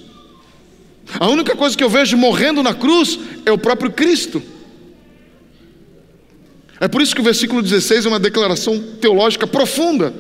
A 1.20 1.30
única 1.30 1.56
coisa 1.56 1.78
que 1.78 1.84
eu 1.84 1.90
vejo 1.90 2.18
morrendo 2.18 2.62
na 2.62 2.74
cruz 2.74 3.18
é 3.46 3.52
o 3.52 3.58
próprio 3.58 3.92
Cristo. 3.92 4.42
É 6.86 6.88
por 6.88 7.02
isso 7.02 7.16
que 7.16 7.22
o 7.22 7.24
versículo 7.24 7.64
16 7.64 8.06
é 8.06 8.10
uma 8.10 8.20
declaração 8.20 8.80
teológica 9.02 9.48
profunda. 9.48 10.14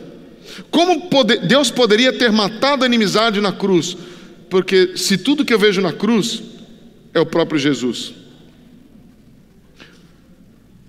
Como 0.71 1.07
Deus 1.47 1.69
poderia 1.69 2.11
ter 2.11 2.31
matado 2.31 2.83
a 2.83 2.87
inimizade 2.87 3.39
na 3.39 3.51
cruz? 3.51 3.95
Porque 4.49 4.97
se 4.97 5.15
tudo 5.15 5.45
que 5.45 5.53
eu 5.53 5.59
vejo 5.59 5.79
na 5.79 5.93
cruz 5.93 6.41
é 7.13 7.19
o 7.19 7.25
próprio 7.25 7.59
Jesus. 7.59 8.15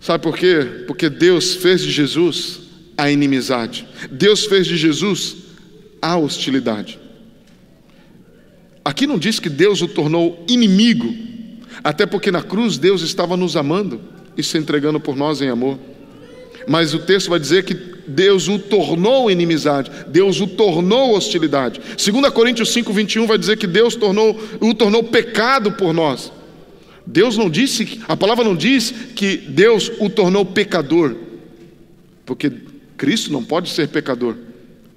Sabe 0.01 0.25
por 0.25 0.39
quê? 0.39 0.85
Porque 0.87 1.11
Deus 1.11 1.57
fez 1.57 1.83
de 1.83 1.91
Jesus 1.91 2.61
a 2.97 3.11
inimizade. 3.11 3.87
Deus 4.11 4.47
fez 4.47 4.67
de 4.67 4.79
Jesus 4.79 5.37
a 6.01 6.17
hostilidade. 6.17 6.99
Aqui 8.83 9.07
não 9.07 9.19
diz 9.19 9.39
que 9.39 9.51
Deus 9.51 9.83
o 9.83 9.89
tornou 9.89 10.43
inimigo, 10.49 11.15
até 11.85 12.07
porque 12.07 12.31
na 12.31 12.43
cruz 12.43 12.79
Deus 12.79 13.03
estava 13.03 13.37
nos 13.37 13.57
amando 13.57 14.16
e 14.37 14.43
se 14.43 14.59
entregando 14.59 15.01
por 15.01 15.17
nós 15.17 15.41
em 15.41 15.49
amor. 15.49 15.79
Mas 16.67 16.95
o 16.95 16.99
texto 16.99 17.31
vai 17.31 17.39
dizer 17.39 17.65
que 17.65 17.75
Deus 18.07 18.49
o 18.49 18.59
tornou 18.59 19.31
inimizade, 19.31 19.91
Deus 20.09 20.41
o 20.41 20.47
tornou 20.47 21.17
hostilidade. 21.17 21.81
2 21.81 22.33
Coríntios 22.33 22.73
5, 22.73 22.93
21 22.93 23.27
vai 23.27 23.39
dizer 23.39 23.57
que 23.57 23.67
Deus 23.67 23.97
tornou, 23.97 24.39
o 24.61 24.75
tornou 24.75 25.03
pecado 25.03 25.73
por 25.73 25.93
nós. 25.93 26.33
Deus 27.07 27.37
não 27.37 27.49
disse, 27.49 28.01
a 28.09 28.17
palavra 28.17 28.45
não 28.45 28.57
diz 28.57 28.93
que 29.15 29.37
Deus 29.37 29.91
o 30.01 30.11
tornou 30.11 30.45
pecador, 30.45 31.15
porque 32.25 32.51
Cristo 32.97 33.33
não 33.33 33.45
pode 33.45 33.71
ser 33.71 33.89
pecador, 33.89 34.37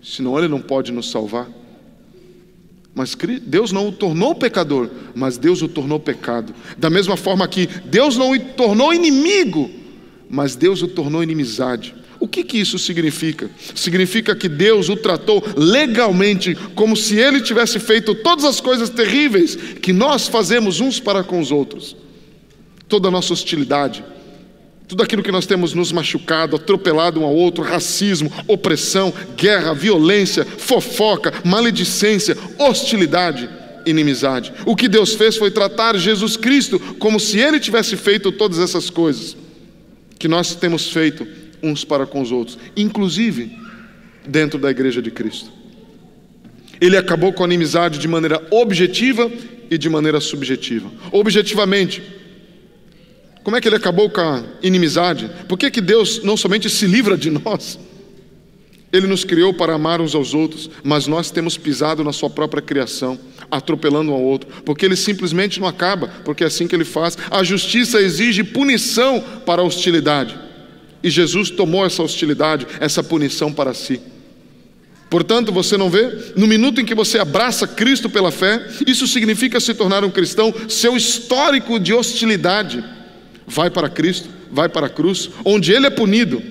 senão 0.02 0.38
Ele 0.38 0.48
não 0.48 0.62
pode 0.62 0.92
nos 0.92 1.12
salvar. 1.12 1.48
Mas 2.94 3.16
Deus 3.44 3.72
não 3.72 3.88
o 3.88 3.92
tornou 3.92 4.36
pecador, 4.36 4.90
mas 5.16 5.38
Deus 5.38 5.62
o 5.62 5.68
tornou 5.68 6.00
pecado. 6.00 6.54
Da 6.78 6.90
mesma 6.90 7.16
forma 7.16 7.48
que 7.48 7.68
Deus 7.86 8.18
não 8.18 8.32
o 8.32 8.40
tornou 8.40 8.94
inimigo, 8.94 9.70
mas 10.30 10.56
Deus 10.56 10.82
o 10.82 10.88
tornou 10.88 11.24
inimizade. 11.24 11.96
O 12.20 12.28
que, 12.28 12.44
que 12.44 12.58
isso 12.58 12.78
significa? 12.78 13.50
Significa 13.74 14.36
que 14.36 14.50
Deus 14.50 14.90
o 14.90 14.98
tratou 14.98 15.42
legalmente, 15.56 16.54
como 16.76 16.96
se 16.98 17.16
ele 17.16 17.40
tivesse 17.42 17.80
feito 17.80 18.14
todas 18.14 18.44
as 18.44 18.60
coisas 18.60 18.90
terríveis 18.90 19.56
que 19.56 19.94
nós 19.94 20.28
fazemos 20.28 20.82
uns 20.82 21.00
para 21.00 21.24
com 21.24 21.40
os 21.40 21.52
outros. 21.52 21.96
Toda 22.90 23.08
a 23.08 23.12
nossa 23.12 23.32
hostilidade, 23.32 24.04
tudo 24.90 25.04
aquilo 25.04 25.22
que 25.22 25.32
nós 25.32 25.46
temos 25.46 25.76
nos 25.76 25.92
machucado, 25.92 26.56
atropelado 26.56 27.22
um 27.22 27.24
ao 27.24 27.36
outro, 27.36 27.64
racismo, 27.64 28.34
opressão, 28.48 29.14
guerra, 29.38 29.72
violência, 29.72 30.44
fofoca, 30.44 31.32
maledicência, 31.46 32.36
hostilidade, 32.58 33.48
inimizade. 33.86 34.52
O 34.66 34.76
que 34.76 34.88
Deus 34.88 35.14
fez 35.14 35.38
foi 35.38 35.52
tratar 35.52 35.96
Jesus 35.96 36.36
Cristo 36.36 36.80
como 36.98 37.20
se 37.20 37.38
ele 37.38 37.60
tivesse 37.60 37.96
feito 37.96 38.32
todas 38.32 38.58
essas 38.58 38.90
coisas 38.90 39.38
que 40.18 40.28
nós 40.28 40.56
temos 40.56 40.92
feito 40.92 41.26
uns 41.62 41.86
para 41.86 42.08
com 42.08 42.20
os 42.20 42.32
outros, 42.32 42.58
inclusive 42.76 43.56
dentro 44.28 44.60
da 44.60 44.72
igreja 44.72 45.04
de 45.04 45.12
Cristo. 45.12 45.52
Ele 46.82 46.98
acabou 46.98 47.32
com 47.32 47.44
a 47.44 47.46
inimizade 47.46 48.00
de 48.00 48.08
maneira 48.08 48.42
objetiva 48.50 49.32
e 49.70 49.78
de 49.78 49.88
maneira 49.88 50.20
subjetiva. 50.20 50.92
Objetivamente, 51.12 52.02
como 53.44 53.56
é 53.56 53.62
que 53.62 53.68
ele 53.68 53.76
acabou 53.76 54.10
com 54.10 54.22
a 54.22 54.44
inimizade? 54.62 55.30
Por 55.48 55.58
que, 55.58 55.72
que 55.72 55.82
Deus 55.82 56.24
não 56.24 56.36
somente 56.36 56.70
se 56.70 56.86
livra 56.86 57.18
de 57.18 57.30
nós? 57.32 57.80
Ele 58.92 59.08
nos 59.08 59.24
criou 59.24 59.54
para 59.54 59.76
amar 59.76 60.02
uns 60.02 60.16
aos 60.16 60.34
outros, 60.34 60.70
mas 60.84 61.06
nós 61.06 61.30
temos 61.30 61.58
pisado 61.58 62.04
na 62.04 62.12
sua 62.12 62.30
própria 62.30 62.62
criação, 62.62 63.20
atropelando 63.50 64.12
um 64.12 64.16
ao 64.16 64.22
outro, 64.22 64.50
porque 64.66 64.86
ele 64.86 64.96
simplesmente 64.96 65.60
não 65.60 65.68
acaba, 65.68 66.08
porque 66.26 66.44
é 66.44 66.48
assim 66.48 66.68
que 66.68 66.76
ele 66.76 66.84
faz. 66.84 67.18
A 67.30 67.44
justiça 67.44 68.02
exige 68.02 68.44
punição 68.44 69.24
para 69.46 69.62
a 69.62 69.66
hostilidade, 69.66 70.38
e 71.04 71.10
Jesus 71.10 71.52
tomou 71.52 71.86
essa 71.86 72.02
hostilidade, 72.02 72.66
essa 72.80 73.04
punição 73.04 73.54
para 73.54 73.74
si. 73.74 74.02
Portanto, 75.08 75.52
você 75.52 75.76
não 75.78 75.90
vê? 75.90 76.34
No 76.36 76.46
minuto 76.46 76.82
em 76.82 76.86
que 76.86 76.94
você 76.94 77.18
abraça 77.18 77.68
Cristo 77.68 78.10
pela 78.10 78.32
fé, 78.32 78.68
isso 78.86 79.08
significa 79.08 79.60
se 79.60 79.74
tornar 79.74 80.04
um 80.04 80.12
cristão, 80.12 80.54
seu 80.68 80.96
histórico 80.96 81.80
de 81.80 81.94
hostilidade 81.94 82.84
vai 83.50 83.70
para 83.70 83.90
Cristo, 83.90 84.30
vai 84.52 84.70
para 84.70 84.86
a 84.86 84.90
cruz, 84.90 85.30
onde 85.44 85.74
ele 85.74 85.88
é 85.88 85.90
punido. 85.90 86.42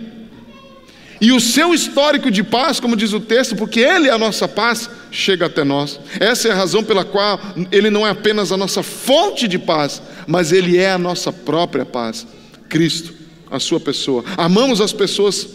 E 1.21 1.33
o 1.33 1.41
seu 1.41 1.75
histórico 1.75 2.31
de 2.31 2.45
paz, 2.45 2.79
como 2.79 2.97
diz 2.97 3.13
o 3.13 3.21
texto, 3.21 3.57
porque 3.57 3.81
ele 3.81 4.09
é 4.09 4.13
a 4.13 4.19
nossa 4.19 4.47
paz, 4.47 4.89
chega 5.11 5.47
até 5.47 5.65
nós. 5.65 5.99
Essa 6.21 6.49
é 6.49 6.53
a 6.53 6.55
razão 6.55 6.85
pela 6.85 7.05
qual 7.05 7.41
ele 7.73 7.91
não 7.91 8.07
é 8.07 8.11
apenas 8.11 8.53
a 8.53 8.57
nossa 8.57 8.83
fonte 8.83 9.49
de 9.49 9.59
paz, 9.59 10.01
mas 10.27 10.53
ele 10.53 10.77
é 10.77 10.93
a 10.93 10.99
nossa 10.99 11.33
própria 11.33 11.85
paz. 11.85 12.27
Cristo, 12.69 13.15
a 13.51 13.59
sua 13.59 13.81
pessoa. 13.81 14.25
Amamos 14.37 14.81
as 14.81 14.93
pessoas 14.93 15.49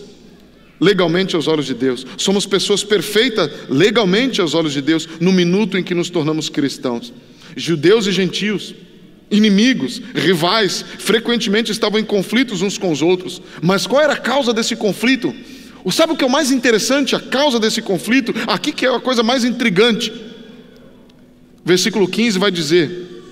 legalmente 0.81 1.33
aos 1.35 1.47
olhos 1.47 1.65
de 1.65 1.73
Deus. 1.73 2.05
Somos 2.17 2.45
pessoas 2.45 2.83
perfeitas 2.83 3.49
legalmente 3.69 4.41
aos 4.41 4.53
olhos 4.53 4.73
de 4.73 4.81
Deus 4.81 5.07
no 5.19 5.31
minuto 5.31 5.77
em 5.77 5.83
que 5.83 5.95
nos 5.95 6.09
tornamos 6.09 6.49
cristãos. 6.49 7.13
Judeus 7.55 8.05
e 8.05 8.11
gentios, 8.11 8.75
inimigos, 9.33 9.99
rivais, 10.13 10.85
frequentemente 10.99 11.71
estavam 11.71 11.99
em 11.99 12.05
conflitos 12.05 12.61
uns 12.61 12.77
com 12.77 12.91
os 12.91 13.01
outros. 13.01 13.41
Mas 13.61 13.87
qual 13.87 14.01
era 14.01 14.13
a 14.13 14.17
causa 14.17 14.53
desse 14.53 14.75
conflito? 14.75 15.33
O 15.83 15.91
sabe 15.91 16.13
o 16.13 16.15
que 16.15 16.23
é 16.23 16.27
o 16.27 16.31
mais 16.31 16.51
interessante? 16.51 17.15
A 17.15 17.19
causa 17.19 17.59
desse 17.59 17.81
conflito, 17.81 18.33
aqui 18.47 18.71
que 18.71 18.85
é 18.85 18.95
a 18.95 18.99
coisa 18.99 19.23
mais 19.23 19.43
intrigante. 19.43 20.13
Versículo 21.65 22.07
15 22.07 22.37
vai 22.37 22.51
dizer: 22.51 23.23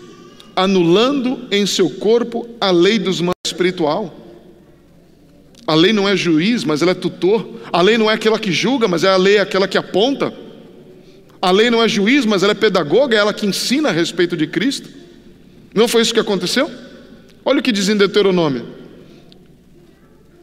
anulando 0.55 1.47
em 1.51 1.65
seu 1.65 1.89
corpo 1.89 2.49
a 2.59 2.71
lei 2.71 2.97
dos 2.97 3.21
manos 3.21 3.35
espiritual. 3.45 4.17
A 5.67 5.75
lei 5.75 5.93
não 5.93 6.09
é 6.09 6.17
juiz, 6.17 6.63
mas 6.63 6.81
ela 6.81 6.91
é 6.91 6.95
tutor. 6.95 7.47
A 7.71 7.81
lei 7.81 7.97
não 7.97 8.09
é 8.09 8.15
aquela 8.15 8.39
que 8.39 8.51
julga, 8.51 8.87
mas 8.87 9.03
é 9.03 9.09
a 9.09 9.17
lei 9.17 9.37
aquela 9.37 9.67
que 9.67 9.77
aponta. 9.77 10.33
A 11.39 11.51
lei 11.51 11.69
não 11.69 11.81
é 11.81 11.87
juiz, 11.87 12.25
mas 12.25 12.43
ela 12.43 12.51
é 12.51 12.55
pedagoga, 12.55 13.15
é 13.15 13.19
ela 13.19 13.33
que 13.33 13.45
ensina 13.45 13.89
a 13.89 13.91
respeito 13.91 14.35
de 14.35 14.47
Cristo. 14.47 15.00
Não 15.73 15.87
foi 15.87 16.01
isso 16.01 16.13
que 16.13 16.19
aconteceu? 16.19 16.69
Olha 17.43 17.59
o 17.59 17.63
que 17.63 17.71
diz 17.71 17.89
em 17.89 17.97
Deuteronômio. 17.97 18.81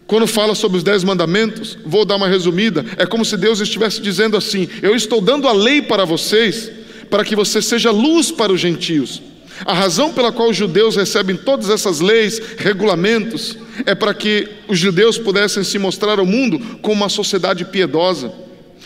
Quando 0.07 0.27
fala 0.27 0.55
sobre 0.55 0.79
os 0.79 0.83
dez 0.83 1.05
mandamentos, 1.05 1.77
vou 1.85 2.05
dar 2.05 2.17
uma 2.17 2.27
resumida. 2.27 2.85
É 2.97 3.05
como 3.05 3.27
se 3.27 3.37
Deus 3.37 3.61
estivesse 3.61 4.01
dizendo 4.01 4.37
assim: 4.37 4.67
Eu 4.83 4.97
estou 4.97 5.21
dando 5.21 5.47
a 5.47 5.53
lei 5.53 5.83
para 5.83 6.07
vocês, 6.07 6.71
para 7.11 7.25
que 7.25 7.37
você 7.37 7.61
seja 7.61 7.91
luz 7.91 8.31
para 8.31 8.53
os 8.53 8.59
gentios. 8.59 9.21
A 9.67 9.75
razão 9.75 10.13
pela 10.13 10.33
qual 10.33 10.49
os 10.51 10.57
judeus 10.57 10.97
recebem 10.97 11.37
todas 11.37 11.69
essas 11.69 12.01
leis, 12.01 12.41
regulamentos, 12.57 13.59
é 13.85 13.95
para 13.95 14.15
que 14.15 14.49
os 14.69 14.79
judeus 14.79 15.19
pudessem 15.19 15.65
se 15.65 15.79
mostrar 15.79 16.19
ao 16.19 16.27
mundo 16.27 16.59
como 16.81 16.95
uma 16.95 17.09
sociedade 17.09 17.65
piedosa, 17.65 18.33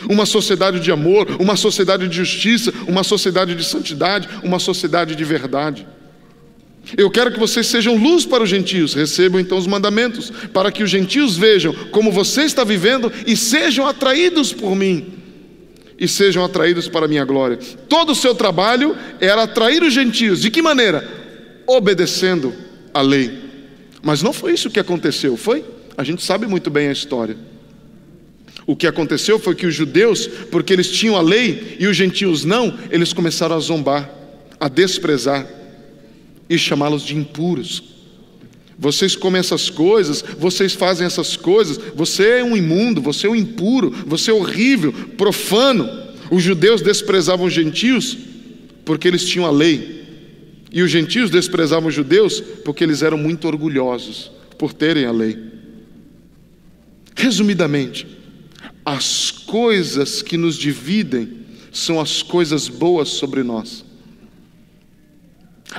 uma 0.08 0.26
sociedade 0.26 0.80
de 0.80 0.90
amor, 0.90 1.28
uma 1.38 1.56
sociedade 1.56 2.08
de 2.08 2.16
justiça, 2.16 2.72
uma 2.88 3.04
sociedade 3.04 3.54
de 3.54 3.64
santidade, 3.64 4.28
uma 4.42 4.58
sociedade 4.58 5.14
de 5.14 5.24
verdade. 5.24 5.86
Eu 6.96 7.10
quero 7.10 7.32
que 7.32 7.38
vocês 7.38 7.66
sejam 7.66 7.96
luz 7.96 8.26
para 8.26 8.42
os 8.42 8.50
gentios, 8.50 8.92
recebam 8.92 9.40
então 9.40 9.56
os 9.56 9.66
mandamentos, 9.66 10.30
para 10.52 10.70
que 10.70 10.82
os 10.82 10.90
gentios 10.90 11.36
vejam 11.36 11.72
como 11.90 12.10
você 12.10 12.42
está 12.42 12.64
vivendo 12.64 13.10
e 13.26 13.36
sejam 13.36 13.86
atraídos 13.86 14.52
por 14.52 14.74
mim 14.74 15.22
e 15.98 16.08
sejam 16.08 16.44
atraídos 16.44 16.88
para 16.88 17.06
a 17.06 17.08
minha 17.08 17.24
glória. 17.24 17.58
Todo 17.88 18.10
o 18.10 18.14
seu 18.14 18.34
trabalho 18.34 18.96
era 19.20 19.44
atrair 19.44 19.82
os 19.82 19.94
gentios. 19.94 20.40
De 20.40 20.50
que 20.50 20.60
maneira? 20.60 21.08
Obedecendo 21.64 22.52
a 22.92 23.00
lei. 23.00 23.38
Mas 24.02 24.20
não 24.20 24.32
foi 24.32 24.52
isso 24.52 24.68
que 24.68 24.80
aconteceu, 24.80 25.36
foi? 25.36 25.64
A 25.96 26.02
gente 26.02 26.22
sabe 26.22 26.46
muito 26.46 26.70
bem 26.70 26.88
a 26.88 26.92
história. 26.92 27.36
O 28.66 28.74
que 28.74 28.88
aconteceu 28.88 29.38
foi 29.38 29.54
que 29.54 29.66
os 29.66 29.74
judeus, 29.74 30.26
porque 30.50 30.72
eles 30.72 30.90
tinham 30.90 31.16
a 31.16 31.22
lei 31.22 31.76
e 31.78 31.86
os 31.86 31.96
gentios 31.96 32.44
não, 32.44 32.76
eles 32.90 33.12
começaram 33.12 33.54
a 33.54 33.60
zombar, 33.60 34.10
a 34.58 34.68
desprezar 34.68 35.46
e 36.54 36.58
chamá-los 36.58 37.02
de 37.02 37.16
impuros. 37.16 37.82
Vocês 38.78 39.16
comem 39.16 39.40
essas 39.40 39.70
coisas, 39.70 40.22
vocês 40.38 40.74
fazem 40.74 41.06
essas 41.06 41.34
coisas, 41.34 41.78
você 41.94 42.40
é 42.40 42.44
um 42.44 42.54
imundo, 42.54 43.00
você 43.00 43.26
é 43.26 43.30
um 43.30 43.34
impuro, 43.34 43.90
você 44.06 44.30
é 44.30 44.34
horrível, 44.34 44.92
profano. 45.16 45.88
Os 46.30 46.42
judeus 46.42 46.82
desprezavam 46.82 47.46
os 47.46 47.52
gentios 47.54 48.18
porque 48.84 49.08
eles 49.08 49.26
tinham 49.26 49.46
a 49.46 49.50
lei, 49.50 50.02
e 50.72 50.82
os 50.82 50.90
gentios 50.90 51.30
desprezavam 51.30 51.88
os 51.88 51.94
judeus 51.94 52.40
porque 52.64 52.82
eles 52.82 53.02
eram 53.02 53.16
muito 53.16 53.46
orgulhosos 53.46 54.30
por 54.58 54.74
terem 54.74 55.06
a 55.06 55.12
lei. 55.12 55.38
Resumidamente, 57.14 58.06
as 58.84 59.30
coisas 59.30 60.20
que 60.20 60.36
nos 60.36 60.56
dividem 60.56 61.28
são 61.70 62.00
as 62.00 62.22
coisas 62.22 62.68
boas 62.68 63.08
sobre 63.10 63.42
nós. 63.42 63.84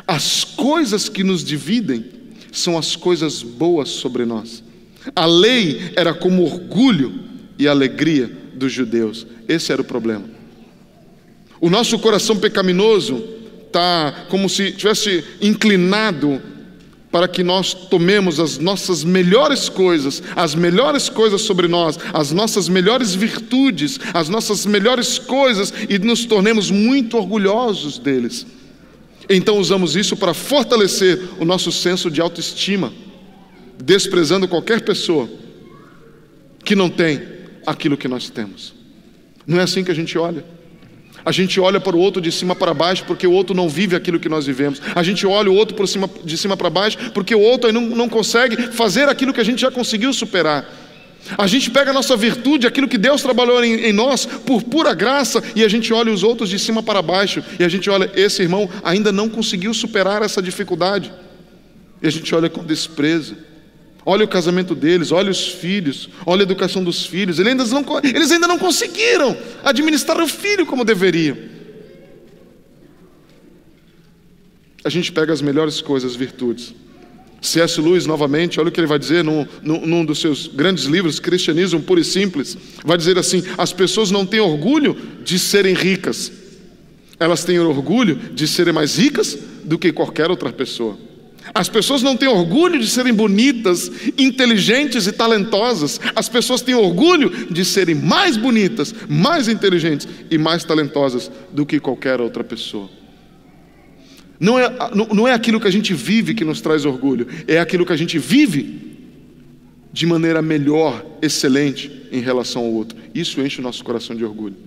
As 0.07 0.43
coisas 0.43 1.07
que 1.09 1.23
nos 1.23 1.43
dividem 1.43 2.05
são 2.51 2.77
as 2.77 2.95
coisas 2.95 3.41
boas 3.41 3.89
sobre 3.89 4.25
nós. 4.25 4.63
A 5.15 5.25
lei 5.25 5.91
era 5.95 6.13
como 6.13 6.43
orgulho 6.43 7.13
e 7.57 7.67
alegria 7.67 8.31
dos 8.53 8.71
judeus. 8.71 9.27
Esse 9.47 9.71
era 9.71 9.81
o 9.81 9.85
problema. 9.85 10.25
O 11.59 11.69
nosso 11.69 11.97
coração 11.99 12.37
pecaminoso 12.37 13.23
está 13.67 14.25
como 14.29 14.49
se 14.49 14.71
tivesse 14.71 15.23
inclinado 15.41 16.41
para 17.11 17.27
que 17.27 17.43
nós 17.43 17.73
tomemos 17.73 18.39
as 18.39 18.57
nossas 18.57 19.03
melhores 19.03 19.69
coisas, 19.69 20.21
as 20.35 20.55
melhores 20.55 21.09
coisas 21.09 21.41
sobre 21.41 21.67
nós, 21.67 21.97
as 22.11 22.31
nossas 22.31 22.67
melhores 22.67 23.13
virtudes, 23.13 23.99
as 24.13 24.29
nossas 24.29 24.65
melhores 24.65 25.19
coisas 25.19 25.71
e 25.87 25.99
nos 25.99 26.25
tornemos 26.25 26.71
muito 26.71 27.17
orgulhosos 27.17 27.99
deles. 27.99 28.47
Então 29.29 29.57
usamos 29.57 29.95
isso 29.95 30.15
para 30.17 30.33
fortalecer 30.33 31.19
o 31.39 31.45
nosso 31.45 31.71
senso 31.71 32.11
de 32.11 32.21
autoestima, 32.21 32.93
desprezando 33.77 34.47
qualquer 34.47 34.81
pessoa 34.81 35.29
que 36.63 36.75
não 36.75 36.89
tem 36.89 37.21
aquilo 37.65 37.97
que 37.97 38.07
nós 38.07 38.29
temos. 38.29 38.73
Não 39.45 39.59
é 39.59 39.63
assim 39.63 39.83
que 39.83 39.91
a 39.91 39.95
gente 39.95 40.17
olha. 40.17 40.43
A 41.25 41.31
gente 41.31 41.59
olha 41.59 41.79
para 41.79 41.95
o 41.95 41.99
outro 41.99 42.21
de 42.21 42.31
cima 42.31 42.53
para 42.53 42.73
baixo 42.73 43.05
porque 43.05 43.25
o 43.25 43.31
outro 43.31 43.55
não 43.55 43.69
vive 43.69 43.95
aquilo 43.95 44.19
que 44.19 44.27
nós 44.27 44.45
vivemos. 44.45 44.81
A 44.93 45.01
gente 45.03 45.25
olha 45.25 45.49
o 45.49 45.55
outro 45.55 45.75
por 45.75 45.87
cima, 45.87 46.09
de 46.23 46.37
cima 46.37 46.57
para 46.57 46.69
baixo 46.69 46.97
porque 47.13 47.33
o 47.33 47.39
outro 47.39 47.71
não, 47.71 47.81
não 47.81 48.09
consegue 48.09 48.57
fazer 48.73 49.07
aquilo 49.07 49.33
que 49.33 49.39
a 49.39 49.43
gente 49.43 49.61
já 49.61 49.71
conseguiu 49.71 50.11
superar. 50.11 50.82
A 51.37 51.47
gente 51.47 51.71
pega 51.71 51.91
a 51.91 51.93
nossa 51.93 52.15
virtude, 52.17 52.67
aquilo 52.67 52.87
que 52.87 52.97
Deus 52.97 53.21
trabalhou 53.21 53.63
em, 53.63 53.85
em, 53.85 53.93
nós, 53.93 54.25
por 54.25 54.63
pura 54.63 54.93
graça, 54.93 55.41
e 55.55 55.63
a 55.63 55.67
gente 55.67 55.93
olha 55.93 56.11
os 56.11 56.21
outros 56.23 56.49
de 56.49 56.59
cima 56.59 56.83
para 56.83 57.01
baixo, 57.01 57.43
e 57.59 57.63
a 57.63 57.69
gente 57.69 57.89
olha, 57.89 58.11
esse 58.15 58.41
irmão 58.41 58.69
ainda 58.83 59.11
não 59.11 59.29
conseguiu 59.29 59.73
superar 59.73 60.21
essa 60.21 60.41
dificuldade, 60.41 61.11
e 62.01 62.07
a 62.07 62.09
gente 62.09 62.33
olha 62.35 62.49
com 62.49 62.63
desprezo. 62.63 63.37
Olha 64.05 64.25
o 64.25 64.27
casamento 64.27 64.75
deles, 64.75 65.13
olha 65.13 65.31
os 65.31 65.47
filhos, 65.47 66.09
olha 66.25 66.41
a 66.41 66.43
educação 66.43 66.83
dos 66.83 67.05
filhos, 67.05 67.39
eles 67.39 67.51
ainda 67.51 67.63
não, 67.63 67.85
eles 68.03 68.31
ainda 68.31 68.47
não 68.47 68.59
conseguiram 68.59 69.37
administrar 69.63 70.21
o 70.21 70.27
filho 70.27 70.65
como 70.65 70.83
deveriam. 70.83 71.37
A 74.83 74.89
gente 74.89 75.09
pega 75.09 75.31
as 75.31 75.41
melhores 75.41 75.79
coisas, 75.79 76.17
virtudes, 76.17 76.75
C.S. 77.43 77.79
Lewis, 77.81 78.05
novamente, 78.05 78.57
olha 78.57 78.69
o 78.69 78.71
que 78.71 78.79
ele 78.79 78.87
vai 78.87 78.97
dizer 78.97 79.21
num, 79.21 79.45
num, 79.61 80.05
dos 80.05 80.19
seus 80.19 80.47
grandes 80.47 80.85
livros, 80.85 81.19
Cristianismo 81.19 81.81
Puro 81.81 81.99
e 81.99 82.03
Simples. 82.03 82.57
Vai 82.85 82.97
dizer 82.97 83.17
assim: 83.17 83.43
as 83.57 83.73
pessoas 83.73 84.09
não 84.09 84.25
têm 84.25 84.39
orgulho 84.39 84.95
de 85.23 85.37
serem 85.37 85.73
ricas, 85.73 86.31
elas 87.19 87.43
têm 87.43 87.59
orgulho 87.59 88.15
de 88.15 88.47
serem 88.47 88.73
mais 88.73 88.97
ricas 88.97 89.37
do 89.65 89.77
que 89.77 89.91
qualquer 89.91 90.29
outra 90.31 90.53
pessoa. 90.53 90.97
As 91.53 91.67
pessoas 91.67 92.01
não 92.01 92.15
têm 92.15 92.29
orgulho 92.29 92.79
de 92.79 92.87
serem 92.87 93.13
bonitas, 93.13 93.91
inteligentes 94.17 95.05
e 95.07 95.11
talentosas. 95.11 95.99
As 96.15 96.29
pessoas 96.29 96.61
têm 96.61 96.73
orgulho 96.73 97.47
de 97.51 97.65
serem 97.65 97.93
mais 97.93 98.37
bonitas, 98.37 98.95
mais 99.09 99.49
inteligentes 99.49 100.07
e 100.31 100.37
mais 100.37 100.63
talentosas 100.63 101.29
do 101.51 101.65
que 101.65 101.79
qualquer 101.81 102.21
outra 102.21 102.43
pessoa. 102.43 102.89
Não 104.43 104.59
é, 104.59 104.69
não 105.13 105.25
é 105.25 105.31
aquilo 105.31 105.57
que 105.57 105.69
a 105.69 105.71
gente 105.71 105.93
vive 105.93 106.33
que 106.33 106.43
nos 106.43 106.59
traz 106.59 106.83
orgulho, 106.83 107.25
é 107.47 107.59
aquilo 107.59 107.85
que 107.85 107.93
a 107.93 107.95
gente 107.95 108.19
vive 108.19 108.97
de 109.93 110.05
maneira 110.05 110.41
melhor, 110.41 111.01
excelente 111.21 111.89
em 112.11 112.19
relação 112.19 112.63
ao 112.63 112.69
outro. 112.69 112.97
Isso 113.15 113.39
enche 113.39 113.61
o 113.61 113.63
nosso 113.63 113.81
coração 113.85 114.13
de 114.13 114.25
orgulho. 114.25 114.57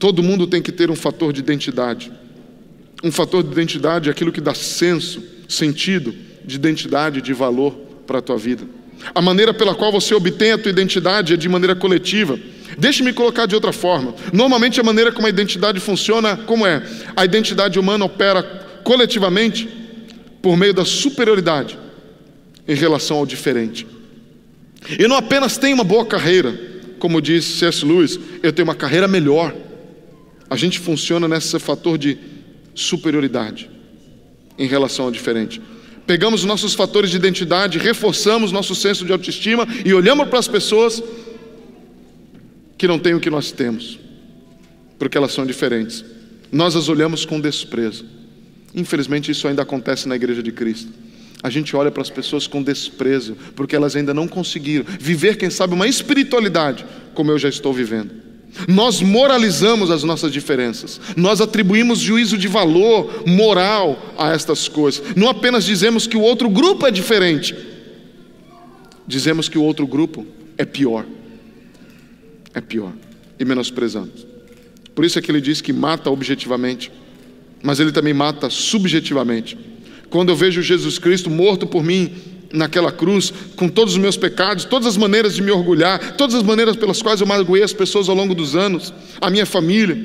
Todo 0.00 0.20
mundo 0.20 0.48
tem 0.48 0.60
que 0.60 0.72
ter 0.72 0.90
um 0.90 0.96
fator 0.96 1.32
de 1.32 1.38
identidade. 1.38 2.10
Um 3.04 3.12
fator 3.12 3.40
de 3.40 3.52
identidade 3.52 4.08
é 4.08 4.10
aquilo 4.12 4.32
que 4.32 4.40
dá 4.40 4.52
senso, 4.52 5.22
sentido 5.48 6.12
de 6.44 6.56
identidade, 6.56 7.22
de 7.22 7.32
valor 7.32 7.72
para 8.04 8.18
a 8.18 8.22
tua 8.22 8.36
vida. 8.36 8.64
A 9.14 9.22
maneira 9.22 9.54
pela 9.54 9.76
qual 9.76 9.92
você 9.92 10.12
obtém 10.12 10.50
a 10.50 10.58
tua 10.58 10.70
identidade 10.70 11.34
é 11.34 11.36
de 11.36 11.48
maneira 11.48 11.76
coletiva. 11.76 12.36
Deixe-me 12.78 13.12
colocar 13.12 13.46
de 13.46 13.54
outra 13.54 13.72
forma. 13.72 14.14
Normalmente 14.32 14.80
a 14.80 14.82
maneira 14.82 15.12
como 15.12 15.26
a 15.26 15.30
identidade 15.30 15.80
funciona, 15.80 16.36
como 16.36 16.66
é? 16.66 16.82
A 17.16 17.24
identidade 17.24 17.78
humana 17.78 18.04
opera 18.04 18.42
coletivamente 18.84 19.68
por 20.42 20.56
meio 20.56 20.72
da 20.72 20.84
superioridade 20.84 21.78
em 22.66 22.74
relação 22.74 23.18
ao 23.18 23.26
diferente. 23.26 23.86
Eu 24.98 25.08
não 25.08 25.16
apenas 25.16 25.58
tenho 25.58 25.74
uma 25.74 25.84
boa 25.84 26.06
carreira, 26.06 26.58
como 26.98 27.20
disse 27.20 27.58
C.S. 27.58 27.84
Lewis, 27.84 28.18
eu 28.42 28.52
tenho 28.52 28.66
uma 28.66 28.74
carreira 28.74 29.06
melhor. 29.06 29.54
A 30.48 30.56
gente 30.56 30.78
funciona 30.78 31.28
nesse 31.28 31.58
fator 31.58 31.98
de 31.98 32.18
superioridade 32.74 33.70
em 34.58 34.66
relação 34.66 35.06
ao 35.06 35.10
diferente. 35.10 35.60
pegamos 36.06 36.40
os 36.40 36.46
nossos 36.46 36.74
fatores 36.74 37.10
de 37.10 37.16
identidade, 37.16 37.78
reforçamos 37.78 38.50
nosso 38.50 38.74
senso 38.74 39.04
de 39.04 39.12
autoestima 39.12 39.66
e 39.84 39.94
olhamos 39.94 40.28
para 40.28 40.40
as 40.40 40.48
pessoas 40.48 41.00
que 42.80 42.88
não 42.88 42.98
têm 42.98 43.12
o 43.12 43.20
que 43.20 43.28
nós 43.28 43.52
temos, 43.52 43.98
porque 44.98 45.18
elas 45.18 45.32
são 45.32 45.44
diferentes. 45.44 46.02
Nós 46.50 46.74
as 46.74 46.88
olhamos 46.88 47.26
com 47.26 47.38
desprezo. 47.38 48.06
Infelizmente, 48.74 49.30
isso 49.30 49.46
ainda 49.46 49.60
acontece 49.60 50.08
na 50.08 50.16
igreja 50.16 50.42
de 50.42 50.50
Cristo. 50.50 50.90
A 51.42 51.50
gente 51.50 51.76
olha 51.76 51.90
para 51.90 52.00
as 52.00 52.08
pessoas 52.08 52.46
com 52.46 52.62
desprezo, 52.62 53.36
porque 53.54 53.76
elas 53.76 53.94
ainda 53.96 54.14
não 54.14 54.26
conseguiram 54.26 54.86
viver, 54.98 55.36
quem 55.36 55.50
sabe, 55.50 55.74
uma 55.74 55.86
espiritualidade 55.86 56.86
como 57.12 57.30
eu 57.30 57.38
já 57.38 57.50
estou 57.50 57.70
vivendo. 57.70 58.12
Nós 58.66 59.02
moralizamos 59.02 59.90
as 59.90 60.02
nossas 60.02 60.32
diferenças, 60.32 60.98
nós 61.14 61.42
atribuímos 61.42 61.98
juízo 61.98 62.38
de 62.38 62.48
valor 62.48 63.24
moral 63.26 64.14
a 64.16 64.32
estas 64.32 64.68
coisas. 64.68 65.02
Não 65.14 65.28
apenas 65.28 65.66
dizemos 65.66 66.06
que 66.06 66.16
o 66.16 66.22
outro 66.22 66.48
grupo 66.48 66.86
é 66.86 66.90
diferente, 66.90 67.54
dizemos 69.06 69.50
que 69.50 69.58
o 69.58 69.62
outro 69.62 69.86
grupo 69.86 70.26
é 70.56 70.64
pior. 70.64 71.04
É 72.54 72.60
pior. 72.60 72.92
E 73.38 73.44
menosprezamos. 73.44 74.26
Por 74.94 75.04
isso 75.04 75.18
é 75.18 75.22
que 75.22 75.30
ele 75.30 75.40
diz 75.40 75.60
que 75.60 75.72
mata 75.72 76.10
objetivamente, 76.10 76.90
mas 77.62 77.80
ele 77.80 77.92
também 77.92 78.12
mata 78.12 78.50
subjetivamente. 78.50 79.56
Quando 80.08 80.30
eu 80.30 80.36
vejo 80.36 80.60
Jesus 80.60 80.98
Cristo 80.98 81.30
morto 81.30 81.66
por 81.66 81.82
mim 81.82 82.12
naquela 82.52 82.90
cruz, 82.90 83.32
com 83.56 83.68
todos 83.68 83.94
os 83.94 83.98
meus 83.98 84.16
pecados, 84.16 84.64
todas 84.64 84.88
as 84.88 84.96
maneiras 84.96 85.34
de 85.34 85.42
me 85.42 85.50
orgulhar, 85.50 86.16
todas 86.16 86.34
as 86.34 86.42
maneiras 86.42 86.76
pelas 86.76 87.00
quais 87.00 87.20
eu 87.20 87.26
magoei 87.26 87.62
as 87.62 87.72
pessoas 87.72 88.08
ao 88.08 88.14
longo 88.14 88.34
dos 88.34 88.56
anos, 88.56 88.92
a 89.20 89.30
minha 89.30 89.46
família, 89.46 89.96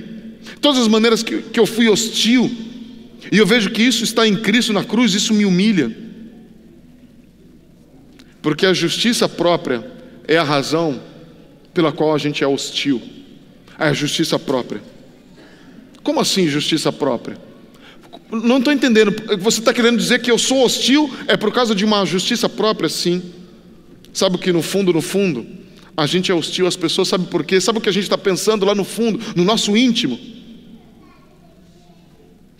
todas 0.61 0.81
as 0.81 0.87
maneiras 0.87 1.23
que, 1.23 1.41
que 1.41 1.59
eu 1.59 1.65
fui 1.65 1.89
hostil, 1.89 2.51
e 3.31 3.37
eu 3.37 3.47
vejo 3.47 3.71
que 3.71 3.81
isso 3.81 4.03
está 4.03 4.27
em 4.27 4.35
Cristo 4.35 4.71
na 4.71 4.83
cruz, 4.83 5.13
isso 5.13 5.33
me 5.33 5.45
humilha, 5.45 5.95
porque 8.41 8.65
a 8.65 8.73
justiça 8.73 9.27
própria 9.27 9.83
é 10.27 10.37
a 10.37 10.43
razão 10.43 11.01
pela 11.75 11.91
qual 11.91 12.15
a 12.15 12.17
gente 12.17 12.41
é 12.41 12.47
hostil, 12.47 13.01
é 13.77 13.89
a 13.89 13.93
justiça 13.93 14.39
própria. 14.39 14.81
Como 16.01 16.21
assim 16.21 16.47
justiça 16.47 16.91
própria? 16.91 17.37
Não 18.31 18.59
estou 18.59 18.71
entendendo. 18.71 19.13
Você 19.39 19.59
está 19.59 19.73
querendo 19.73 19.97
dizer 19.97 20.21
que 20.21 20.31
eu 20.31 20.37
sou 20.37 20.63
hostil 20.63 21.13
é 21.27 21.35
por 21.35 21.53
causa 21.53 21.75
de 21.75 21.83
uma 21.83 22.05
justiça 22.05 22.47
própria? 22.47 22.87
Sim. 22.87 23.21
Sabe 24.13 24.37
o 24.37 24.39
que 24.39 24.53
no 24.53 24.61
fundo, 24.61 24.93
no 24.93 25.01
fundo, 25.01 25.45
a 25.97 26.05
gente 26.05 26.31
é 26.31 26.33
hostil 26.33 26.65
às 26.65 26.77
pessoas, 26.77 27.09
sabe 27.09 27.27
por 27.27 27.43
quê? 27.43 27.59
Sabe 27.59 27.79
o 27.79 27.81
que 27.81 27.89
a 27.89 27.93
gente 27.93 28.03
está 28.03 28.17
pensando 28.17 28.65
lá 28.65 28.73
no 28.73 28.85
fundo, 28.85 29.19
no 29.35 29.43
nosso 29.43 29.75
íntimo? 29.75 30.17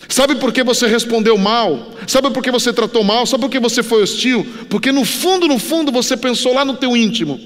Sabe 0.10 0.36
por 0.36 0.52
que 0.52 0.62
você 0.62 0.88
respondeu 0.88 1.38
mal? 1.38 1.94
Sabe 2.06 2.30
por 2.32 2.44
que 2.44 2.52
você 2.52 2.74
tratou 2.74 3.04
mal? 3.04 3.26
Sabe 3.26 3.42
por 3.44 3.50
que 3.50 3.60
você 3.60 3.82
foi 3.82 4.04
hostil? 4.04 4.46
Porque 4.70 4.92
no 4.92 5.06
fundo, 5.06 5.48
no 5.48 5.58
fundo, 5.58 5.92
você 5.92 6.18
pensou 6.18 6.54
lá 6.54 6.66
no 6.66 6.76
teu 6.76 6.96
íntimo: 6.96 7.40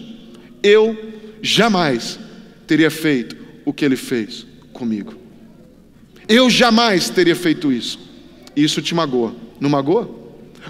eu 0.63 1.18
jamais 1.41 2.19
teria 2.67 2.91
feito 2.91 3.37
o 3.65 3.73
que 3.73 3.85
ele 3.85 3.95
fez 3.95 4.45
comigo. 4.73 5.13
Eu 6.27 6.49
jamais 6.49 7.09
teria 7.09 7.35
feito 7.35 7.71
isso 7.71 8.09
isso 8.55 8.81
te 8.81 8.93
magoa. 8.93 9.35
Não 9.59 9.69
magoa? 9.69 10.09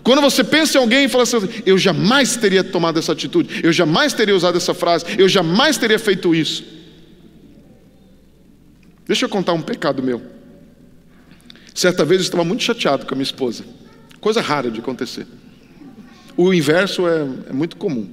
Quando 0.03 0.21
você 0.21 0.43
pensa 0.43 0.77
em 0.77 0.81
alguém 0.81 1.05
e 1.05 1.09
fala 1.09 1.23
assim, 1.23 1.37
eu 1.65 1.77
jamais 1.77 2.35
teria 2.35 2.63
tomado 2.63 2.99
essa 2.99 3.11
atitude, 3.11 3.61
eu 3.63 3.73
jamais 3.73 4.13
teria 4.13 4.35
usado 4.35 4.55
essa 4.55 4.73
frase, 4.73 5.05
eu 5.17 5.27
jamais 5.27 5.77
teria 5.77 5.99
feito 5.99 6.33
isso. 6.33 6.63
Deixa 9.07 9.25
eu 9.25 9.29
contar 9.29 9.53
um 9.53 9.61
pecado 9.61 10.03
meu. 10.03 10.21
Certa 11.73 12.05
vez 12.05 12.21
eu 12.21 12.25
estava 12.25 12.43
muito 12.43 12.63
chateado 12.63 13.05
com 13.05 13.13
a 13.13 13.15
minha 13.15 13.23
esposa, 13.23 13.65
coisa 14.21 14.41
rara 14.41 14.69
de 14.69 14.79
acontecer. 14.79 15.25
O 16.37 16.53
inverso 16.53 17.07
é, 17.07 17.27
é 17.49 17.53
muito 17.53 17.75
comum. 17.75 18.07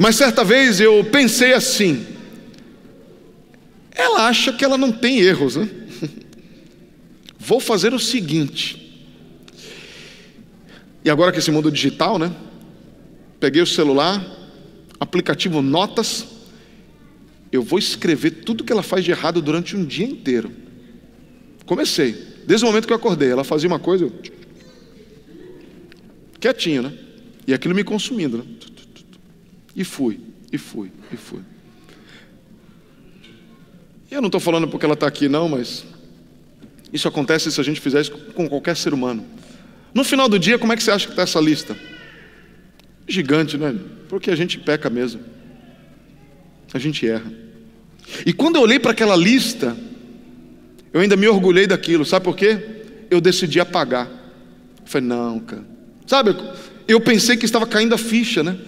Mas 0.00 0.16
certa 0.16 0.42
vez 0.42 0.80
eu 0.80 1.04
pensei 1.04 1.52
assim: 1.52 2.06
ela 3.90 4.28
acha 4.28 4.50
que 4.50 4.64
ela 4.64 4.78
não 4.78 4.90
tem 4.90 5.20
erros, 5.20 5.56
né? 5.56 5.68
Vou 7.38 7.60
fazer 7.60 7.92
o 7.92 7.98
seguinte. 7.98 8.78
E 11.04 11.10
agora 11.10 11.30
que 11.30 11.38
esse 11.38 11.50
mundo 11.50 11.70
digital, 11.70 12.18
né? 12.18 12.34
Peguei 13.38 13.60
o 13.60 13.66
celular, 13.66 14.24
aplicativo 14.98 15.60
Notas, 15.60 16.26
eu 17.52 17.62
vou 17.62 17.78
escrever 17.78 18.30
tudo 18.30 18.64
que 18.64 18.72
ela 18.72 18.82
faz 18.82 19.04
de 19.04 19.10
errado 19.10 19.42
durante 19.42 19.76
um 19.76 19.84
dia 19.84 20.06
inteiro. 20.06 20.50
Comecei. 21.66 22.12
Desde 22.46 22.64
o 22.64 22.68
momento 22.68 22.86
que 22.86 22.92
eu 22.92 22.96
acordei, 22.96 23.30
ela 23.30 23.44
fazia 23.44 23.68
uma 23.68 23.78
coisa, 23.78 24.04
eu... 24.04 24.12
quietinho, 26.38 26.82
né? 26.82 26.92
E 27.46 27.52
aquilo 27.52 27.74
me 27.74 27.84
consumindo, 27.84 28.38
né? 28.38 28.44
E 29.80 29.84
fui, 29.84 30.20
e 30.52 30.58
fui, 30.58 30.92
e 31.10 31.16
fui. 31.16 31.40
Eu 34.10 34.20
não 34.20 34.28
estou 34.28 34.38
falando 34.38 34.68
porque 34.68 34.84
ela 34.84 34.92
está 34.92 35.06
aqui, 35.06 35.26
não, 35.26 35.48
mas 35.48 35.86
isso 36.92 37.08
acontece 37.08 37.50
se 37.50 37.58
a 37.58 37.64
gente 37.64 37.80
fizer 37.80 38.02
isso 38.02 38.10
com 38.34 38.46
qualquer 38.46 38.76
ser 38.76 38.92
humano. 38.92 39.24
No 39.94 40.04
final 40.04 40.28
do 40.28 40.38
dia, 40.38 40.58
como 40.58 40.70
é 40.70 40.76
que 40.76 40.82
você 40.82 40.90
acha 40.90 41.06
que 41.06 41.14
está 41.14 41.22
essa 41.22 41.40
lista? 41.40 41.74
Gigante, 43.08 43.56
né? 43.56 43.74
Porque 44.06 44.30
a 44.30 44.36
gente 44.36 44.58
peca 44.58 44.90
mesmo. 44.90 45.22
A 46.74 46.78
gente 46.78 47.08
erra. 47.08 47.32
E 48.26 48.34
quando 48.34 48.56
eu 48.56 48.60
olhei 48.60 48.78
para 48.78 48.90
aquela 48.90 49.16
lista, 49.16 49.74
eu 50.92 51.00
ainda 51.00 51.16
me 51.16 51.26
orgulhei 51.26 51.66
daquilo. 51.66 52.04
Sabe 52.04 52.26
por 52.26 52.36
quê? 52.36 52.82
Eu 53.10 53.18
decidi 53.18 53.58
apagar. 53.58 54.08
Eu 54.08 54.86
falei, 54.86 55.08
não, 55.08 55.40
cara. 55.40 55.64
Sabe, 56.06 56.36
eu 56.86 57.00
pensei 57.00 57.38
que 57.38 57.46
estava 57.46 57.66
caindo 57.66 57.94
a 57.94 57.98
ficha, 57.98 58.42
né? 58.42 58.58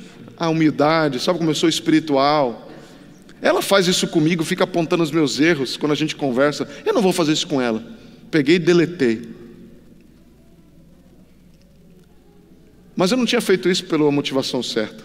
A 0.43 0.49
humildade, 0.49 1.21
sabe 1.21 1.39
como 1.39 1.51
eu 1.51 1.55
sou 1.55 1.69
espiritual. 1.69 2.69
Ela 3.41 3.63
faz 3.63 3.87
isso 3.87 4.09
comigo, 4.09 4.43
fica 4.43 4.65
apontando 4.65 5.01
os 5.01 5.13
meus 5.13 5.39
erros 5.39 5.77
quando 5.77 5.93
a 5.93 5.95
gente 5.95 6.17
conversa. 6.17 6.69
Eu 6.85 6.93
não 6.93 7.01
vou 7.01 7.13
fazer 7.13 7.33
isso 7.33 7.47
com 7.47 7.63
ela. 7.63 7.81
Peguei 8.29 8.57
e 8.57 8.59
deletei. 8.59 9.23
Mas 12.97 13.13
eu 13.13 13.17
não 13.17 13.25
tinha 13.25 13.41
feito 13.41 13.69
isso 13.69 13.85
pela 13.85 14.11
motivação 14.11 14.65
certa. 14.65 15.05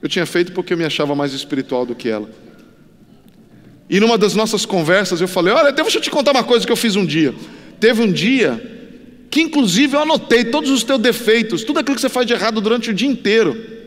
Eu 0.00 0.08
tinha 0.08 0.24
feito 0.24 0.52
porque 0.52 0.74
eu 0.74 0.78
me 0.78 0.84
achava 0.84 1.12
mais 1.12 1.32
espiritual 1.32 1.84
do 1.84 1.96
que 1.96 2.08
ela. 2.08 2.30
E 3.90 3.98
numa 3.98 4.16
das 4.16 4.36
nossas 4.36 4.64
conversas 4.64 5.20
eu 5.20 5.26
falei: 5.26 5.52
Olha, 5.52 5.72
deixa 5.72 5.98
eu 5.98 6.02
te 6.02 6.08
contar 6.08 6.30
uma 6.30 6.44
coisa 6.44 6.64
que 6.64 6.70
eu 6.70 6.76
fiz 6.76 6.94
um 6.94 7.04
dia. 7.04 7.34
Teve 7.80 8.00
um 8.00 8.12
dia 8.12 8.62
que, 9.28 9.40
inclusive, 9.40 9.96
eu 9.96 10.02
anotei 10.02 10.44
todos 10.44 10.70
os 10.70 10.84
teus 10.84 11.00
defeitos, 11.00 11.64
tudo 11.64 11.80
aquilo 11.80 11.96
que 11.96 12.00
você 12.00 12.08
faz 12.08 12.24
de 12.28 12.32
errado 12.32 12.60
durante 12.60 12.90
o 12.90 12.94
dia 12.94 13.08
inteiro. 13.08 13.77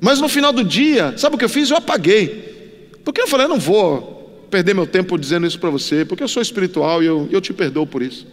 Mas 0.00 0.20
no 0.20 0.28
final 0.28 0.52
do 0.52 0.62
dia, 0.62 1.16
sabe 1.16 1.36
o 1.36 1.38
que 1.38 1.44
eu 1.44 1.48
fiz? 1.48 1.70
Eu 1.70 1.76
apaguei. 1.76 2.90
Porque 3.04 3.20
eu 3.20 3.26
falei: 3.26 3.46
Eu 3.46 3.50
não 3.50 3.58
vou 3.58 4.46
perder 4.50 4.74
meu 4.74 4.86
tempo 4.86 5.18
dizendo 5.18 5.46
isso 5.46 5.58
para 5.58 5.70
você, 5.70 6.04
porque 6.04 6.22
eu 6.22 6.28
sou 6.28 6.42
espiritual 6.42 7.02
e 7.02 7.06
eu, 7.06 7.28
eu 7.30 7.40
te 7.40 7.52
perdoo 7.52 7.86
por 7.86 8.02
isso. 8.02 8.26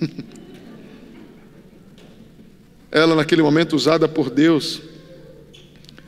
Ela, 2.90 3.14
naquele 3.14 3.42
momento, 3.42 3.76
usada 3.76 4.08
por 4.08 4.30
Deus, 4.30 4.80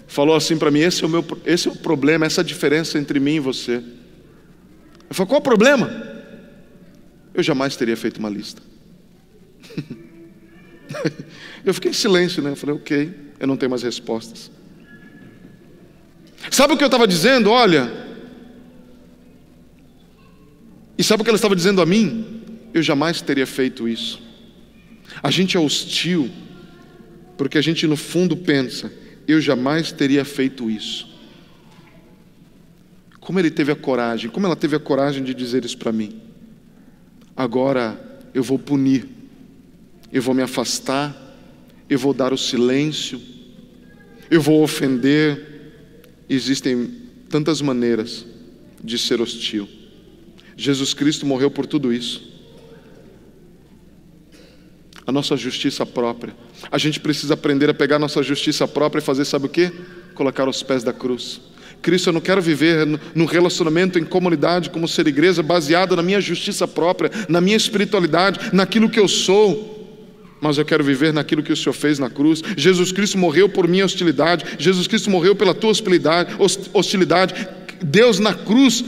falou 0.06 0.34
assim 0.34 0.56
para 0.56 0.70
mim: 0.70 0.80
esse 0.80 1.04
é, 1.04 1.06
o 1.06 1.10
meu, 1.10 1.24
esse 1.44 1.68
é 1.68 1.70
o 1.70 1.76
problema, 1.76 2.26
essa 2.26 2.42
diferença 2.42 2.98
entre 2.98 3.20
mim 3.20 3.36
e 3.36 3.40
você. 3.40 3.82
Eu 5.08 5.14
falei: 5.14 5.28
qual 5.28 5.40
o 5.40 5.44
problema? 5.44 6.10
Eu 7.34 7.42
jamais 7.42 7.76
teria 7.76 7.96
feito 7.96 8.18
uma 8.18 8.28
lista. 8.28 8.60
eu 11.64 11.72
fiquei 11.72 11.90
em 11.90 11.94
silêncio, 11.94 12.42
né? 12.42 12.50
Eu 12.50 12.56
falei: 12.56 12.76
ok, 12.76 13.10
eu 13.42 13.48
não 13.48 13.56
tenho 13.56 13.70
mais 13.70 13.82
respostas. 13.82 14.52
Sabe 16.48 16.74
o 16.74 16.76
que 16.76 16.84
eu 16.84 16.86
estava 16.86 17.08
dizendo? 17.08 17.50
Olha, 17.50 17.92
e 20.96 21.02
sabe 21.02 21.22
o 21.22 21.24
que 21.24 21.30
ela 21.30 21.36
estava 21.36 21.56
dizendo 21.56 21.82
a 21.82 21.86
mim? 21.86 22.40
Eu 22.72 22.80
jamais 22.82 23.20
teria 23.20 23.44
feito 23.44 23.88
isso. 23.88 24.22
A 25.20 25.28
gente 25.28 25.56
é 25.56 25.60
hostil, 25.60 26.30
porque 27.36 27.58
a 27.58 27.60
gente 27.60 27.84
no 27.84 27.96
fundo 27.96 28.36
pensa, 28.36 28.92
eu 29.26 29.40
jamais 29.40 29.90
teria 29.90 30.24
feito 30.24 30.70
isso. 30.70 31.10
Como 33.18 33.40
ele 33.40 33.50
teve 33.50 33.72
a 33.72 33.76
coragem, 33.76 34.30
como 34.30 34.46
ela 34.46 34.54
teve 34.54 34.76
a 34.76 34.80
coragem 34.80 35.24
de 35.24 35.34
dizer 35.34 35.64
isso 35.64 35.78
para 35.78 35.90
mim? 35.90 36.20
Agora 37.36 38.20
eu 38.32 38.42
vou 38.44 38.58
punir, 38.58 39.08
eu 40.12 40.22
vou 40.22 40.32
me 40.32 40.42
afastar, 40.42 41.16
eu 41.90 41.98
vou 41.98 42.14
dar 42.14 42.32
o 42.32 42.38
silêncio, 42.38 43.31
eu 44.32 44.40
vou 44.40 44.62
ofender. 44.62 45.50
Existem 46.26 46.90
tantas 47.28 47.60
maneiras 47.60 48.24
de 48.82 48.96
ser 48.96 49.20
hostil. 49.20 49.68
Jesus 50.56 50.94
Cristo 50.94 51.26
morreu 51.26 51.50
por 51.50 51.66
tudo 51.66 51.92
isso. 51.92 52.32
A 55.06 55.12
nossa 55.12 55.36
justiça 55.36 55.84
própria. 55.84 56.34
A 56.70 56.78
gente 56.78 56.98
precisa 56.98 57.34
aprender 57.34 57.68
a 57.68 57.74
pegar 57.74 57.98
nossa 57.98 58.22
justiça 58.22 58.66
própria 58.66 59.00
e 59.00 59.04
fazer, 59.04 59.26
sabe 59.26 59.46
o 59.46 59.50
que? 59.50 59.70
Colocar 60.14 60.48
os 60.48 60.62
pés 60.62 60.82
da 60.82 60.94
cruz. 60.94 61.40
Cristo, 61.82 62.08
eu 62.08 62.12
não 62.14 62.20
quero 62.20 62.40
viver 62.40 62.86
num 63.14 63.26
relacionamento 63.26 63.98
em 63.98 64.04
comunidade 64.04 64.70
como 64.70 64.88
ser 64.88 65.06
igreja 65.06 65.42
baseado 65.42 65.94
na 65.94 66.02
minha 66.02 66.20
justiça 66.22 66.66
própria, 66.66 67.10
na 67.28 67.40
minha 67.40 67.56
espiritualidade, 67.56 68.50
naquilo 68.54 68.88
que 68.88 69.00
eu 69.00 69.08
sou. 69.08 69.81
Mas 70.42 70.58
eu 70.58 70.64
quero 70.64 70.82
viver 70.82 71.12
naquilo 71.12 71.40
que 71.40 71.52
o 71.52 71.56
Senhor 71.56 71.72
fez 71.72 72.00
na 72.00 72.10
cruz. 72.10 72.42
Jesus 72.56 72.90
Cristo 72.90 73.16
morreu 73.16 73.48
por 73.48 73.68
minha 73.68 73.84
hostilidade, 73.84 74.44
Jesus 74.58 74.88
Cristo 74.88 75.08
morreu 75.08 75.36
pela 75.36 75.54
tua 75.54 75.70
hostilidade. 75.70 76.34
hostilidade. 76.74 77.48
Deus 77.80 78.18
na 78.18 78.34
cruz 78.34 78.84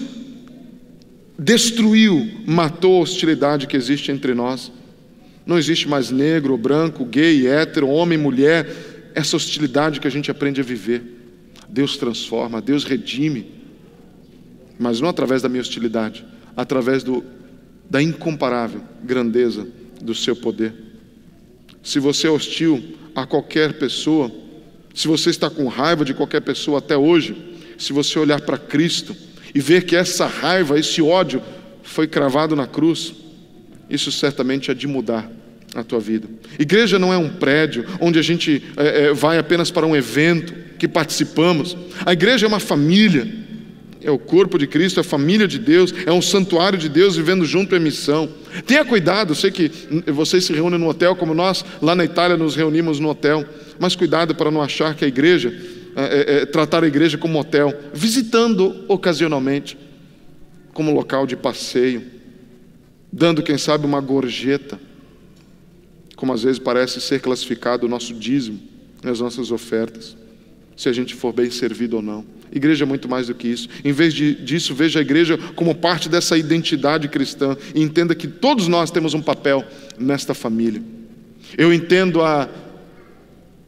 destruiu, 1.38 2.28
matou 2.44 2.98
a 2.98 3.02
hostilidade 3.02 3.68
que 3.68 3.76
existe 3.76 4.10
entre 4.10 4.34
nós. 4.34 4.72
Não 5.46 5.56
existe 5.56 5.88
mais 5.88 6.10
negro, 6.10 6.58
branco, 6.58 7.04
gay, 7.04 7.46
hétero, 7.46 7.88
homem, 7.88 8.18
mulher, 8.18 9.12
essa 9.14 9.36
hostilidade 9.36 10.00
que 10.00 10.08
a 10.08 10.10
gente 10.10 10.32
aprende 10.32 10.60
a 10.60 10.64
viver. 10.64 11.02
Deus 11.68 11.96
transforma, 11.96 12.60
Deus 12.60 12.82
redime, 12.82 13.46
mas 14.76 15.00
não 15.00 15.08
através 15.08 15.40
da 15.40 15.48
minha 15.48 15.60
hostilidade, 15.60 16.24
através 16.56 17.04
do, 17.04 17.22
da 17.88 18.02
incomparável 18.02 18.82
grandeza 19.04 19.68
do 20.02 20.16
seu 20.16 20.34
poder 20.34 20.93
se 21.84 22.00
você 22.00 22.26
é 22.26 22.30
hostil 22.30 22.82
a 23.14 23.26
qualquer 23.26 23.74
pessoa, 23.74 24.32
se 24.94 25.06
você 25.06 25.30
está 25.30 25.50
com 25.50 25.68
raiva 25.68 26.04
de 26.04 26.14
qualquer 26.14 26.40
pessoa 26.40 26.78
até 26.78 26.96
hoje, 26.96 27.36
se 27.78 27.92
você 27.92 28.18
olhar 28.18 28.40
para 28.40 28.56
Cristo 28.56 29.14
e 29.54 29.60
ver 29.60 29.84
que 29.84 29.94
essa 29.94 30.26
raiva, 30.26 30.78
esse 30.78 31.02
ódio 31.02 31.42
foi 31.82 32.08
cravado 32.08 32.56
na 32.56 32.66
cruz, 32.66 33.12
isso 33.88 34.10
certamente 34.10 34.70
é 34.70 34.74
de 34.74 34.86
mudar 34.86 35.30
a 35.74 35.84
tua 35.84 36.00
vida. 36.00 36.26
Igreja 36.58 36.98
não 36.98 37.12
é 37.12 37.18
um 37.18 37.28
prédio 37.28 37.84
onde 38.00 38.18
a 38.18 38.22
gente 38.22 38.62
é, 38.76 39.06
é, 39.06 39.12
vai 39.12 39.38
apenas 39.38 39.70
para 39.70 39.86
um 39.86 39.94
evento 39.94 40.54
que 40.78 40.88
participamos. 40.88 41.76
A 42.06 42.12
igreja 42.12 42.46
é 42.46 42.48
uma 42.48 42.60
família 42.60 43.43
é 44.04 44.10
o 44.10 44.18
corpo 44.18 44.58
de 44.58 44.66
Cristo, 44.66 45.00
é 45.00 45.02
a 45.02 45.04
família 45.04 45.48
de 45.48 45.58
Deus, 45.58 45.92
é 46.06 46.12
um 46.12 46.22
santuário 46.22 46.78
de 46.78 46.88
Deus 46.88 47.16
vivendo 47.16 47.44
junto 47.44 47.74
em 47.74 47.80
missão. 47.80 48.28
Tenha 48.66 48.84
cuidado, 48.84 49.30
eu 49.30 49.34
sei 49.34 49.50
que 49.50 49.70
vocês 50.12 50.44
se 50.44 50.52
reúnem 50.52 50.78
no 50.78 50.88
hotel, 50.88 51.16
como 51.16 51.34
nós 51.34 51.64
lá 51.80 51.94
na 51.94 52.04
Itália 52.04 52.36
nos 52.36 52.54
reunimos 52.54 53.00
no 53.00 53.08
hotel, 53.08 53.44
mas 53.78 53.96
cuidado 53.96 54.34
para 54.34 54.50
não 54.50 54.62
achar 54.62 54.94
que 54.94 55.04
a 55.04 55.08
igreja, 55.08 55.52
é, 55.96 56.02
é, 56.02 56.42
é, 56.42 56.46
tratar 56.46 56.84
a 56.84 56.86
igreja 56.86 57.16
como 57.16 57.38
hotel, 57.38 57.72
visitando 57.92 58.84
ocasionalmente, 58.88 59.78
como 60.72 60.92
local 60.92 61.26
de 61.26 61.36
passeio, 61.36 62.02
dando, 63.12 63.42
quem 63.42 63.56
sabe, 63.56 63.86
uma 63.86 64.00
gorjeta, 64.00 64.78
como 66.16 66.32
às 66.32 66.42
vezes 66.42 66.58
parece 66.58 67.00
ser 67.00 67.20
classificado 67.20 67.86
o 67.86 67.88
nosso 67.88 68.12
dízimo, 68.12 68.60
as 69.04 69.20
nossas 69.20 69.50
ofertas, 69.50 70.16
se 70.76 70.88
a 70.88 70.92
gente 70.92 71.14
for 71.14 71.32
bem 71.32 71.50
servido 71.50 71.96
ou 71.96 72.02
não. 72.02 72.24
Igreja 72.52 72.84
é 72.84 72.86
muito 72.86 73.08
mais 73.08 73.26
do 73.26 73.34
que 73.34 73.48
isso. 73.48 73.68
Em 73.84 73.92
vez 73.92 74.14
de, 74.14 74.34
disso, 74.34 74.74
veja 74.74 75.00
a 75.00 75.02
igreja 75.02 75.36
como 75.54 75.74
parte 75.74 76.08
dessa 76.08 76.36
identidade 76.38 77.08
cristã 77.08 77.56
e 77.74 77.82
entenda 77.82 78.14
que 78.14 78.28
todos 78.28 78.68
nós 78.68 78.90
temos 78.90 79.14
um 79.14 79.22
papel 79.22 79.64
nesta 79.98 80.34
família. 80.34 80.82
Eu 81.56 81.72
entendo 81.72 82.22
a 82.22 82.48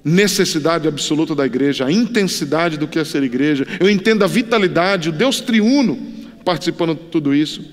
necessidade 0.04 0.86
absoluta 0.86 1.34
da 1.34 1.44
igreja, 1.44 1.84
a 1.84 1.90
intensidade 1.90 2.76
do 2.76 2.86
que 2.86 2.98
é 2.98 3.04
ser 3.04 3.22
igreja. 3.24 3.66
Eu 3.80 3.90
entendo 3.90 4.22
a 4.22 4.28
vitalidade, 4.28 5.08
o 5.08 5.12
Deus 5.12 5.40
triuno 5.40 5.98
participando 6.44 6.94
de 6.94 7.04
tudo 7.10 7.34
isso. 7.34 7.64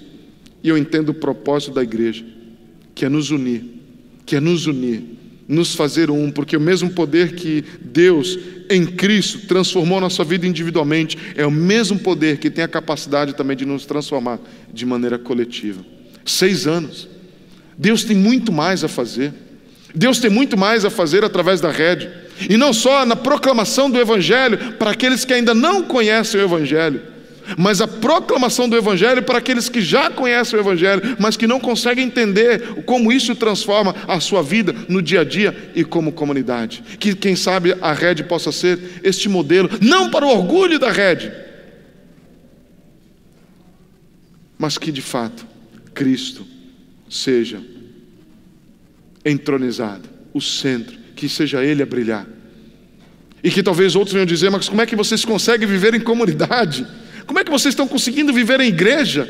E 0.63 0.69
eu 0.69 0.77
entendo 0.77 1.09
o 1.09 1.13
propósito 1.13 1.73
da 1.73 1.83
igreja, 1.83 2.25
que 2.95 3.05
é 3.05 3.09
nos 3.09 3.29
unir, 3.29 3.63
que 4.25 4.35
é 4.35 4.39
nos 4.39 4.65
unir 4.65 5.03
nos 5.53 5.75
fazer 5.75 6.09
um, 6.09 6.31
porque 6.31 6.57
o 6.57 6.61
mesmo 6.61 6.89
poder 6.89 7.35
que 7.35 7.63
Deus 7.81 8.37
em 8.69 8.85
Cristo 8.85 9.47
transformou 9.47 10.01
nossa 10.01 10.23
vida 10.23 10.47
individualmente, 10.47 11.17
é 11.35 11.45
o 11.45 11.51
mesmo 11.51 11.99
poder 11.99 12.37
que 12.37 12.49
tem 12.49 12.63
a 12.63 12.67
capacidade 12.67 13.33
também 13.33 13.55
de 13.55 13.65
nos 13.65 13.85
transformar 13.85 14.39
de 14.73 14.85
maneira 14.85 15.17
coletiva. 15.19 15.85
Seis 16.25 16.67
anos. 16.67 17.07
Deus 17.77 18.03
tem 18.03 18.15
muito 18.15 18.51
mais 18.51 18.83
a 18.83 18.87
fazer. 18.87 19.33
Deus 19.93 20.19
tem 20.19 20.29
muito 20.29 20.57
mais 20.57 20.83
a 20.85 20.89
fazer 20.89 21.23
através 21.23 21.61
da 21.61 21.69
rede. 21.69 22.09
E 22.49 22.57
não 22.57 22.73
só 22.73 23.05
na 23.05 23.15
proclamação 23.15 23.89
do 23.89 23.99
Evangelho 23.99 24.73
para 24.73 24.91
aqueles 24.91 25.23
que 25.23 25.33
ainda 25.33 25.53
não 25.53 25.83
conhecem 25.83 26.41
o 26.41 26.43
Evangelho, 26.43 27.12
mas 27.57 27.81
a 27.81 27.87
proclamação 27.87 28.67
do 28.67 28.75
Evangelho 28.75 29.23
para 29.23 29.39
aqueles 29.39 29.69
que 29.69 29.81
já 29.81 30.09
conhecem 30.09 30.57
o 30.57 30.61
Evangelho, 30.61 31.15
mas 31.19 31.37
que 31.37 31.47
não 31.47 31.59
conseguem 31.59 32.05
entender 32.05 32.83
como 32.85 33.11
isso 33.11 33.35
transforma 33.35 33.95
a 34.07 34.19
sua 34.19 34.41
vida 34.41 34.73
no 34.87 35.01
dia 35.01 35.21
a 35.21 35.23
dia 35.23 35.71
e 35.75 35.83
como 35.83 36.11
comunidade. 36.11 36.83
Que, 36.99 37.15
quem 37.15 37.35
sabe, 37.35 37.75
a 37.81 37.93
rede 37.93 38.23
possa 38.23 38.51
ser 38.51 38.79
este 39.03 39.27
modelo, 39.27 39.69
não 39.81 40.09
para 40.09 40.25
o 40.25 40.29
orgulho 40.29 40.79
da 40.79 40.91
rede, 40.91 41.31
mas 44.57 44.77
que 44.77 44.91
de 44.91 45.01
fato 45.01 45.45
Cristo 45.93 46.45
seja 47.09 47.61
entronizado, 49.25 50.09
o 50.33 50.41
centro, 50.41 50.97
que 51.15 51.29
seja 51.29 51.63
Ele 51.63 51.83
a 51.83 51.85
brilhar. 51.85 52.25
E 53.43 53.51
que 53.51 53.61
talvez 53.61 53.95
outros 53.95 54.13
venham 54.13 54.25
dizer, 54.25 54.49
mas 54.49 54.69
como 54.69 54.81
é 54.81 54.85
que 54.85 54.95
vocês 54.95 55.25
conseguem 55.25 55.67
viver 55.67 55.93
em 55.93 55.99
comunidade? 55.99 56.87
Como 57.25 57.39
é 57.39 57.43
que 57.43 57.51
vocês 57.51 57.73
estão 57.73 57.87
conseguindo 57.87 58.33
viver 58.33 58.59
em 58.61 58.67
igreja? 58.67 59.29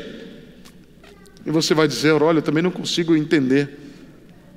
E 1.46 1.50
você 1.50 1.74
vai 1.74 1.86
dizer: 1.86 2.12
Olha, 2.22 2.38
eu 2.38 2.42
também 2.42 2.62
não 2.62 2.70
consigo 2.70 3.16
entender. 3.16 3.80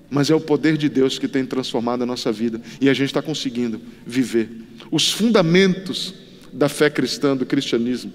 Mas 0.10 0.30
é 0.30 0.36
o 0.36 0.40
poder 0.40 0.78
de 0.78 0.88
Deus 0.88 1.20
que 1.20 1.28
tem 1.28 1.46
transformado 1.46 2.02
a 2.02 2.06
nossa 2.06 2.32
vida 2.32 2.62
e 2.80 2.90
a 2.90 2.94
gente 2.94 3.08
está 3.08 3.22
conseguindo 3.22 3.82
viver 4.06 4.50
os 4.90 5.12
fundamentos 5.12 6.14
da 6.54 6.70
fé 6.70 6.90
cristã, 6.90 7.36
do 7.36 7.46
cristianismo, 7.46 8.14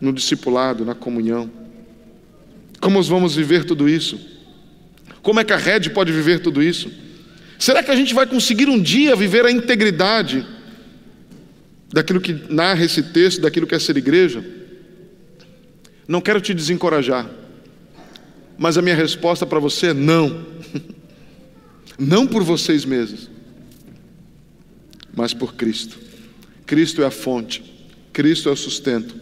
no 0.00 0.12
discipulado, 0.12 0.84
na 0.84 0.94
comunhão. 0.94 1.50
Como 2.80 3.02
vamos 3.02 3.34
viver 3.34 3.64
tudo 3.64 3.88
isso? 3.88 4.20
Como 5.22 5.40
é 5.40 5.44
que 5.44 5.52
a 5.52 5.56
rede 5.56 5.90
pode 5.90 6.12
viver 6.12 6.40
tudo 6.40 6.62
isso? 6.62 6.90
Será 7.58 7.82
que 7.82 7.90
a 7.90 7.96
gente 7.96 8.14
vai 8.14 8.26
conseguir 8.26 8.68
um 8.68 8.80
dia 8.80 9.16
viver 9.16 9.44
a 9.44 9.50
integridade 9.50 10.46
daquilo 11.94 12.20
que 12.20 12.32
narra 12.52 12.84
esse 12.84 13.00
texto, 13.00 13.40
daquilo 13.40 13.68
que 13.68 13.74
é 13.74 13.78
ser 13.78 13.96
igreja? 13.96 14.44
Não 16.08 16.20
quero 16.20 16.40
te 16.40 16.52
desencorajar, 16.52 17.30
mas 18.58 18.76
a 18.76 18.82
minha 18.82 18.96
resposta 18.96 19.46
para 19.46 19.60
você 19.60 19.88
é 19.88 19.94
não. 19.94 20.44
Não 21.96 22.26
por 22.26 22.42
vocês 22.42 22.84
mesmos, 22.84 23.30
mas 25.14 25.32
por 25.32 25.54
Cristo. 25.54 25.96
Cristo 26.66 27.02
é 27.02 27.06
a 27.06 27.10
fonte, 27.10 27.62
Cristo 28.12 28.48
é 28.48 28.52
o 28.52 28.56
sustento, 28.56 29.14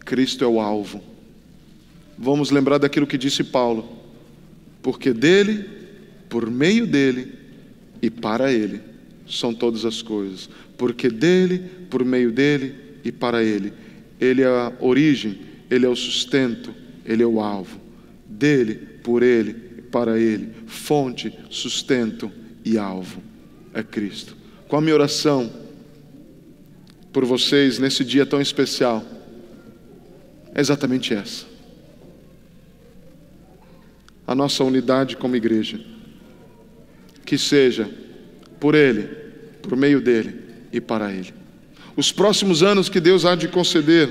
Cristo 0.00 0.44
é 0.44 0.46
o 0.46 0.60
alvo. 0.60 1.02
Vamos 2.18 2.50
lembrar 2.50 2.76
daquilo 2.76 3.06
que 3.06 3.16
disse 3.16 3.42
Paulo, 3.42 3.88
porque 4.82 5.14
dele, 5.14 5.64
por 6.28 6.50
meio 6.50 6.86
dele 6.86 7.32
e 8.02 8.10
para 8.10 8.52
ele 8.52 8.82
são 9.26 9.54
todas 9.54 9.86
as 9.86 10.02
coisas 10.02 10.50
porque 10.78 11.10
dele, 11.10 11.58
por 11.90 12.04
meio 12.04 12.30
dele 12.30 12.74
e 13.04 13.10
para 13.10 13.42
ele. 13.42 13.72
Ele 14.18 14.42
é 14.42 14.46
a 14.46 14.72
origem, 14.80 15.40
ele 15.68 15.84
é 15.84 15.88
o 15.88 15.96
sustento, 15.96 16.72
ele 17.04 17.22
é 17.22 17.26
o 17.26 17.40
alvo. 17.40 17.80
Dele, 18.26 18.76
por 19.02 19.22
ele, 19.22 19.52
para 19.90 20.18
ele. 20.18 20.50
Fonte, 20.66 21.36
sustento 21.50 22.30
e 22.64 22.78
alvo 22.78 23.20
é 23.74 23.82
Cristo. 23.82 24.36
Qual 24.68 24.80
a 24.80 24.82
minha 24.82 24.94
oração 24.94 25.52
por 27.12 27.24
vocês 27.24 27.78
nesse 27.78 28.04
dia 28.04 28.24
tão 28.24 28.40
especial? 28.40 29.04
É 30.54 30.60
exatamente 30.60 31.12
essa. 31.12 31.46
A 34.26 34.34
nossa 34.34 34.62
unidade 34.62 35.16
como 35.16 35.36
igreja. 35.36 35.80
Que 37.24 37.36
seja 37.36 37.90
por 38.58 38.74
Ele, 38.74 39.04
por 39.62 39.76
meio 39.76 40.00
dEle 40.00 40.47
e 40.72 40.80
para 40.80 41.12
Ele. 41.12 41.32
Os 41.96 42.12
próximos 42.12 42.62
anos 42.62 42.88
que 42.88 43.00
Deus 43.00 43.24
há 43.24 43.34
de 43.34 43.48
conceder 43.48 44.08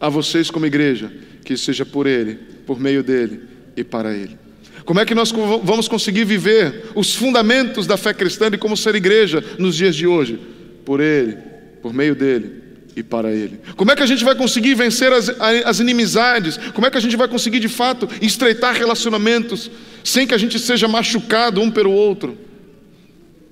a 0.00 0.08
vocês 0.08 0.50
como 0.50 0.66
igreja, 0.66 1.12
que 1.44 1.56
seja 1.56 1.86
por 1.86 2.06
Ele, 2.06 2.34
por 2.66 2.80
meio 2.80 3.02
dEle 3.02 3.40
e 3.76 3.84
para 3.84 4.14
Ele. 4.14 4.36
Como 4.84 5.00
é 5.00 5.04
que 5.04 5.14
nós 5.14 5.30
vamos 5.30 5.86
conseguir 5.86 6.24
viver 6.24 6.90
os 6.94 7.14
fundamentos 7.14 7.86
da 7.86 7.96
fé 7.96 8.14
cristã 8.14 8.48
e 8.52 8.58
como 8.58 8.76
ser 8.76 8.94
igreja 8.94 9.44
nos 9.58 9.76
dias 9.76 9.94
de 9.94 10.06
hoje? 10.06 10.40
Por 10.84 11.00
Ele, 11.00 11.36
por 11.82 11.92
meio 11.92 12.14
dEle 12.14 12.62
e 12.96 13.02
para 13.02 13.30
Ele. 13.30 13.60
Como 13.76 13.92
é 13.92 13.96
que 13.96 14.02
a 14.02 14.06
gente 14.06 14.24
vai 14.24 14.34
conseguir 14.34 14.74
vencer 14.74 15.12
as, 15.12 15.28
as 15.64 15.78
inimizades? 15.78 16.56
Como 16.74 16.86
é 16.86 16.90
que 16.90 16.96
a 16.96 17.00
gente 17.00 17.16
vai 17.16 17.28
conseguir 17.28 17.60
de 17.60 17.68
fato 17.68 18.08
estreitar 18.20 18.74
relacionamentos 18.74 19.70
sem 20.02 20.26
que 20.26 20.34
a 20.34 20.38
gente 20.38 20.58
seja 20.58 20.88
machucado 20.88 21.60
um 21.60 21.70
pelo 21.70 21.92
outro? 21.92 22.36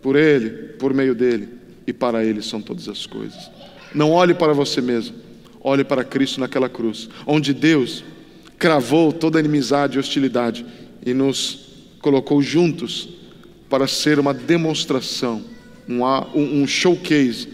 Por 0.03 0.17
Ele, 0.17 0.51
por 0.79 0.95
meio 0.95 1.15
dEle 1.15 1.56
e 1.87 1.93
para 1.93 2.25
Ele 2.25 2.43
são 2.43 2.61
todas 2.61 2.89
as 2.89 3.07
coisas. 3.07 3.51
Não 3.95 4.11
olhe 4.11 4.35
para 4.35 4.53
você 4.53 4.81
mesmo, 4.81 5.17
olhe 5.61 5.85
para 5.85 6.05
Cristo 6.05 6.41
naquela 6.41 6.69
cruz, 6.69 7.09
onde 7.27 7.55
Deus 7.55 8.05
cravou 8.59 9.13
toda 9.13 9.39
inimizade 9.39 9.97
e 9.97 10.01
hostilidade 10.01 10.67
e 11.05 11.15
nos 11.15 11.67
colocou 12.01 12.43
juntos 12.43 13.09
para 13.69 13.87
ser 13.87 14.19
uma 14.19 14.35
demonstração, 14.35 15.43
um, 15.89 16.03
um 16.35 16.67
showcase 16.67 17.49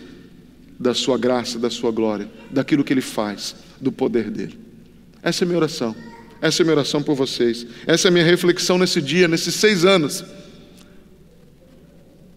da 0.78 0.94
Sua 0.94 1.18
graça, 1.18 1.58
da 1.58 1.70
Sua 1.70 1.90
glória, 1.90 2.28
daquilo 2.50 2.84
que 2.84 2.92
Ele 2.92 3.00
faz, 3.00 3.54
do 3.80 3.92
poder 3.92 4.30
dEle. 4.30 4.58
Essa 5.22 5.42
é 5.42 5.44
a 5.44 5.48
minha 5.48 5.58
oração. 5.58 5.94
Essa 6.40 6.60
é 6.60 6.62
a 6.62 6.66
minha 6.66 6.76
oração 6.76 7.02
por 7.02 7.14
vocês. 7.14 7.66
Essa 7.86 8.08
é 8.08 8.10
a 8.10 8.12
minha 8.12 8.24
reflexão 8.24 8.78
nesse 8.78 9.00
dia, 9.00 9.28
nesses 9.28 9.54
seis 9.54 9.84
anos 9.84 10.24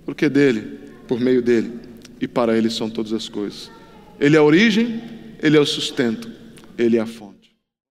porque 0.06 0.30
dele, 0.30 0.80
por 1.08 1.20
meio 1.20 1.42
dele 1.42 1.85
e 2.20 2.28
para 2.28 2.58
ele 2.58 2.70
são 2.70 2.90
todas 2.90 3.14
as 3.14 3.28
coisas. 3.30 3.72
Ele 4.20 4.36
é 4.36 4.40
a 4.40 4.44
origem, 4.44 5.02
ele 5.42 5.58
é 5.58 5.60
o 5.60 5.66
sustento, 5.66 6.32
ele 6.78 6.98
é 6.98 7.02
a 7.02 7.06
fonte. 7.06 7.35